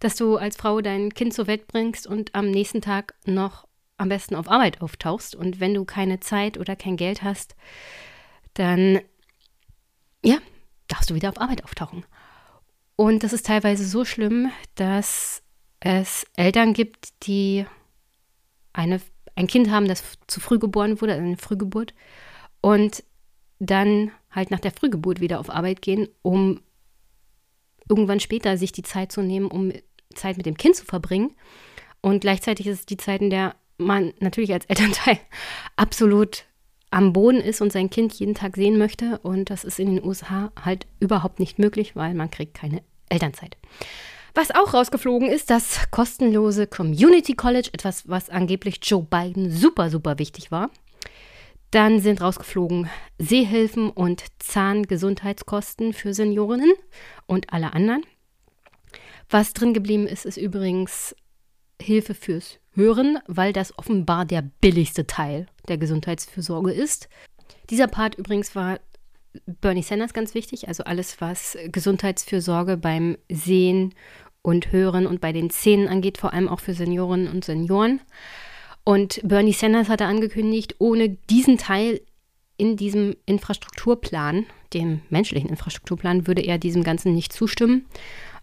[0.00, 3.66] dass du als Frau dein Kind zur Welt bringst und am nächsten Tag noch
[3.96, 5.34] am besten auf Arbeit auftauchst.
[5.34, 7.56] Und wenn du keine Zeit oder kein Geld hast,
[8.52, 9.00] dann,
[10.22, 10.38] ja,
[10.88, 12.04] darfst du wieder auf Arbeit auftauchen.
[12.96, 15.42] Und das ist teilweise so schlimm, dass
[15.80, 17.66] es Eltern gibt, die
[18.72, 19.00] eine
[19.36, 21.94] ein Kind haben, das zu früh geboren wurde, eine Frühgeburt,
[22.60, 23.04] und
[23.58, 26.60] dann halt nach der Frühgeburt wieder auf Arbeit gehen, um
[27.88, 29.72] irgendwann später sich die Zeit zu nehmen, um
[30.14, 31.32] Zeit mit dem Kind zu verbringen.
[32.00, 35.18] Und gleichzeitig ist es die Zeit, in der man natürlich als Elternteil
[35.76, 36.44] absolut
[36.90, 39.18] am Boden ist und sein Kind jeden Tag sehen möchte.
[39.18, 43.56] Und das ist in den USA halt überhaupt nicht möglich, weil man kriegt keine Elternzeit.
[44.36, 50.18] Was auch rausgeflogen ist, das kostenlose Community College, etwas, was angeblich Joe Biden super, super
[50.18, 50.70] wichtig war.
[51.70, 56.72] Dann sind rausgeflogen Sehhilfen und Zahngesundheitskosten für Seniorinnen
[57.26, 58.04] und alle anderen.
[59.30, 61.14] Was drin geblieben ist, ist übrigens
[61.80, 67.08] Hilfe fürs Hören, weil das offenbar der billigste Teil der Gesundheitsfürsorge ist.
[67.70, 68.80] Dieser Part übrigens war
[69.46, 73.94] Bernie Sanders ganz wichtig, also alles, was Gesundheitsfürsorge beim Sehen
[74.44, 78.00] und Hören und bei den Zähnen angeht, vor allem auch für Seniorinnen und Senioren.
[78.84, 82.02] Und Bernie Sanders hatte angekündigt, ohne diesen Teil
[82.58, 84.44] in diesem Infrastrukturplan,
[84.74, 87.86] dem menschlichen Infrastrukturplan, würde er diesem Ganzen nicht zustimmen.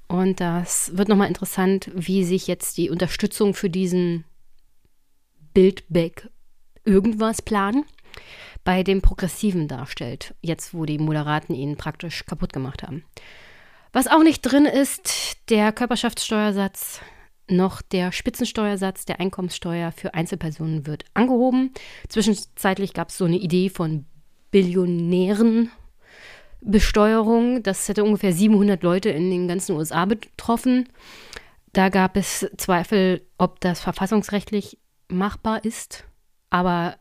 [0.08, 4.26] Und das wird nochmal interessant, wie sich jetzt die Unterstützung für diesen
[5.54, 6.30] Build Back
[6.84, 7.86] irgendwas Plan
[8.64, 13.04] bei dem Progressiven darstellt, jetzt wo die Moderaten ihn praktisch kaputt gemacht haben.
[13.94, 17.02] Was auch nicht drin ist, der Körperschaftssteuersatz
[17.50, 21.72] noch der Spitzensteuersatz der Einkommenssteuer für Einzelpersonen wird angehoben.
[22.08, 24.06] Zwischenzeitlich gab es so eine Idee von
[24.52, 25.72] Billionären
[26.62, 27.64] Besteuerung.
[27.64, 30.88] Das hätte ungefähr 700 Leute in den ganzen USA betroffen.
[31.74, 34.78] Da gab es Zweifel, ob das verfassungsrechtlich
[35.08, 36.06] machbar ist.
[36.50, 36.98] Aber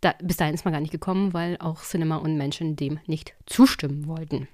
[0.00, 3.34] da, bis dahin ist man gar nicht gekommen, weil auch Cinema und Menschen dem nicht
[3.46, 4.48] zustimmen wollten.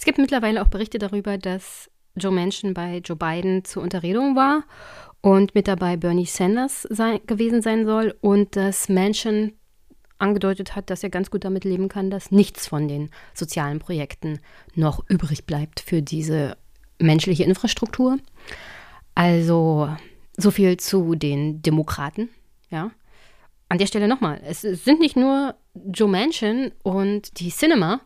[0.00, 4.64] Es gibt mittlerweile auch Berichte darüber, dass Joe Manchin bei Joe Biden zur Unterredung war
[5.20, 9.52] und mit dabei Bernie Sanders sein, gewesen sein soll und dass Manchin
[10.16, 14.40] angedeutet hat, dass er ganz gut damit leben kann, dass nichts von den sozialen Projekten
[14.74, 16.56] noch übrig bleibt für diese
[16.98, 18.16] menschliche Infrastruktur.
[19.14, 19.94] Also
[20.34, 22.30] so viel zu den Demokraten,
[22.70, 22.90] ja.
[23.68, 28.00] An der Stelle nochmal, es sind nicht nur Joe Manchin und die Cinema.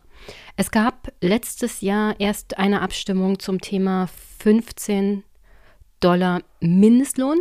[0.56, 5.24] Es gab letztes Jahr erst eine Abstimmung zum Thema 15
[6.00, 7.40] Dollar Mindestlohn.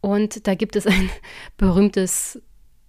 [0.00, 1.10] Und da gibt es ein
[1.56, 2.40] berühmtes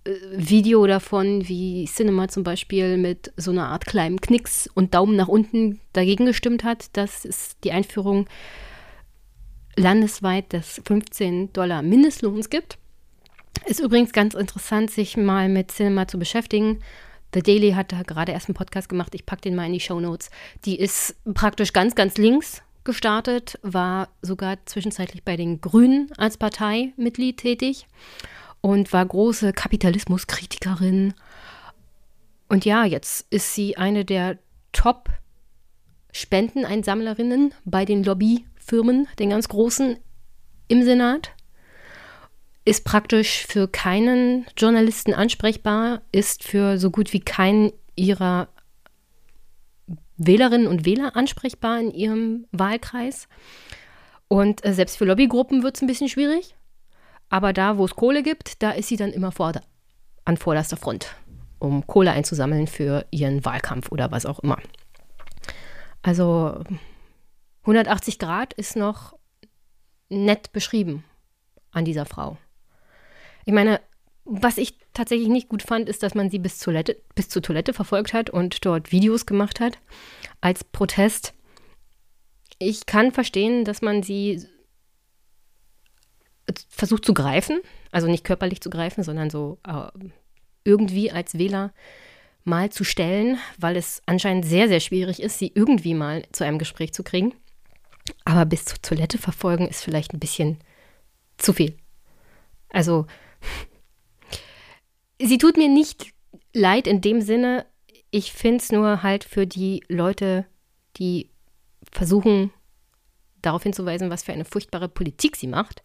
[0.04, 5.16] äh, Video davon, wie Cinema zum Beispiel mit so einer Art kleinen Knicks und Daumen
[5.16, 8.28] nach unten dagegen gestimmt hat, dass es die Einführung
[9.76, 12.78] landesweit des 15 Dollar Mindestlohns gibt.
[13.66, 16.80] Ist übrigens ganz interessant, sich mal mit Cinema zu beschäftigen.
[17.34, 19.14] The Daily hat da gerade erst einen Podcast gemacht.
[19.14, 20.30] Ich packe den mal in die Show Notes.
[20.66, 27.38] Die ist praktisch ganz, ganz links gestartet, war sogar zwischenzeitlich bei den Grünen als Parteimitglied
[27.38, 27.88] tätig
[28.62, 31.14] und war große Kapitalismuskritikerin.
[32.48, 34.40] Und ja, jetzt ist sie eine der
[34.72, 39.98] Top-Spendeneinsammlerinnen bei den Lobbyfirmen, den ganz großen
[40.68, 41.34] im Senat.
[42.66, 48.50] Ist praktisch für keinen Journalisten ansprechbar, ist für so gut wie keinen ihrer
[50.18, 53.28] Wählerinnen und Wähler ansprechbar in ihrem Wahlkreis.
[54.28, 56.56] Und äh, selbst für Lobbygruppen wird es ein bisschen schwierig.
[57.30, 59.54] Aber da, wo es Kohle gibt, da ist sie dann immer vor,
[60.26, 61.16] an vorderster Front,
[61.60, 64.58] um Kohle einzusammeln für ihren Wahlkampf oder was auch immer.
[66.02, 66.64] Also
[67.62, 69.18] 180 Grad ist noch
[70.10, 71.04] nett beschrieben
[71.72, 72.38] an dieser Frau.
[73.50, 73.82] Ich meine,
[74.26, 77.74] was ich tatsächlich nicht gut fand, ist, dass man sie bis Toilette, bis zur Toilette
[77.74, 79.80] verfolgt hat und dort Videos gemacht hat
[80.40, 81.34] als Protest.
[82.60, 84.46] Ich kann verstehen, dass man sie
[86.70, 87.60] versucht zu greifen,
[87.92, 89.88] also nicht körperlich zu greifen, sondern so äh,
[90.64, 91.74] irgendwie als Wähler
[92.44, 96.60] mal zu stellen, weil es anscheinend sehr, sehr schwierig ist, sie irgendwie mal zu einem
[96.60, 97.34] Gespräch zu kriegen.
[98.26, 100.60] Aber bis zur Toilette verfolgen ist vielleicht ein bisschen
[101.40, 101.76] zu viel.
[102.72, 103.08] Also,
[105.22, 106.14] sie tut mir nicht
[106.54, 107.66] leid in dem Sinne,
[108.12, 110.46] ich finde es nur halt für die Leute,
[110.98, 111.30] die
[111.92, 112.52] versuchen,
[113.42, 115.84] darauf hinzuweisen, was für eine furchtbare Politik sie macht,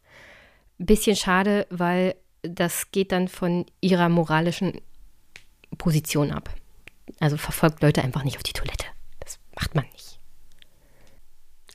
[0.81, 4.81] ein bisschen schade, weil das geht dann von ihrer moralischen
[5.79, 6.51] Position ab.
[7.21, 8.87] Also verfolgt Leute einfach nicht auf die Toilette.
[9.21, 10.14] Das macht man nicht.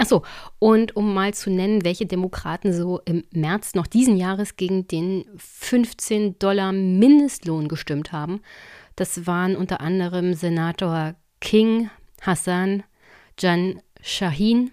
[0.02, 0.24] Achso,
[0.60, 5.26] und um mal zu nennen, welche Demokraten so im März noch diesen Jahres gegen den
[5.36, 8.42] 15 Dollar Mindestlohn gestimmt haben,
[8.96, 11.90] das waren unter anderem Senator King,
[12.22, 12.84] Hassan,
[13.38, 14.72] Jan Shaheen,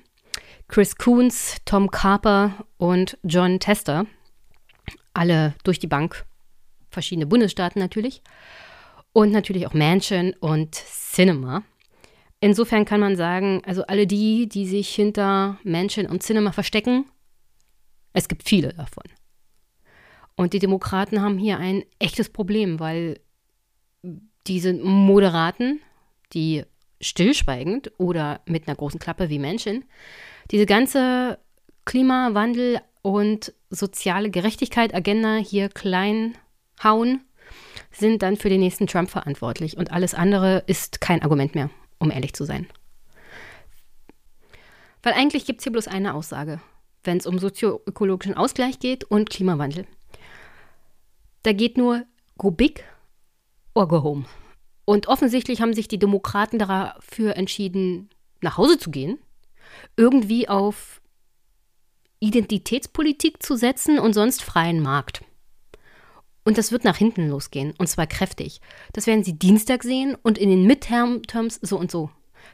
[0.68, 4.06] Chris Coons, Tom Carper und John Tester.
[5.12, 6.24] Alle durch die Bank,
[6.90, 8.22] verschiedene Bundesstaaten natürlich.
[9.12, 11.64] Und natürlich auch Mansion und Cinema.
[12.40, 17.06] Insofern kann man sagen, also alle die, die sich hinter Mansion und Cinema verstecken,
[18.12, 19.04] es gibt viele davon.
[20.36, 23.20] Und die Demokraten haben hier ein echtes Problem, weil
[24.46, 25.80] diese Moderaten,
[26.32, 26.64] die
[27.00, 29.84] stillschweigend oder mit einer großen Klappe wie Menschen,
[30.50, 31.38] diese ganze
[31.84, 36.36] Klimawandel und soziale Gerechtigkeit-Agenda hier klein
[36.82, 37.22] hauen,
[37.90, 39.76] sind dann für den nächsten Trump verantwortlich.
[39.76, 42.66] Und alles andere ist kein Argument mehr, um ehrlich zu sein.
[45.02, 46.60] Weil eigentlich gibt es hier bloß eine Aussage,
[47.04, 49.86] wenn es um sozioökologischen Ausgleich geht und Klimawandel.
[51.42, 52.04] Da geht nur
[52.38, 52.84] go big
[53.74, 54.24] or go home.
[54.84, 58.08] Und offensichtlich haben sich die Demokraten dafür entschieden,
[58.40, 59.18] nach Hause zu gehen,
[59.96, 61.00] irgendwie auf
[62.20, 65.22] Identitätspolitik zu setzen und sonst freien Markt.
[66.46, 68.60] Und das wird nach hinten losgehen, und zwar kräftig.
[68.92, 72.08] Das werden Sie Dienstag sehen und in den Midterms so und so.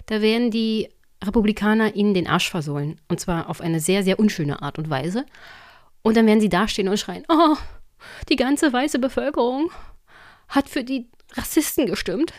[0.06, 0.88] Da werden die
[1.22, 5.26] Republikaner Ihnen den Arsch versohlen, und zwar auf eine sehr, sehr unschöne Art und Weise.
[6.00, 7.54] Und dann werden Sie dastehen und schreien, oh,
[8.30, 9.70] die ganze weiße Bevölkerung
[10.48, 12.32] hat für die Rassisten gestimmt.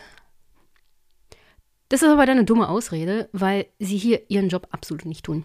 [1.88, 5.44] Das ist aber dann eine dumme Ausrede, weil sie hier ihren Job absolut nicht tun.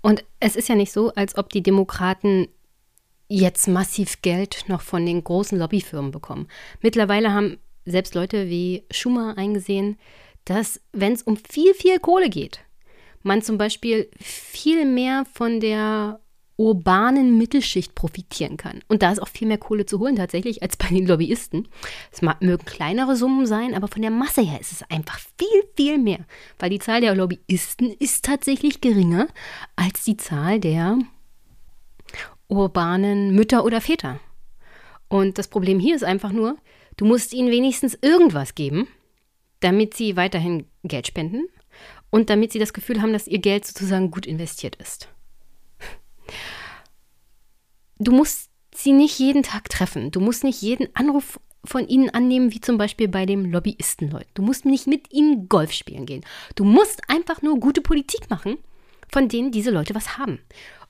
[0.00, 2.46] Und es ist ja nicht so, als ob die Demokraten
[3.30, 6.48] jetzt massiv Geld noch von den großen Lobbyfirmen bekommen.
[6.82, 9.98] Mittlerweile haben selbst Leute wie Schumer eingesehen,
[10.44, 12.60] dass wenn es um viel, viel Kohle geht,
[13.22, 16.20] man zum Beispiel viel mehr von der
[16.56, 18.80] urbanen Mittelschicht profitieren kann.
[18.88, 21.68] Und da ist auch viel mehr Kohle zu holen tatsächlich als bei den Lobbyisten.
[22.12, 25.96] Es mögen kleinere Summen sein, aber von der Masse her ist es einfach viel, viel
[25.96, 26.18] mehr.
[26.58, 29.28] Weil die Zahl der Lobbyisten ist tatsächlich geringer
[29.76, 30.98] als die Zahl der
[32.50, 34.20] urbanen Mütter oder Väter.
[35.08, 36.56] Und das Problem hier ist einfach nur,
[36.96, 38.86] du musst ihnen wenigstens irgendwas geben,
[39.60, 41.48] damit sie weiterhin Geld spenden
[42.10, 45.08] und damit sie das Gefühl haben, dass ihr Geld sozusagen gut investiert ist
[48.00, 50.10] du musst sie nicht jeden Tag treffen.
[50.10, 54.30] Du musst nicht jeden Anruf von ihnen annehmen, wie zum Beispiel bei dem Lobbyisten-Leuten.
[54.34, 56.24] Du musst nicht mit ihnen Golf spielen gehen.
[56.54, 58.56] Du musst einfach nur gute Politik machen,
[59.12, 60.40] von denen diese Leute was haben.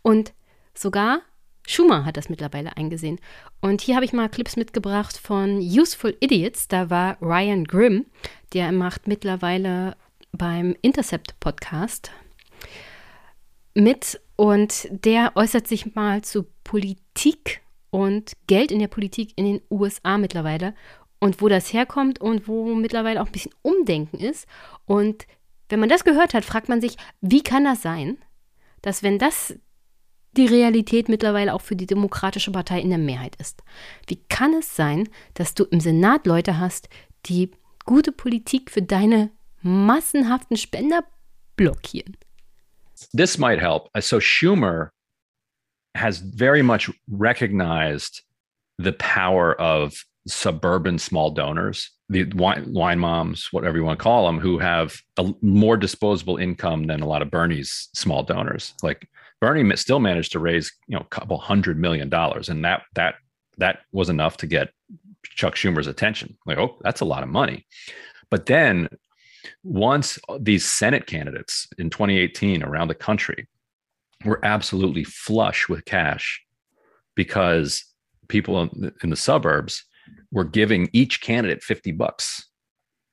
[0.03, 0.33] Und
[0.75, 1.23] sogar
[1.71, 3.21] Schumer hat das mittlerweile eingesehen.
[3.61, 6.67] Und hier habe ich mal Clips mitgebracht von Useful Idiots.
[6.67, 8.07] Da war Ryan Grimm,
[8.53, 9.97] der macht mittlerweile
[10.33, 12.11] beim Intercept Podcast
[13.75, 17.61] mit und der äußert sich mal zu Politik
[17.91, 20.75] und Geld in der Politik in den USA mittlerweile
[21.21, 24.49] und wo das herkommt und wo mittlerweile auch ein bisschen Umdenken ist.
[24.87, 25.27] Und
[25.69, 28.19] wenn man das gehört hat, fragt man sich, wie kann das sein,
[28.83, 29.55] dass wenn das
[30.37, 33.63] die Realität mittlerweile auch für die Demokratische Partei in der Mehrheit ist.
[34.07, 36.89] Wie kann es sein, dass du im Senat Leute hast,
[37.27, 37.51] die
[37.85, 39.31] gute Politik für deine
[39.63, 41.05] massenhaften Spender
[41.57, 42.17] blockieren?
[43.13, 43.89] this might help.
[43.95, 44.91] Uh, so Schumer
[45.95, 48.23] has very much recognized
[48.79, 54.27] the power of suburban small donors, the wine, wine, moms, whatever you want to call
[54.27, 58.75] them, who have a more disposable income than a lot of Bernie's small donors.
[58.83, 59.09] Like
[59.41, 63.15] Bernie still managed to raise, you know, a couple hundred million dollars, and that that
[63.59, 64.71] that was enough to get
[65.25, 66.37] Chuck Schumer's attention.
[66.47, 67.67] Like, oh, that's a lot of money.
[68.31, 68.89] But then
[69.63, 73.49] once these Senate candidates in 2018 around the country
[74.25, 76.43] were absolutely flush with cash
[77.15, 77.85] because
[78.29, 78.69] people
[79.03, 79.85] in the suburbs
[80.31, 82.47] were giving each candidate 50 bucks.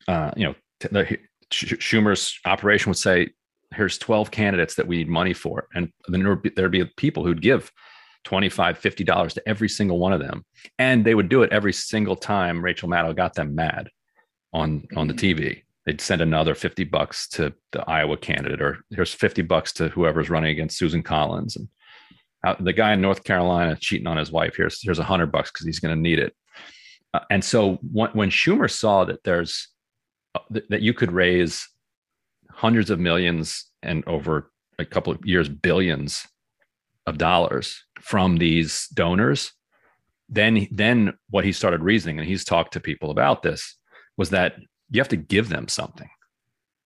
[0.07, 1.17] Uh, you know, the,
[1.51, 3.29] Schumer's operation would say,
[3.73, 5.67] here's 12 candidates that we need money for.
[5.73, 7.71] And then there'd be, there'd be people who'd give
[8.23, 10.43] 25 50 dollars to every single one of them
[10.79, 13.87] and they would do it every single time rachel maddow got them mad
[14.51, 15.39] on on the mm-hmm.
[15.39, 19.87] tv they'd send another 50 bucks to the Iowa candidate, or here's 50 bucks to
[19.87, 21.55] whoever's running against Susan Collins.
[21.55, 21.69] And
[22.45, 25.49] uh, the guy in North Carolina cheating on his wife, here's, here's a hundred bucks
[25.49, 26.35] because he's going to need it.
[27.13, 29.69] Uh, and so when, when, Schumer saw that there's
[30.35, 31.67] uh, th- that you could raise
[32.51, 36.27] hundreds of millions and over a couple of years, billions
[37.05, 39.53] of dollars from these donors,
[40.29, 43.77] then then what he started reasoning, and he's talked to people about this,
[44.17, 44.55] was that
[44.89, 46.09] you have to give them something.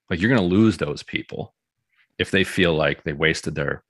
[0.10, 1.54] Like you're going to lose those people
[2.20, 3.84] if they feel like they wasted their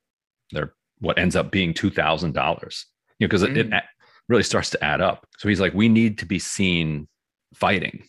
[0.52, 2.86] their what ends up being two thousand dollars.
[3.18, 3.80] You know, because mm.
[4.28, 5.26] It, it really starts to add up.
[5.38, 7.08] So he's like, we need to be seen
[7.54, 8.04] fighting.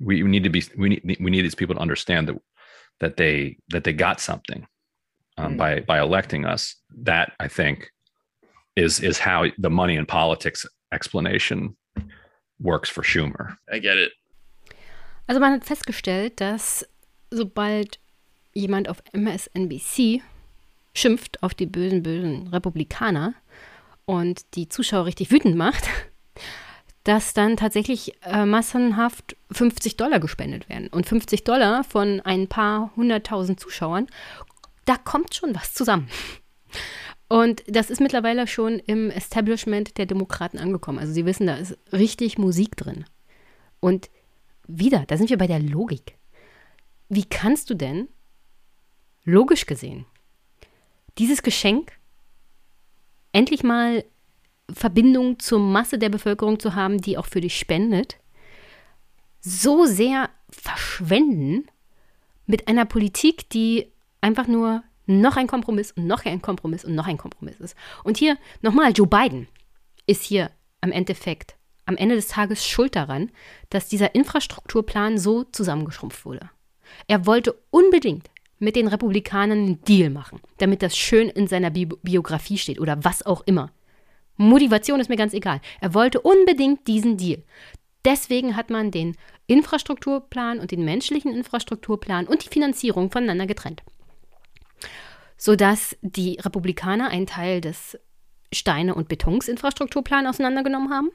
[0.00, 2.36] We, we need to be we need we need these people to understand that
[3.00, 4.66] that they that they got something
[5.36, 5.56] um, mm.
[5.56, 6.76] by by electing us.
[7.04, 7.90] That I think
[8.76, 11.76] is is how the money in politics explanation
[12.60, 13.56] works for Schumer.
[13.72, 14.12] I get it.
[15.28, 16.86] Also man hat festgestellt, dass
[17.30, 17.98] sobald
[18.54, 20.22] jemand auf MSNBC
[20.94, 23.34] schimpft auf die bösen, bösen Republikaner
[24.08, 25.86] und die Zuschauer richtig wütend macht,
[27.04, 30.88] dass dann tatsächlich äh, massenhaft 50 Dollar gespendet werden.
[30.88, 34.06] Und 50 Dollar von ein paar hunderttausend Zuschauern,
[34.86, 36.08] da kommt schon was zusammen.
[37.28, 40.98] Und das ist mittlerweile schon im Establishment der Demokraten angekommen.
[40.98, 43.04] Also sie wissen, da ist richtig Musik drin.
[43.78, 44.08] Und
[44.66, 46.16] wieder, da sind wir bei der Logik.
[47.10, 48.08] Wie kannst du denn,
[49.24, 50.06] logisch gesehen,
[51.18, 51.97] dieses Geschenk
[53.38, 54.04] endlich mal
[54.70, 58.16] Verbindung zur Masse der Bevölkerung zu haben, die auch für dich spendet,
[59.40, 61.68] so sehr verschwenden
[62.46, 67.06] mit einer Politik, die einfach nur noch ein Kompromiss und noch ein Kompromiss und noch
[67.06, 67.76] ein Kompromiss ist.
[68.02, 69.46] Und hier nochmal, Joe Biden
[70.06, 70.50] ist hier
[70.80, 71.54] am Endeffekt
[71.86, 73.30] am Ende des Tages schuld daran,
[73.70, 76.50] dass dieser Infrastrukturplan so zusammengeschrumpft wurde.
[77.06, 78.28] Er wollte unbedingt
[78.58, 83.04] mit den Republikanern einen Deal machen, damit das schön in seiner Bi Biografie steht oder
[83.04, 83.70] was auch immer.
[84.36, 85.60] Motivation ist mir ganz egal.
[85.80, 87.42] Er wollte unbedingt diesen Deal.
[88.04, 89.16] Deswegen hat man den
[89.46, 93.82] Infrastrukturplan und den menschlichen Infrastrukturplan und die Finanzierung voneinander getrennt.
[95.36, 97.98] Sodass die Republikaner einen Teil des
[98.52, 101.10] Steine- und Betonsinfrastrukturplans auseinandergenommen haben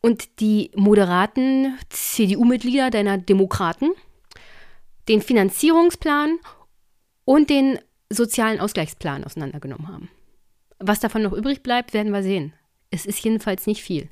[0.00, 3.90] und die moderaten CDU-Mitglieder deiner Demokraten
[5.08, 6.38] den Finanzierungsplan
[7.24, 7.78] und den
[8.10, 10.10] sozialen Ausgleichsplan auseinandergenommen haben.
[10.78, 12.52] Was davon noch übrig bleibt, werden wir sehen.
[12.90, 14.08] Es ist jedenfalls nicht viel.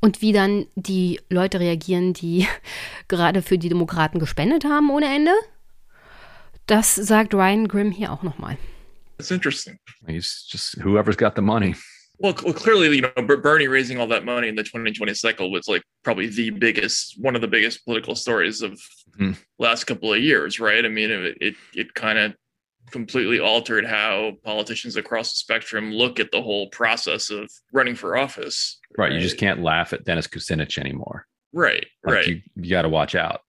[0.00, 2.46] Und wie dann die Leute reagieren, die
[3.08, 5.32] gerade für die Demokraten gespendet haben ohne Ende,
[6.66, 8.58] das sagt Ryan Grimm hier auch nochmal.
[9.18, 9.78] It's interesting.
[10.06, 11.74] He's just whoever's got the money.
[12.18, 15.82] Well, clearly, you know, Bernie raising all that money in the 2020 cycle was like
[16.02, 18.80] probably the biggest, one of the biggest political stories of
[19.18, 19.36] mm.
[19.58, 20.84] last couple of years, right?
[20.84, 22.34] I mean, it it, it kind of
[22.90, 28.16] completely altered how politicians across the spectrum look at the whole process of running for
[28.16, 28.78] office.
[28.96, 29.10] Right.
[29.10, 29.12] right?
[29.12, 31.26] You just can't laugh at Dennis Kucinich anymore.
[31.52, 31.86] Right.
[32.04, 32.26] Like right.
[32.26, 33.42] You, you got to watch out.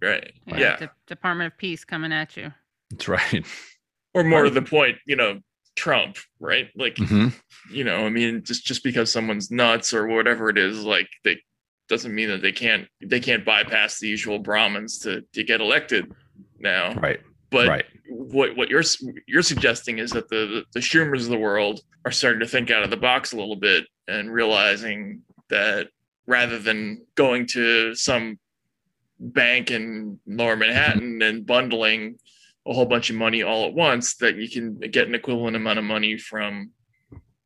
[0.00, 0.32] Right.
[0.46, 0.58] Yeah.
[0.58, 0.76] yeah.
[0.76, 2.52] De- Department of Peace coming at you.
[2.90, 3.46] That's right.
[4.14, 5.40] Or more to the point, you know,
[5.74, 6.68] Trump, right?
[6.76, 7.28] Like, mm-hmm.
[7.74, 11.38] you know, I mean, just just because someone's nuts or whatever it is, like they
[11.88, 16.10] doesn't mean that they can't they can't bypass the usual Brahmins to to get elected
[16.58, 16.94] now.
[16.94, 17.20] Right.
[17.50, 17.84] But right.
[18.08, 18.84] what what you're
[19.26, 22.82] you're suggesting is that the the Schumers of the world are starting to think out
[22.82, 25.88] of the box a little bit and realizing that
[26.26, 28.38] rather than going to some
[29.18, 31.22] bank in lower Manhattan mm-hmm.
[31.22, 32.18] and bundling
[32.66, 35.78] a whole bunch of money all at once, that you can get an equivalent amount
[35.78, 36.70] of money from,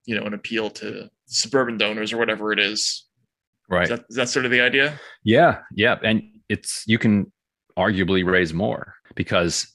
[0.05, 3.07] you know, an appeal to suburban donors or whatever it is.
[3.69, 3.85] Right.
[3.85, 5.01] Is that, is that sort of the idea?
[5.25, 5.61] Yeah.
[5.75, 5.97] Yeah.
[6.03, 7.33] And it's, you can
[7.79, 9.67] arguably raise more because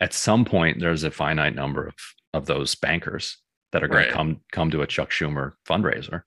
[0.00, 1.94] at some point there's a finite number of
[2.32, 3.38] of those bankers
[3.72, 4.08] that are going right.
[4.08, 6.22] to come come to a Chuck Schumer fundraiser.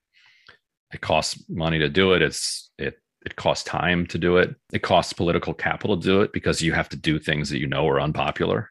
[0.94, 2.22] It costs money to do it.
[2.22, 2.96] It's it
[3.26, 4.56] it costs time to do it.
[4.72, 7.68] It costs political capital to do it because you have to do things that you
[7.68, 8.70] know are unpopular.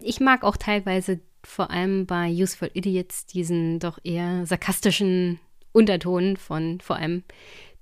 [0.00, 5.40] ich mag auch teilweise vor allem bei Useful Idiots diesen doch eher sarkastischen
[5.72, 7.22] Unterton von vor allem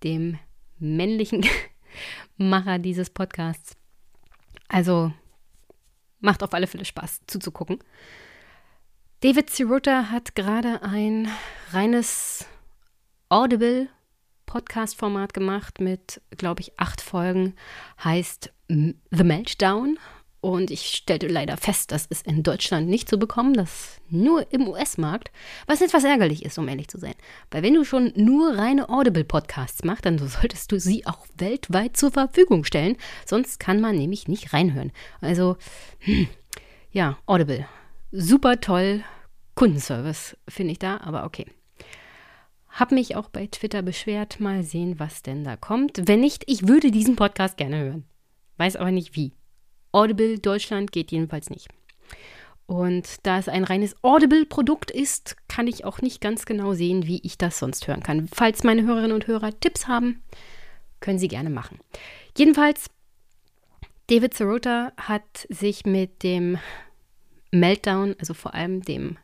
[0.05, 0.39] dem
[0.79, 1.47] männlichen
[2.37, 3.77] Macher dieses Podcasts.
[4.69, 5.13] Also
[6.21, 7.79] macht auf alle Fälle Spaß zuzugucken.
[9.23, 11.29] David Sirota hat gerade ein
[11.71, 12.45] reines
[13.29, 13.89] Audible
[14.47, 17.55] Podcast-Format gemacht mit, glaube ich, acht Folgen.
[18.03, 19.97] Heißt The Meltdown
[20.41, 24.67] und ich stellte leider fest, das ist in Deutschland nicht zu bekommen, das nur im
[24.67, 25.31] US-Markt,
[25.69, 27.15] was etwas ärgerlich ist, um ehrlich zu sein.
[27.53, 32.11] Weil wenn du schon nur reine Audible-Podcasts machst, dann solltest du sie auch weltweit zur
[32.11, 34.91] Verfügung stellen, sonst kann man nämlich nicht reinhören.
[35.21, 35.59] Also,
[36.01, 36.27] hm,
[36.91, 37.69] ja, Audible.
[38.15, 39.05] Super toll.
[39.55, 41.47] Kundenservice finde ich da, aber okay.
[42.69, 46.03] Hab mich auch bei Twitter beschwert, mal sehen, was denn da kommt.
[46.07, 48.05] Wenn nicht, ich würde diesen Podcast gerne hören.
[48.59, 49.33] Weiß aber nicht wie.
[49.93, 51.69] Audible Deutschland geht jedenfalls nicht.
[52.67, 57.21] Und da es ein reines Audible-Produkt ist, kann ich auch nicht ganz genau sehen, wie
[57.23, 58.29] ich das sonst hören kann.
[58.29, 60.23] Falls meine Hörerinnen und Hörer Tipps haben,
[61.01, 61.81] können sie gerne machen.
[62.37, 62.91] Jedenfalls,
[64.09, 66.59] David Sirota hat sich mit dem
[67.53, 69.19] Meltdown, also vor allem dem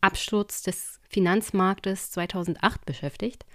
[0.00, 3.46] Absturz des Finanzmarktes 2008 beschäftigt.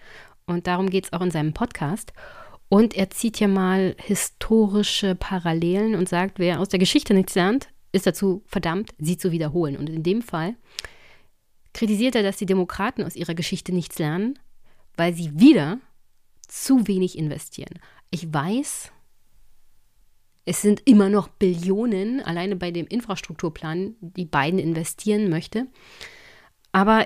[0.47, 2.11] Und darum geht es auch in seinem Podcast.
[2.69, 7.69] Und er zieht hier mal historische Parallelen und sagt, wer aus der Geschichte nichts lernt,
[7.91, 9.77] ist dazu verdammt, sie zu wiederholen.
[9.77, 10.55] Und in dem Fall
[11.73, 14.39] kritisiert er, dass die Demokraten aus ihrer Geschichte nichts lernen,
[14.95, 15.79] weil sie wieder
[16.47, 17.79] zu wenig investieren.
[18.11, 18.91] Ich weiß,
[20.49, 25.67] es sind immer noch Billionen, alleine bei dem Infrastrukturplan, die Biden investieren möchte.
[26.71, 27.05] Aber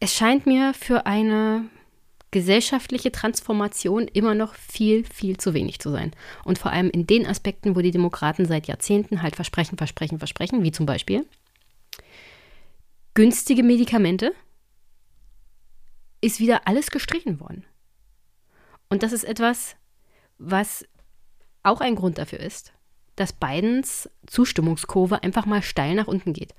[0.00, 1.68] es scheint mir für eine
[2.30, 6.12] gesellschaftliche Transformation immer noch viel, viel zu wenig zu sein.
[6.44, 10.62] Und vor allem in den Aspekten, wo die Demokraten seit Jahrzehnten halt versprechen, versprechen, versprechen,
[10.62, 11.26] wie zum Beispiel
[13.12, 14.32] günstige Medikamente,
[16.22, 17.66] ist wieder alles gestrichen worden.
[18.88, 19.76] Und das ist etwas,
[20.38, 20.86] was
[21.62, 22.72] auch ein Grund dafür ist,
[23.20, 26.54] dass Bidens Zustimmungskurve einfach mal steil nach unten geht.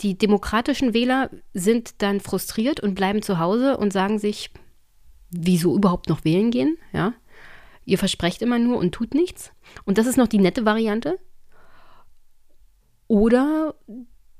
[0.00, 4.50] Die demokratischen Wähler sind dann frustriert und bleiben zu Hause und sagen sich,
[5.30, 6.76] wieso überhaupt noch wählen gehen?
[6.92, 7.14] Ja?
[7.84, 9.52] Ihr versprecht immer nur und tut nichts.
[9.84, 11.18] Und das ist noch die nette Variante.
[13.06, 13.74] Oder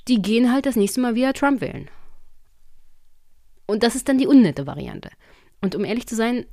[0.08, 1.88] die gehen halt das nächste Mal wieder Trump wählen.
[3.66, 5.10] Und das ist dann die unnette Variante.
[5.60, 6.46] Und um ehrlich zu sein,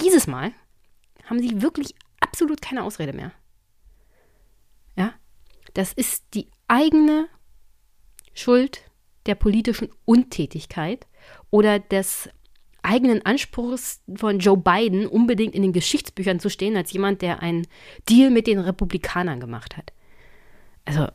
[0.00, 0.52] dieses Mal
[1.24, 3.32] haben sie wirklich absolut keine Ausrede mehr.
[5.74, 7.28] Das ist die eigene
[8.34, 8.82] Schuld
[9.26, 11.06] der politischen Untätigkeit
[11.50, 12.28] oder des
[12.82, 17.66] eigenen Anspruchs von Joe Biden, unbedingt in den Geschichtsbüchern zu stehen, als jemand, der einen
[18.08, 19.92] Deal mit den Republikanern gemacht hat.
[20.84, 21.08] Also,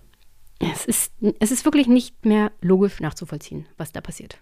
[0.59, 4.37] es ist, es ist wirklich nicht mehr logisch nachzuvollziehen, was da passiert.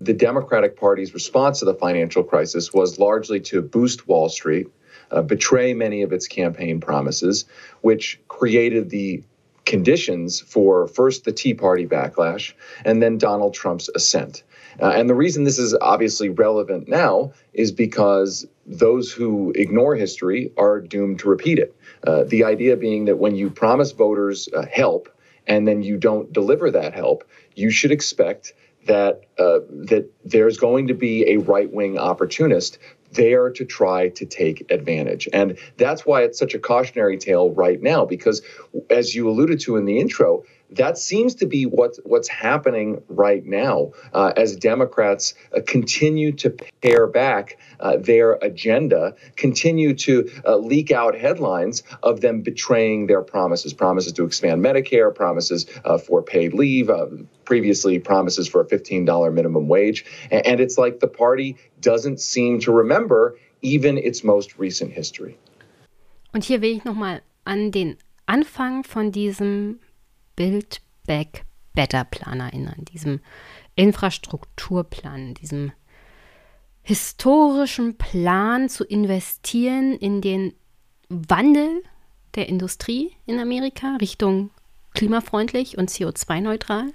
[0.00, 4.68] The Democratic Party's response to the financial crisis was largely to boost Wall Street,
[5.10, 7.46] uh, betray many of its campaign promises,
[7.82, 9.24] which created the
[9.68, 12.54] conditions for first the Tea Party backlash
[12.84, 14.42] and then Donald Trump's ascent.
[14.80, 20.50] Uh, and the reason this is obviously relevant now is because those who ignore history
[20.56, 21.76] are doomed to repeat it.
[22.06, 25.08] Uh, the idea being that when you promise voters uh, help
[25.46, 27.24] and then you don't deliver that help,
[27.54, 28.54] you should expect
[28.86, 32.78] that uh, that there's going to be a right wing opportunist
[33.12, 35.28] there to try to take advantage.
[35.32, 38.42] And that's why it's such a cautionary tale right now, because
[38.90, 43.44] as you alluded to in the intro, that seems to be what, what's happening right
[43.44, 46.50] now uh, as Democrats uh, continue to
[46.82, 53.22] pare back uh, their agenda, continue to uh, leak out headlines of them betraying their
[53.22, 57.06] promises promises to expand Medicare, promises uh, for paid leave, uh,
[57.44, 60.04] previously promises for a $15 minimum wage.
[60.30, 65.36] And, and it's like the party doesn't seem to remember even its most recent history.
[66.34, 67.96] Und hier will ich nochmal an den
[68.26, 69.80] Anfang von diesem
[70.38, 71.44] Build Back
[71.74, 73.18] Better Plan erinnern, diesem
[73.74, 75.72] Infrastrukturplan, diesem
[76.82, 80.54] historischen Plan zu investieren in den
[81.08, 81.82] Wandel
[82.36, 84.50] der Industrie in Amerika Richtung
[84.94, 86.92] klimafreundlich und CO2-neutral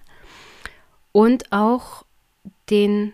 [1.12, 2.06] und auch
[2.70, 3.14] den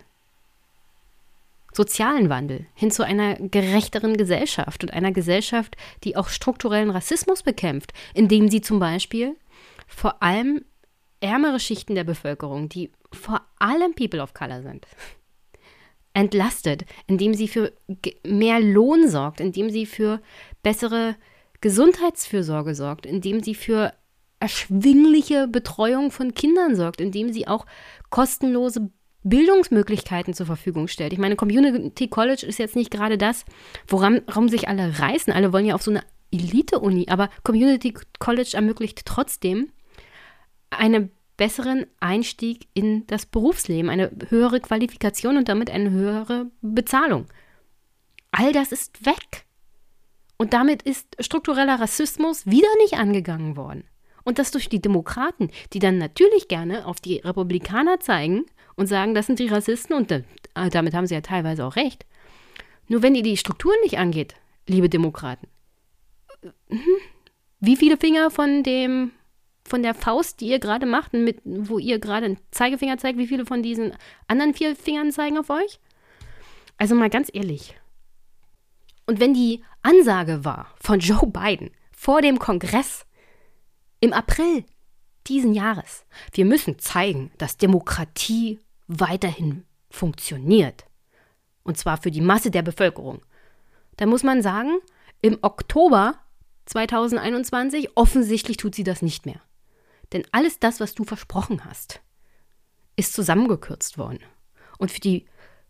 [1.74, 7.94] sozialen Wandel hin zu einer gerechteren Gesellschaft und einer Gesellschaft, die auch strukturellen Rassismus bekämpft,
[8.14, 9.36] indem sie zum Beispiel
[9.90, 10.64] vor allem
[11.20, 14.88] ärmere Schichten der Bevölkerung, die vor allem People of Color sind,
[16.14, 17.74] entlastet, indem sie für
[18.26, 20.22] mehr Lohn sorgt, indem sie für
[20.64, 21.16] bessere
[21.62, 23.94] Gesundheitsfürsorge sorgt, indem sie für
[24.40, 27.66] erschwingliche Betreuung von Kindern sorgt, indem sie auch
[28.10, 28.90] kostenlose
[29.24, 31.12] Bildungsmöglichkeiten zur Verfügung stellt.
[31.12, 33.44] Ich meine, Community College ist jetzt nicht gerade das,
[33.88, 35.34] woran, worum sich alle reißen.
[35.34, 39.72] Alle wollen ja auf so eine Elite-Uni, aber Community College ermöglicht trotzdem
[40.70, 47.28] einen besseren Einstieg in das Berufsleben, eine höhere Qualifikation und damit eine höhere Bezahlung.
[48.32, 49.46] All das ist weg.
[50.38, 53.84] Und damit ist struktureller Rassismus wieder nicht angegangen worden.
[54.24, 59.14] Und das durch die Demokraten, die dann natürlich gerne auf die Republikaner zeigen und sagen,
[59.14, 60.24] das sind die Rassisten und äh,
[60.72, 62.06] damit haben sie ja teilweise auch recht.
[62.88, 64.36] Nur wenn ihr die Strukturen nicht angeht,
[64.68, 65.48] liebe Demokraten,
[66.42, 66.82] äh, hm,
[67.60, 69.12] wie viele Finger von dem
[69.70, 73.28] von der Faust, die ihr gerade macht, mit, wo ihr gerade einen Zeigefinger zeigt, wie
[73.28, 73.94] viele von diesen
[74.28, 75.80] anderen vier Fingern zeigen auf euch?
[76.78, 77.78] Also mal ganz ehrlich.
[79.06, 83.06] Und wenn die Ansage war von Joe Biden vor dem Kongress
[84.00, 84.66] im April
[85.28, 90.86] diesen Jahres, wir müssen zeigen, dass Demokratie weiterhin funktioniert.
[91.64, 93.22] Und zwar für die Masse der Bevölkerung.
[93.98, 94.80] dann muss man sagen,
[95.22, 96.16] im Oktober
[96.66, 99.42] 2021, offensichtlich tut sie das nicht mehr.
[100.14, 102.02] Denn alles das, was du versprochen hast,
[102.96, 104.20] ist zusammengekürzt worden.
[104.78, 105.26] Und für die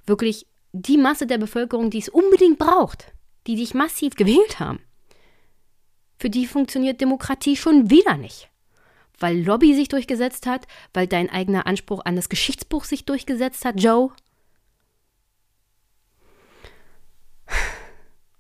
[0.05, 3.13] wirklich die Masse der Bevölkerung, die es unbedingt braucht,
[3.47, 4.79] die dich massiv gewählt haben,
[6.17, 8.49] für die funktioniert Demokratie schon wieder nicht.
[9.19, 13.79] Weil Lobby sich durchgesetzt hat, weil dein eigener Anspruch an das Geschichtsbuch sich durchgesetzt hat,
[13.79, 14.11] Joe.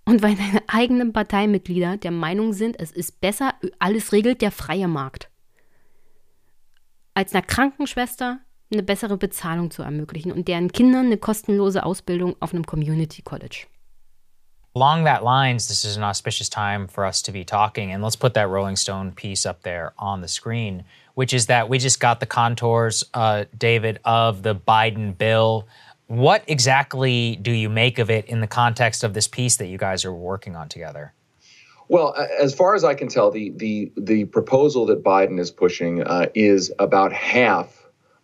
[0.05, 4.87] Und weil deine eigenen Parteimitglieder der Meinung sind, es ist besser, alles regelt der freie
[4.87, 5.28] Markt
[7.13, 8.39] als einer Krankenschwester
[8.71, 13.65] eine bessere Bezahlung zu ermöglichen und deren Kindern eine kostenlose Ausbildung auf einem Community College.
[14.75, 18.15] Along that lines, this is an auspicious time for us to be talking, and let's
[18.15, 20.83] put that Rolling Stone piece up there on the screen,
[21.15, 25.67] which is that we just got the contours, uh, David, of the Biden bill.
[26.05, 29.79] What exactly do you make of it in the context of this piece that you
[29.79, 31.13] guys are working on together?
[31.89, 36.03] Well, as far as I can tell, the the the proposal that Biden is pushing
[36.03, 37.75] uh, is about half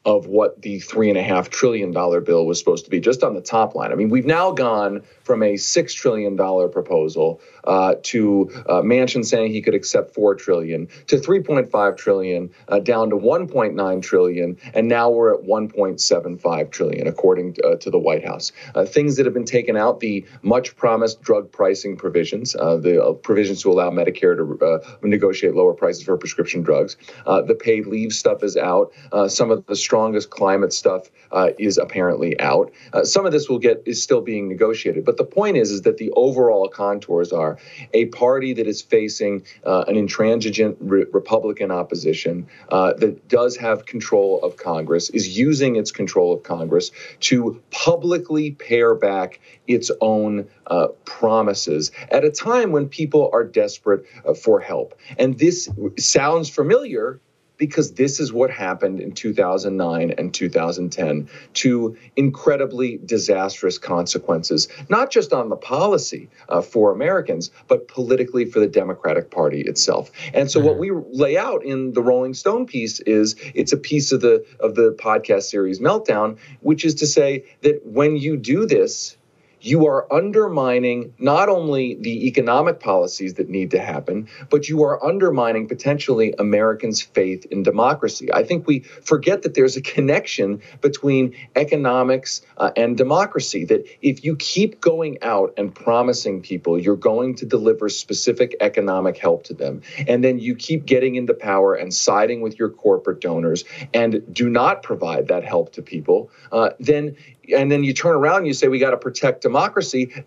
[0.05, 3.23] of what the three and a half trillion dollar bill was supposed to be, just
[3.23, 3.91] on the top line.
[3.91, 8.81] I mean, we've now gone from a six trillion dollar proposal uh, to uh,
[9.23, 14.87] saying he could accept four trillion to 3.5 trillion, uh, down to 1.9 trillion, and
[14.87, 18.51] now we're at 1.75 trillion, according to, uh, to the White House.
[18.73, 23.17] Uh, things that have been taken out: the much promised drug pricing provisions, uh, the
[23.23, 26.97] provisions to allow Medicare to negotiate lower prices for prescription drugs.
[27.25, 28.91] the paid leave stuff is out.
[29.27, 31.09] some of the strongest climate stuff
[31.57, 32.71] is apparently out.
[33.03, 35.97] some of this will get is still being negotiated, but the point is, is that
[35.97, 37.54] the overall contours are
[37.93, 43.85] a party that is facing uh, an intransigent re- Republican opposition uh, that does have
[43.85, 50.47] control of Congress, is using its control of Congress to publicly pare back its own
[50.67, 54.99] uh, promises at a time when people are desperate uh, for help.
[55.17, 57.19] And this sounds familiar
[57.57, 65.33] because this is what happened in 2009 and 2010 to incredibly disastrous consequences, not just
[65.33, 70.11] on the policy uh, for Americans, but politically for the Democratic Party itself.
[70.33, 70.67] And so, mm-hmm.
[70.67, 74.45] what we lay out in the Rolling Stone piece is it's a piece of the
[74.59, 79.17] of the podcast series Meltdown, which is to say that when you do this,
[79.65, 85.03] you are undermining not only the economic policies that need to happen, but you are
[85.03, 88.31] undermining potentially Americans' faith in democracy.
[88.31, 94.23] I think we forget that there's a connection between economics uh, and democracy, that if
[94.23, 99.55] you keep going out and promising people you're going to deliver specific economic help to
[99.55, 103.63] them, and then you keep getting into power and siding with your corporate donors
[103.95, 107.15] and do not provide that help to people, uh, then
[107.55, 109.54] and then you turn around and you say we got to protect democracy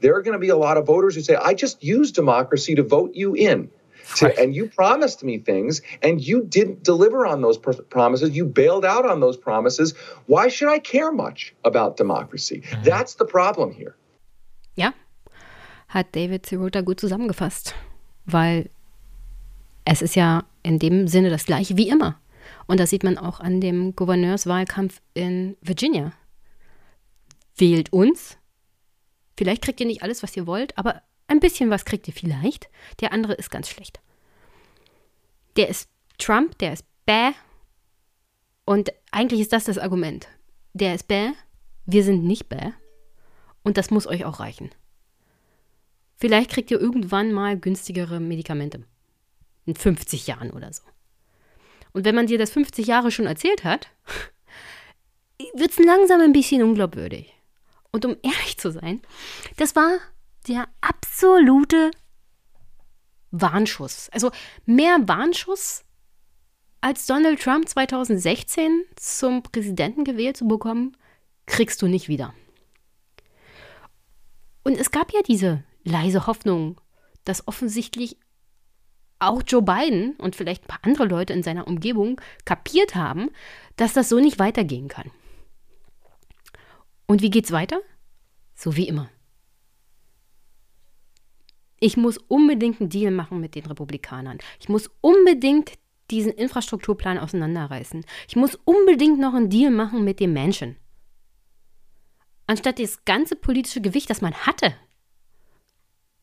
[0.01, 2.75] there are going to be a lot of voters who say i just used democracy
[2.75, 3.71] to vote you in.
[4.17, 4.39] To, right.
[4.39, 8.31] and you promised me things and you didn't deliver on those pr- promises.
[8.31, 9.95] You bailed out on those promises.
[10.27, 12.63] Why should i care much about democracy?
[12.63, 12.85] Mhm.
[12.85, 13.95] that's the problem here.
[14.77, 14.93] Ja.
[15.89, 17.75] Hat david Sirota gut zusammengefasst.
[18.25, 18.71] Weil
[19.85, 22.19] es ist ja in dem Sinne das gleiche wie immer.
[22.67, 26.13] Und das sieht man auch an dem Gouverneurswahlkampf in Virginia.
[27.57, 28.39] Wählt uns.
[29.39, 32.69] Vielleicht kriegt ihr nicht alles, was ihr wollt, aber ein bisschen was kriegt ihr vielleicht.
[33.01, 34.01] Der andere ist ganz schlecht.
[35.55, 35.89] Der ist
[36.19, 37.31] Trump, der ist bäh.
[38.65, 40.27] Und eigentlich ist das das Argument.
[40.73, 41.31] Der ist bäh,
[41.87, 42.73] wir sind nicht bäh.
[43.63, 44.71] Und das muss euch auch reichen.
[46.17, 48.83] Vielleicht kriegt ihr irgendwann mal günstigere Medikamente.
[49.67, 50.83] In 50 Jahren oder so.
[51.93, 53.87] Und wenn man dir das 50 Jahre schon erzählt hat,
[55.55, 57.38] wird es langsam ein bisschen unglaubwürdig.
[57.93, 59.01] Und um ehrlich zu sein,
[59.57, 59.99] das war
[60.47, 61.91] der absolute
[63.31, 64.09] Warnschuss.
[64.11, 64.31] Also
[64.67, 65.85] mehr Warnschuss
[66.81, 70.97] als Donald Trump 2016 zum Präsidenten gewählt zu bekommen,
[71.47, 72.35] kriegst du nicht wieder.
[74.63, 76.81] Und es gab ja diese leise Hoffnung,
[77.25, 78.17] dass offensichtlich
[79.19, 83.31] auch Joe Biden und vielleicht ein paar andere Leute in seiner Umgebung kapiert haben,
[83.77, 85.11] dass das so nicht weitergehen kann.
[87.09, 87.81] Und wie geht's weiter?
[88.55, 89.11] So wie immer.
[91.81, 94.39] Ich muss unbedingt einen Deal machen mit den Republikanern.
[94.61, 95.73] Ich muss unbedingt
[96.11, 98.05] diesen Infrastrukturplan auseinanderreißen.
[98.29, 100.77] Ich muss unbedingt noch einen Deal machen mit dem Menschen.
[102.47, 104.75] Anstatt das ganze politische Gewicht, das man hatte,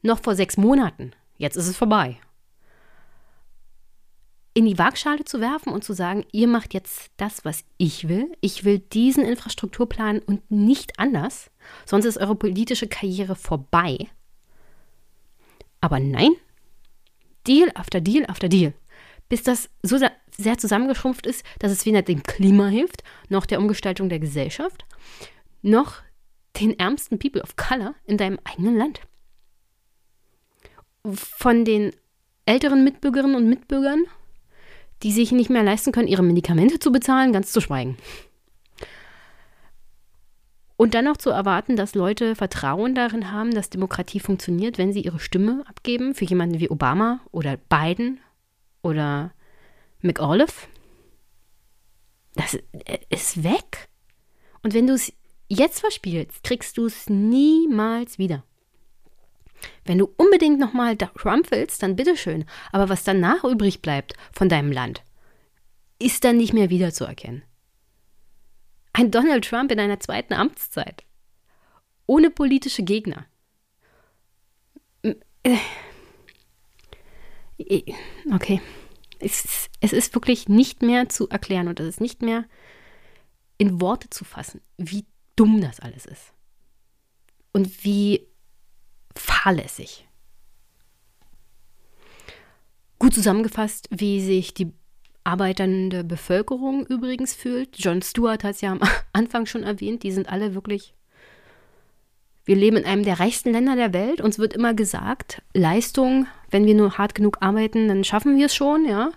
[0.01, 2.19] noch vor sechs Monaten, jetzt ist es vorbei
[4.55, 8.31] in die Waagschale zu werfen und zu sagen, ihr macht jetzt das, was ich will.
[8.39, 11.51] Ich will diesen Infrastrukturplan und nicht anders,
[11.85, 14.07] sonst ist eure politische Karriere vorbei.
[15.81, 16.31] Aber nein,
[17.45, 18.73] Deal after Deal after Deal,
[19.27, 19.99] bis das so
[20.37, 24.85] sehr zusammengeschrumpft ist, dass es weder dem Klima hilft, noch der Umgestaltung der Gesellschaft,
[25.63, 25.97] noch
[26.61, 29.01] den ärmsten People of Color in deinem eigenen Land.
[31.03, 31.91] Von den
[32.45, 34.05] älteren Mitbürgerinnen und Mitbürgern
[35.03, 37.97] die sich nicht mehr leisten können, ihre Medikamente zu bezahlen, ganz zu schweigen.
[40.77, 45.01] Und dann noch zu erwarten, dass Leute Vertrauen darin haben, dass Demokratie funktioniert, wenn sie
[45.01, 48.19] ihre Stimme abgeben für jemanden wie Obama oder Biden
[48.81, 49.31] oder
[50.01, 50.67] McAuliffe.
[52.33, 52.57] Das
[53.09, 53.87] ist weg.
[54.63, 55.13] Und wenn du es
[55.47, 58.43] jetzt verspielst, kriegst du es niemals wieder.
[59.85, 62.45] Wenn du unbedingt nochmal Trump willst, dann bitteschön.
[62.71, 65.03] Aber was danach übrig bleibt von deinem Land,
[65.99, 67.43] ist dann nicht mehr wiederzuerkennen.
[68.93, 71.03] Ein Donald Trump in einer zweiten Amtszeit.
[72.07, 73.25] ohne politische Gegner.
[75.43, 75.57] Äh,
[78.33, 78.61] okay.
[79.19, 82.45] Es, es ist wirklich nicht mehr zu erklären und es ist nicht mehr
[83.57, 85.05] in Worte zu fassen, wie
[85.35, 86.33] dumm das alles ist.
[87.53, 88.27] Und wie
[89.17, 90.07] fahrlässig.
[92.99, 94.71] Gut zusammengefasst, wie sich die
[95.23, 97.77] arbeitende Bevölkerung übrigens fühlt.
[97.77, 98.79] John Stewart hat es ja am
[99.13, 100.93] Anfang schon erwähnt, die sind alle wirklich.
[102.45, 104.21] Wir leben in einem der reichsten Länder der Welt.
[104.21, 108.55] Uns wird immer gesagt, Leistung, wenn wir nur hart genug arbeiten, dann schaffen wir es
[108.55, 109.09] schon, ja.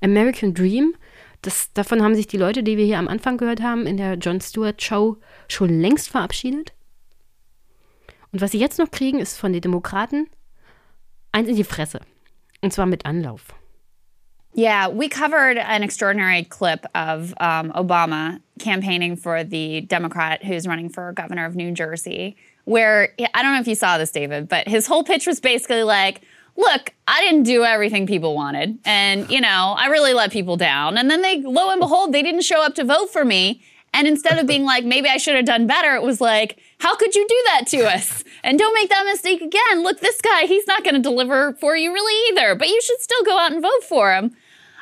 [0.00, 0.94] American Dream.
[1.42, 4.14] Das, davon haben sich die Leute, die wir hier am Anfang gehört haben, in der
[4.14, 5.16] John Stewart Show
[5.48, 6.75] schon längst verabschiedet.
[8.32, 10.28] Und was sie jetzt noch kriegen, ist von den Demokraten
[11.32, 12.00] eins in die Fresse.
[12.62, 13.42] Und zwar mit Anlauf.
[14.54, 20.88] Yeah, we covered an extraordinary clip of um, Obama campaigning for the Democrat who's running
[20.88, 24.66] for governor of New Jersey, where I don't know if you saw this, David, but
[24.66, 26.22] his whole pitch was basically like,
[26.56, 28.78] look, I didn't do everything people wanted.
[28.86, 30.96] And, you know, I really let people down.
[30.96, 33.62] And then they, lo and behold, they didn't show up to vote for me.
[33.92, 36.96] And instead of being like, maybe I should have done better, it was like, how
[36.96, 38.22] could you do that to us?
[38.42, 39.82] And don't make that mistake again.
[39.82, 43.00] Look, this guy, he's not going to deliver for you really either, but you should
[43.00, 44.36] still go out and vote for him.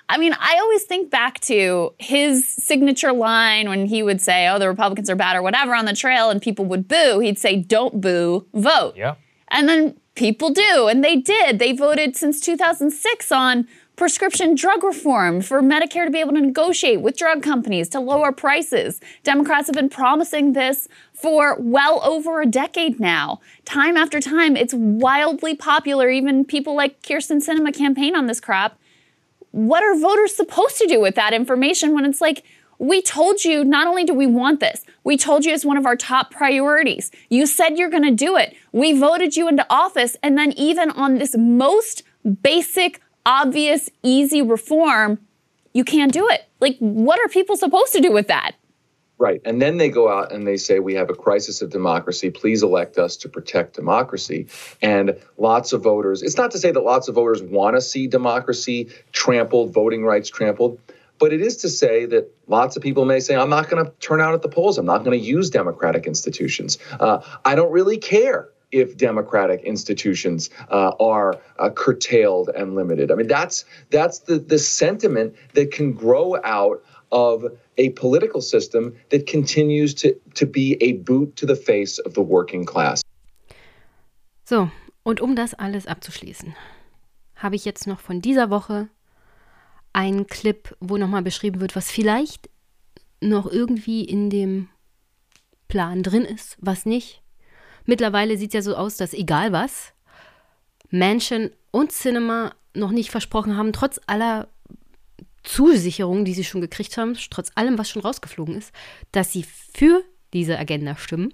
[0.09, 4.59] I mean, I always think back to his signature line when he would say, oh,
[4.59, 7.21] the Republicans are bad or whatever on the trail, and people would boo.
[7.21, 8.97] He'd say, don't boo, vote.
[8.97, 9.15] Yeah.
[9.49, 11.59] And then people do, and they did.
[11.59, 13.67] They voted since 2006 on
[13.97, 18.33] prescription drug reform for Medicare to be able to negotiate with drug companies to lower
[18.33, 19.01] prices.
[19.23, 20.89] Democrats have been promising this
[21.25, 23.41] for well over a decade now.
[23.65, 26.11] Time after time, it's wildly popular.
[26.11, 28.79] Even people like Kirsten Sinema campaign on this crap.
[29.51, 32.45] What are voters supposed to do with that information when it's like,
[32.79, 35.87] we told you not only do we want this, we told you it's one of
[35.87, 37.11] our top priorities.
[37.31, 38.55] You said you're going to do it.
[38.73, 40.19] We voted you into office.
[40.23, 42.03] And then, even on this most
[42.43, 45.21] basic obvious, easy reform,
[45.73, 46.51] you can't do it.
[46.61, 48.57] Like, what are people supposed to do with that?
[49.17, 49.41] Right.
[49.45, 52.31] And then they go out and they say, We have a crisis of democracy.
[52.31, 54.49] Please elect us to protect democracy.
[54.83, 58.09] And lots of voters, it's not to say that lots of voters want to see
[58.09, 60.81] democracy trampled, voting rights trampled,
[61.19, 63.93] but it is to say that lots of people may say, I'm not going to
[63.93, 64.79] turn out at the polls.
[64.79, 66.79] I'm not going to use democratic institutions.
[66.99, 73.13] Uh, I don't really care if democratic institutions uh, are uh, curtailed and limited.
[73.13, 76.83] I mean, that's that's the the sentiment that can grow out
[77.13, 82.15] of a political system that continues to to be a boot to the face of
[82.15, 83.03] the working class.
[84.45, 84.71] So,
[85.03, 86.55] und um das alles abzuschließen,
[87.37, 88.89] habe ich jetzt noch von dieser Woche
[89.93, 92.51] einen Clip, wo nochmal beschrieben wird, was vielleicht
[93.21, 94.69] noch irgendwie in dem
[95.69, 97.23] Plan drin ist, was nicht.
[97.87, 99.93] Mittlerweile sieht es ja so aus, dass egal was,
[100.91, 104.49] Mansion und Cinema noch nicht versprochen haben, trotz aller
[105.45, 108.73] Zusicherungen, die sie schon gekriegt haben, trotz allem, was schon rausgeflogen ist,
[109.13, 110.03] dass sie für
[110.33, 111.33] diese Agenda stimmen.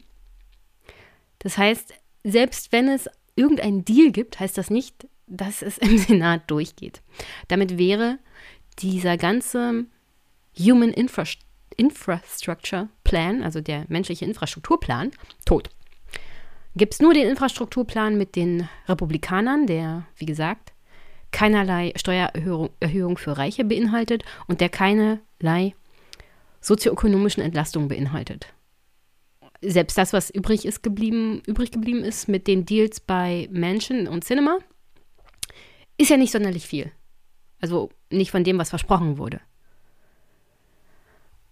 [1.38, 6.50] Das heißt, selbst wenn es irgendeinen Deal gibt, heißt das nicht, dass es im Senat
[6.50, 7.02] durchgeht.
[7.48, 8.18] Damit wäre
[8.80, 9.86] dieser ganze
[10.58, 11.24] Human Infra
[11.76, 15.12] Infrastructure Plan, also der menschliche Infrastrukturplan,
[15.46, 15.70] tot
[16.76, 20.72] gibt es nur den Infrastrukturplan mit den Republikanern, der, wie gesagt,
[21.32, 25.74] keinerlei Steuererhöhung für Reiche beinhaltet und der keinerlei
[26.60, 28.52] sozioökonomischen Entlastungen beinhaltet.
[29.62, 34.24] Selbst das, was übrig, ist geblieben, übrig geblieben ist mit den Deals bei Mansion und
[34.24, 34.58] Cinema,
[35.98, 36.90] ist ja nicht sonderlich viel.
[37.60, 39.40] Also nicht von dem, was versprochen wurde.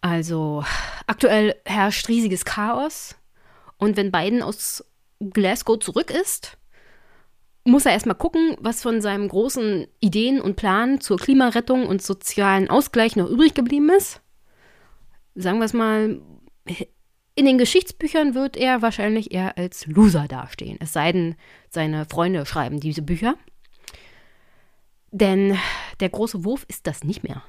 [0.01, 0.65] Also
[1.07, 3.17] aktuell herrscht riesiges Chaos.
[3.77, 4.85] Und wenn Biden aus
[5.21, 6.58] Glasgow zurück ist,
[7.69, 12.71] muss er erstmal gucken, was von seinen großen Ideen und Plan zur Klimarettung und sozialen
[12.71, 14.21] Ausgleich noch übrig geblieben ist.
[15.35, 16.21] Sagen wir es mal,
[17.35, 20.79] in den Geschichtsbüchern wird er wahrscheinlich eher als Loser dastehen.
[20.81, 21.37] Es sei denn,
[21.69, 23.37] seine Freunde schreiben diese Bücher.
[25.11, 25.57] Denn
[26.01, 27.43] der große Wurf ist das nicht mehr.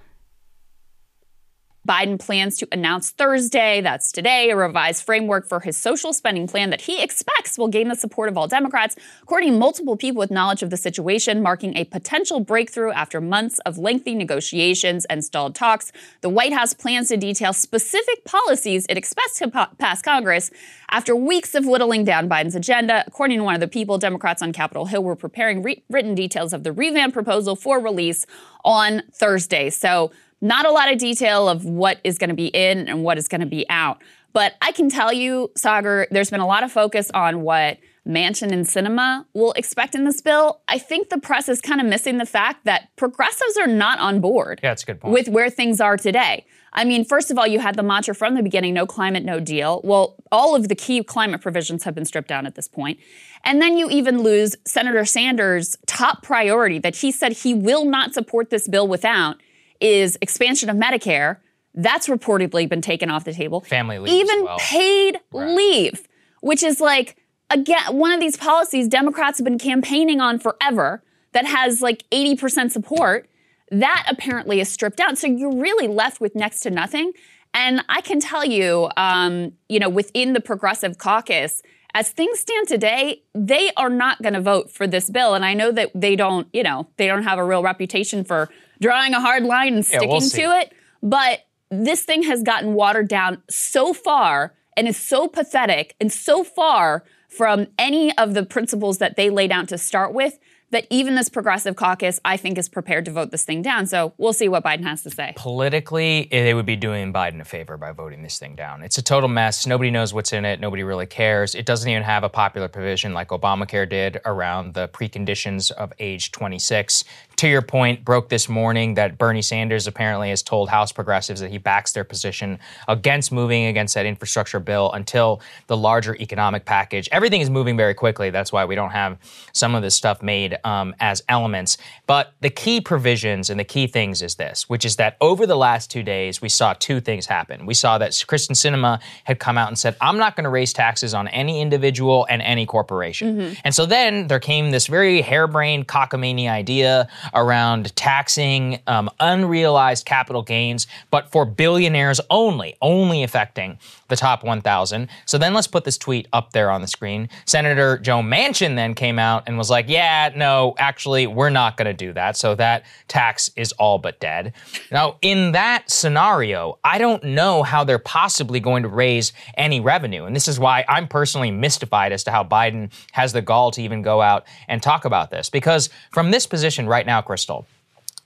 [1.90, 6.70] Biden plans to announce Thursday, that's today, a revised framework for his social spending plan
[6.70, 10.30] that he expects will gain the support of all Democrats, according to multiple people with
[10.30, 15.56] knowledge of the situation, marking a potential breakthrough after months of lengthy negotiations and stalled
[15.56, 15.92] talks.
[16.22, 19.48] The White House plans to detail specific policies it expects to
[19.80, 20.52] pass Congress
[20.92, 23.04] after weeks of whittling down Biden's agenda.
[23.08, 26.54] According to one of the people, Democrats on Capitol Hill were preparing re- written details
[26.54, 28.28] of the revamp proposal for release
[28.64, 29.72] on Thursday.
[29.72, 30.12] So
[30.42, 33.28] Not a lot of detail of what is going to be in and what is
[33.28, 34.02] going to be out.
[34.32, 38.54] But I can tell you, Sagar, there's been a lot of focus on what Mansion
[38.54, 40.62] and Cinema will expect in this bill.
[40.68, 44.22] I think the press is kind of missing the fact that progressives are not on
[44.22, 45.14] board Yeah, that's a good point.
[45.14, 46.46] with where things are today.
[46.72, 49.40] I mean, first of all, you had the mantra from the beginning no climate, no
[49.40, 49.82] deal.
[49.84, 53.00] Well, all of the key climate provisions have been stripped down at this point.
[53.44, 58.14] And then you even lose Senator Sanders' top priority that he said he will not
[58.14, 59.38] support this bill without
[59.82, 61.38] is expansion of Medicare.
[61.74, 63.62] That's reportedly been taken off the table.
[63.62, 64.14] Family leave.
[64.14, 64.58] Even well.
[64.60, 66.08] paid leave,
[66.42, 67.18] which is like,
[67.50, 71.04] again, one of these policies Democrats have been campaigning on forever
[71.34, 73.30] that has like 80% support.
[73.72, 75.18] That apparently is stripped out.
[75.18, 77.14] So you're really left with next to nothing.
[77.54, 81.62] And I can tell you, um, you know, within the progressive caucus,
[81.94, 85.34] as things stand today, they are not going to vote for this bill.
[85.34, 88.50] And I know that they don't, you know, they don't have a real reputation for
[88.80, 90.74] drawing a hard line and sticking Yeah, we'll to it.
[91.02, 96.44] But this thing has gotten watered down so far and is so pathetic and so
[96.44, 100.40] far from any of the principles that they laid out to start with
[100.72, 103.88] that even this progressive caucus, I think, is prepared to vote this thing down.
[103.88, 105.34] So we'll see what Biden has to say.
[105.36, 108.84] Politically, eh, they would be doing Biden a favor by voting this thing down.
[108.84, 109.66] It's a total mess.
[109.66, 110.60] Nobody knows what's in it.
[110.60, 111.56] Nobody really cares.
[111.56, 116.32] It doesn't even have a popular provision like Obamacare did around the preconditions of age
[116.32, 117.04] 26.
[117.40, 121.50] To your point, broke this morning that Bernie Sanders apparently has told House progressives that
[121.50, 127.08] he backs their position against moving against that infrastructure bill until the larger economic package.
[127.14, 128.30] Everything is moving very quickly.
[128.30, 129.18] That's why we don't have
[129.54, 131.78] some of this stuff made um, as elements.
[132.08, 135.56] But the key provisions and the key things is this, which is that over the
[135.56, 137.66] last two days, we saw two things happen.
[137.66, 140.74] We saw that Kristen Cinema had come out and said, I'm not going to raise
[140.74, 143.56] taxes on any individual and any corporation.
[143.64, 150.42] And so then there came this very harebrained cockamamie idea around taxing um, unrealized capital
[150.42, 153.78] gains, but for billionaires only, only affecting
[154.10, 155.08] the top 1,000.
[155.26, 157.30] So then let's put this tweet up there on the screen.
[157.46, 161.86] Senator Joe Manchin then came out and was like, yeah, no, actually, we're not going
[161.86, 162.36] to do that.
[162.36, 164.54] So that tax is all but dead.
[164.92, 170.26] Now, in that scenario, I don't know how they're possibly going to raise any revenue.
[170.26, 173.82] And this is why I'm personally mystified as to how Biden has the gall to
[173.82, 175.50] even go out and talk about this.
[175.50, 177.66] Because from this position right now, Crystal,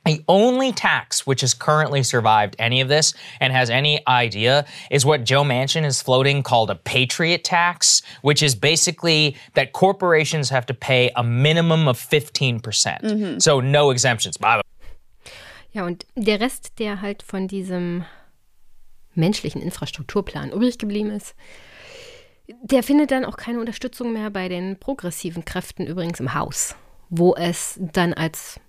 [0.05, 5.05] the only tax which has currently survived any of this and has any idea is
[5.05, 10.65] what Joe Manchin is floating called a patriot tax, which is basically that corporations have
[10.65, 12.61] to pay a minimum of 15%.
[12.61, 13.41] percent Mhm.
[13.41, 14.37] So no exemptions.
[14.37, 14.61] Bye.
[15.71, 18.05] Ja, und der Rest, der halt von diesem
[19.15, 21.33] menschlichen Infrastrukturplan übrig geblieben ist,
[22.61, 26.75] der findet dann auch keine Unterstützung mehr bei den progressiven Kräften übrigens im Haus,
[27.09, 28.59] wo es dann als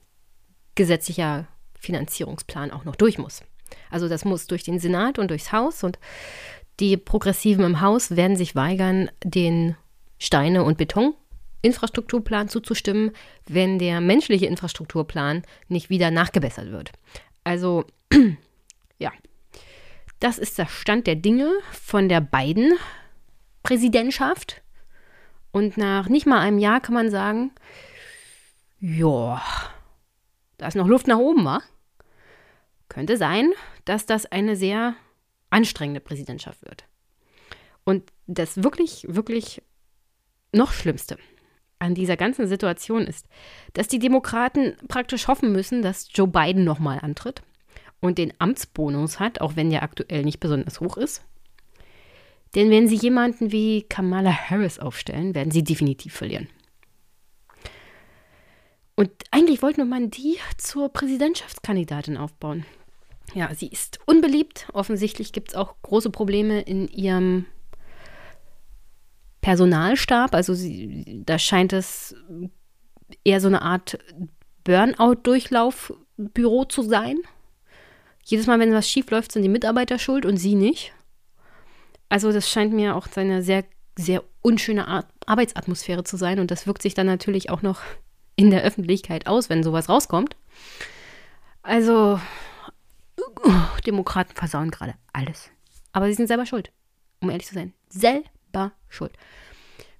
[0.74, 1.46] gesetzlicher
[1.78, 3.42] Finanzierungsplan auch noch durch muss.
[3.90, 5.98] Also das muss durch den Senat und durchs Haus und
[6.80, 9.76] die Progressiven im Haus werden sich weigern, den
[10.18, 13.12] Steine- und Beton-Infrastrukturplan zuzustimmen,
[13.46, 16.90] wenn der menschliche Infrastrukturplan nicht wieder nachgebessert wird.
[17.44, 17.84] Also
[18.98, 19.12] ja,
[20.18, 24.62] das ist der Stand der Dinge von der Biden-Präsidentschaft.
[25.52, 27.52] Und nach nicht mal einem Jahr kann man sagen,
[28.80, 29.40] ja,
[30.58, 31.62] da ist noch Luft nach oben, wa?
[32.88, 33.52] Könnte sein,
[33.84, 34.94] dass das eine sehr
[35.50, 36.84] anstrengende Präsidentschaft wird.
[37.84, 39.62] Und das wirklich, wirklich
[40.52, 41.18] noch Schlimmste
[41.78, 43.26] an dieser ganzen Situation ist,
[43.74, 47.42] dass die Demokraten praktisch hoffen müssen, dass Joe Biden nochmal antritt
[48.00, 51.22] und den Amtsbonus hat, auch wenn der aktuell nicht besonders hoch ist.
[52.54, 56.48] Denn wenn sie jemanden wie Kamala Harris aufstellen, werden sie definitiv verlieren.
[58.96, 62.64] Und eigentlich wollte man die zur Präsidentschaftskandidatin aufbauen.
[63.34, 64.68] Ja, sie ist unbeliebt.
[64.72, 67.46] Offensichtlich gibt es auch große Probleme in ihrem
[69.40, 70.34] Personalstab.
[70.34, 72.14] Also sie, da scheint es
[73.24, 73.98] eher so eine Art
[74.64, 77.18] Burnout-Durchlaufbüro zu sein.
[78.24, 80.92] Jedes Mal, wenn was schief läuft, sind die Mitarbeiter schuld und sie nicht.
[82.08, 83.64] Also das scheint mir auch eine sehr,
[83.98, 86.38] sehr unschöne Art Arbeitsatmosphäre zu sein.
[86.38, 87.80] Und das wirkt sich dann natürlich auch noch
[88.36, 90.36] in der Öffentlichkeit aus, wenn sowas rauskommt.
[91.62, 92.20] Also,
[93.86, 95.50] Demokraten versauen gerade alles.
[95.92, 96.72] Aber sie sind selber schuld,
[97.20, 97.72] um ehrlich zu sein.
[97.88, 99.12] Selber schuld.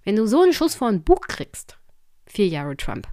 [0.02, 1.78] Wenn du so einen Schuss vor ein Buch kriegst,
[2.26, 3.08] vier Jahre Trump,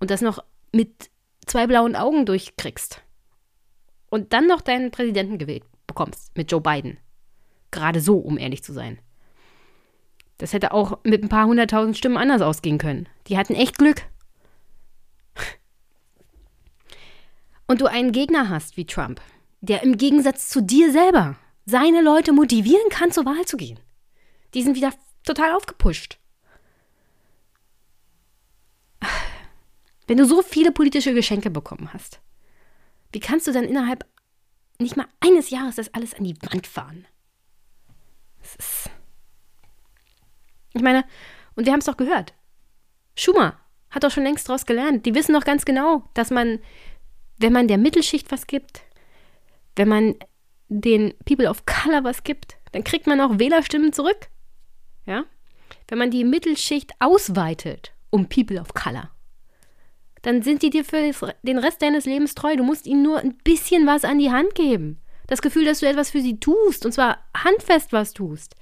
[0.00, 0.42] und das noch
[0.72, 1.10] mit
[1.46, 3.02] zwei blauen Augen durchkriegst,
[4.10, 6.98] und dann noch deinen Präsidenten gewählt bekommst mit Joe Biden,
[7.70, 8.98] gerade so, um ehrlich zu sein.
[10.38, 13.08] Das hätte auch mit ein paar hunderttausend Stimmen anders ausgehen können.
[13.26, 14.02] Die hatten echt Glück.
[17.68, 19.20] Und du einen Gegner hast wie Trump,
[19.60, 21.36] der im Gegensatz zu dir selber
[21.66, 23.78] seine Leute motivieren kann, zur Wahl zu gehen.
[24.54, 24.92] Die sind wieder
[25.22, 26.18] total aufgepusht.
[30.06, 32.20] Wenn du so viele politische Geschenke bekommen hast,
[33.12, 34.06] wie kannst du dann innerhalb
[34.78, 37.06] nicht mal eines Jahres das alles an die Wand fahren?
[38.40, 38.90] Das ist.
[40.72, 41.04] Ich meine,
[41.54, 42.32] und wir haben es doch gehört.
[43.16, 43.58] Schumer
[43.90, 45.04] hat doch schon längst daraus gelernt.
[45.04, 46.60] Die wissen doch ganz genau, dass man,
[47.38, 48.82] wenn man der Mittelschicht was gibt,
[49.76, 50.14] wenn man
[50.68, 54.28] den People of Color was gibt, dann kriegt man auch Wählerstimmen zurück.
[55.06, 55.24] Ja?
[55.86, 59.10] Wenn man die Mittelschicht ausweitet um People of Color,
[60.22, 61.12] dann sind die dir für
[61.42, 62.56] den Rest deines Lebens treu.
[62.56, 65.00] Du musst ihnen nur ein bisschen was an die Hand geben.
[65.26, 68.54] Das Gefühl, dass du etwas für sie tust, und zwar handfest was tust.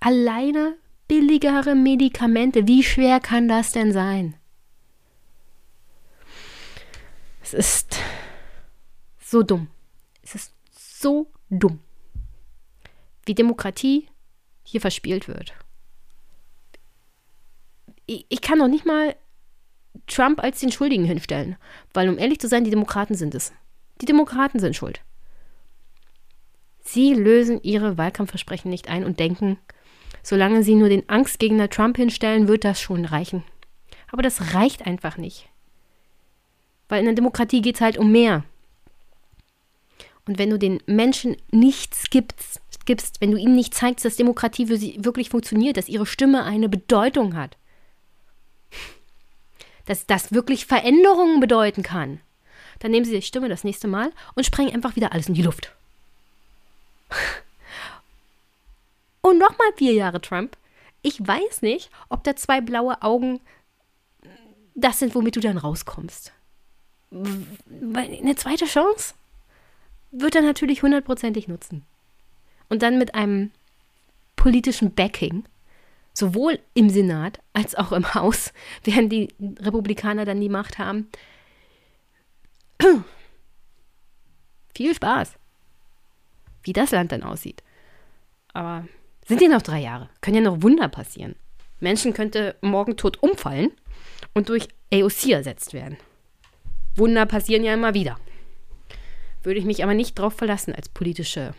[0.00, 0.76] Alleine
[1.08, 4.34] billigere Medikamente, wie schwer kann das denn sein?
[7.52, 7.98] Es ist
[9.18, 9.68] so dumm.
[10.22, 11.80] Es ist so dumm,
[13.26, 14.08] wie Demokratie
[14.62, 15.52] hier verspielt wird.
[18.06, 19.16] Ich, ich kann noch nicht mal
[20.06, 21.56] Trump als den Schuldigen hinstellen,
[21.92, 23.52] weil um ehrlich zu sein, die Demokraten sind es.
[24.00, 25.02] Die Demokraten sind schuld.
[26.80, 29.58] Sie lösen ihre Wahlkampfversprechen nicht ein und denken,
[30.22, 33.44] solange sie nur den Angstgegner Trump hinstellen, wird das schon reichen.
[34.10, 35.51] Aber das reicht einfach nicht.
[36.92, 38.44] Weil in der Demokratie geht es halt um mehr.
[40.26, 44.66] Und wenn du den Menschen nichts gibst, gibst, wenn du ihnen nicht zeigst, dass Demokratie
[44.66, 47.56] für sie wirklich funktioniert, dass ihre Stimme eine Bedeutung hat,
[49.86, 52.20] dass das wirklich Veränderungen bedeuten kann,
[52.80, 55.44] dann nehmen sie die Stimme das nächste Mal und sprengen einfach wieder alles in die
[55.44, 55.72] Luft.
[59.22, 60.58] Und nochmal vier Jahre Trump.
[61.00, 63.40] Ich weiß nicht, ob da zwei blaue Augen
[64.74, 66.34] das sind, womit du dann rauskommst.
[67.12, 69.14] Eine zweite Chance
[70.12, 71.84] wird er natürlich hundertprozentig nutzen.
[72.68, 73.50] Und dann mit einem
[74.36, 75.44] politischen Backing,
[76.14, 78.52] sowohl im Senat als auch im Haus,
[78.84, 79.28] während die
[79.60, 81.08] Republikaner dann die Macht haben.
[84.74, 85.34] Viel Spaß,
[86.62, 87.62] wie das Land dann aussieht.
[88.54, 88.86] Aber
[89.26, 91.36] sind ja noch drei Jahre, können ja noch Wunder passieren.
[91.80, 93.70] Menschen könnte morgen tot umfallen
[94.34, 95.96] und durch AOC ersetzt werden.
[96.94, 98.18] Wunder passieren ja immer wieder.
[99.42, 101.54] Würde ich mich aber nicht drauf verlassen als politische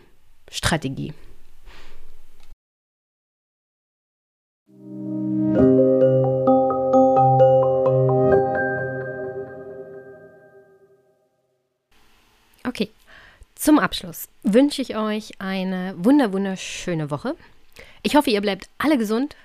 [0.50, 1.12] Strategie.
[12.66, 12.90] Okay,
[13.54, 17.34] zum Abschluss wünsche ich euch eine wunder wunderschöne Woche.
[18.02, 19.36] Ich hoffe, ihr bleibt alle gesund,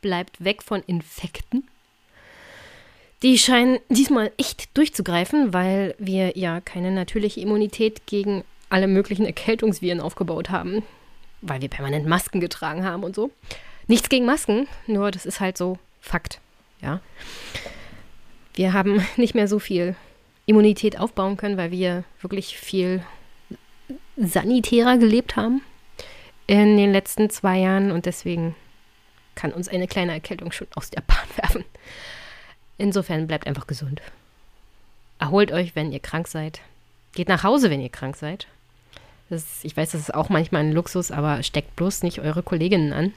[0.00, 1.68] bleibt weg von Infekten.
[3.22, 10.00] Die scheinen diesmal echt durchzugreifen, weil wir ja keine natürliche Immunität gegen alle möglichen Erkältungsviren
[10.00, 10.82] aufgebaut haben,
[11.40, 13.30] weil wir permanent Masken getragen haben und so.
[13.86, 16.40] Nichts gegen Masken, nur das ist halt so Fakt,
[16.80, 17.00] ja.
[18.54, 19.94] Wir haben nicht mehr so viel
[20.46, 23.04] Immunität aufbauen können, weil wir wirklich viel
[24.16, 25.62] sanitärer gelebt haben
[26.46, 28.56] in den letzten zwei Jahren und deswegen
[29.34, 31.64] kann uns eine kleine Erkältung schon aus der Bahn werfen.
[32.82, 34.02] Insofern bleibt einfach gesund.
[35.20, 36.60] Erholt euch, wenn ihr krank seid.
[37.12, 38.48] Geht nach Hause, wenn ihr krank seid.
[39.30, 42.92] Das, ich weiß, das ist auch manchmal ein Luxus, aber steckt bloß nicht eure Kolleginnen
[42.92, 43.12] an.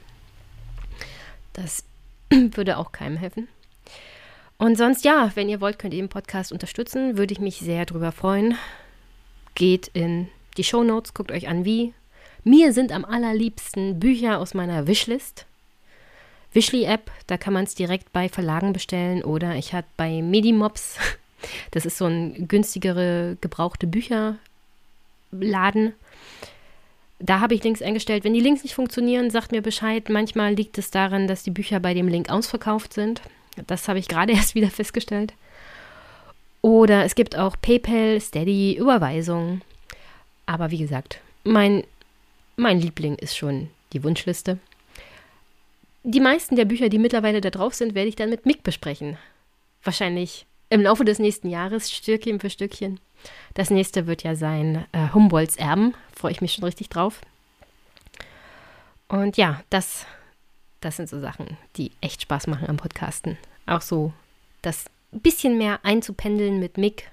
[1.54, 1.84] Das
[2.30, 3.48] würde auch keinem helfen.
[4.60, 7.18] Und sonst ja, wenn ihr wollt, könnt ihr den Podcast unterstützen.
[7.18, 8.60] Würde ich mich sehr drüber freuen.
[9.56, 10.28] Geht in
[10.58, 11.96] die Show Notes, guckt euch an, wie.
[12.44, 15.48] Mir sind am allerliebsten Bücher aus meiner Wishlist.
[16.56, 20.98] Wishly-App, da kann man es direkt bei Verlagen bestellen oder ich hatte bei Medimops,
[21.72, 24.40] das ist so ein günstigere gebrauchte Bücherladen.
[27.20, 28.24] Da habe ich Links eingestellt.
[28.24, 30.10] Wenn die Links nicht funktionieren, sagt mir Bescheid.
[30.10, 33.22] Manchmal liegt es daran, dass die Bücher bei dem Link ausverkauft sind.
[33.68, 35.34] Das habe ich gerade erst wieder festgestellt.
[36.62, 39.62] Oder es gibt auch PayPal, Steady, Überweisungen.
[40.46, 41.84] Aber wie gesagt, mein,
[42.56, 44.58] mein Liebling ist schon die Wunschliste.
[46.08, 49.18] Die meisten der Bücher, die mittlerweile da drauf sind, werde ich dann mit Mick besprechen.
[49.82, 53.00] Wahrscheinlich im Laufe des nächsten Jahres, Stückchen für Stückchen.
[53.56, 55.96] Das nächste wird ja sein äh, Humboldts Erben.
[56.16, 57.22] Freue ich mich schon richtig drauf.
[59.08, 60.06] Und ja, das,
[60.80, 63.40] das sind so Sachen, die echt Spaß machen am Podcasten.
[63.66, 64.14] Auch so
[64.62, 67.10] das bisschen mehr einzupendeln mit Mick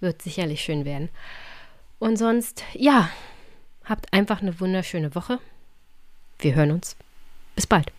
[0.00, 1.10] wird sicherlich schön werden.
[1.98, 3.10] Und sonst, ja,
[3.84, 5.38] habt einfach eine wunderschöne Woche.
[6.38, 6.96] Wir hören uns.
[7.54, 7.92] Bis bald.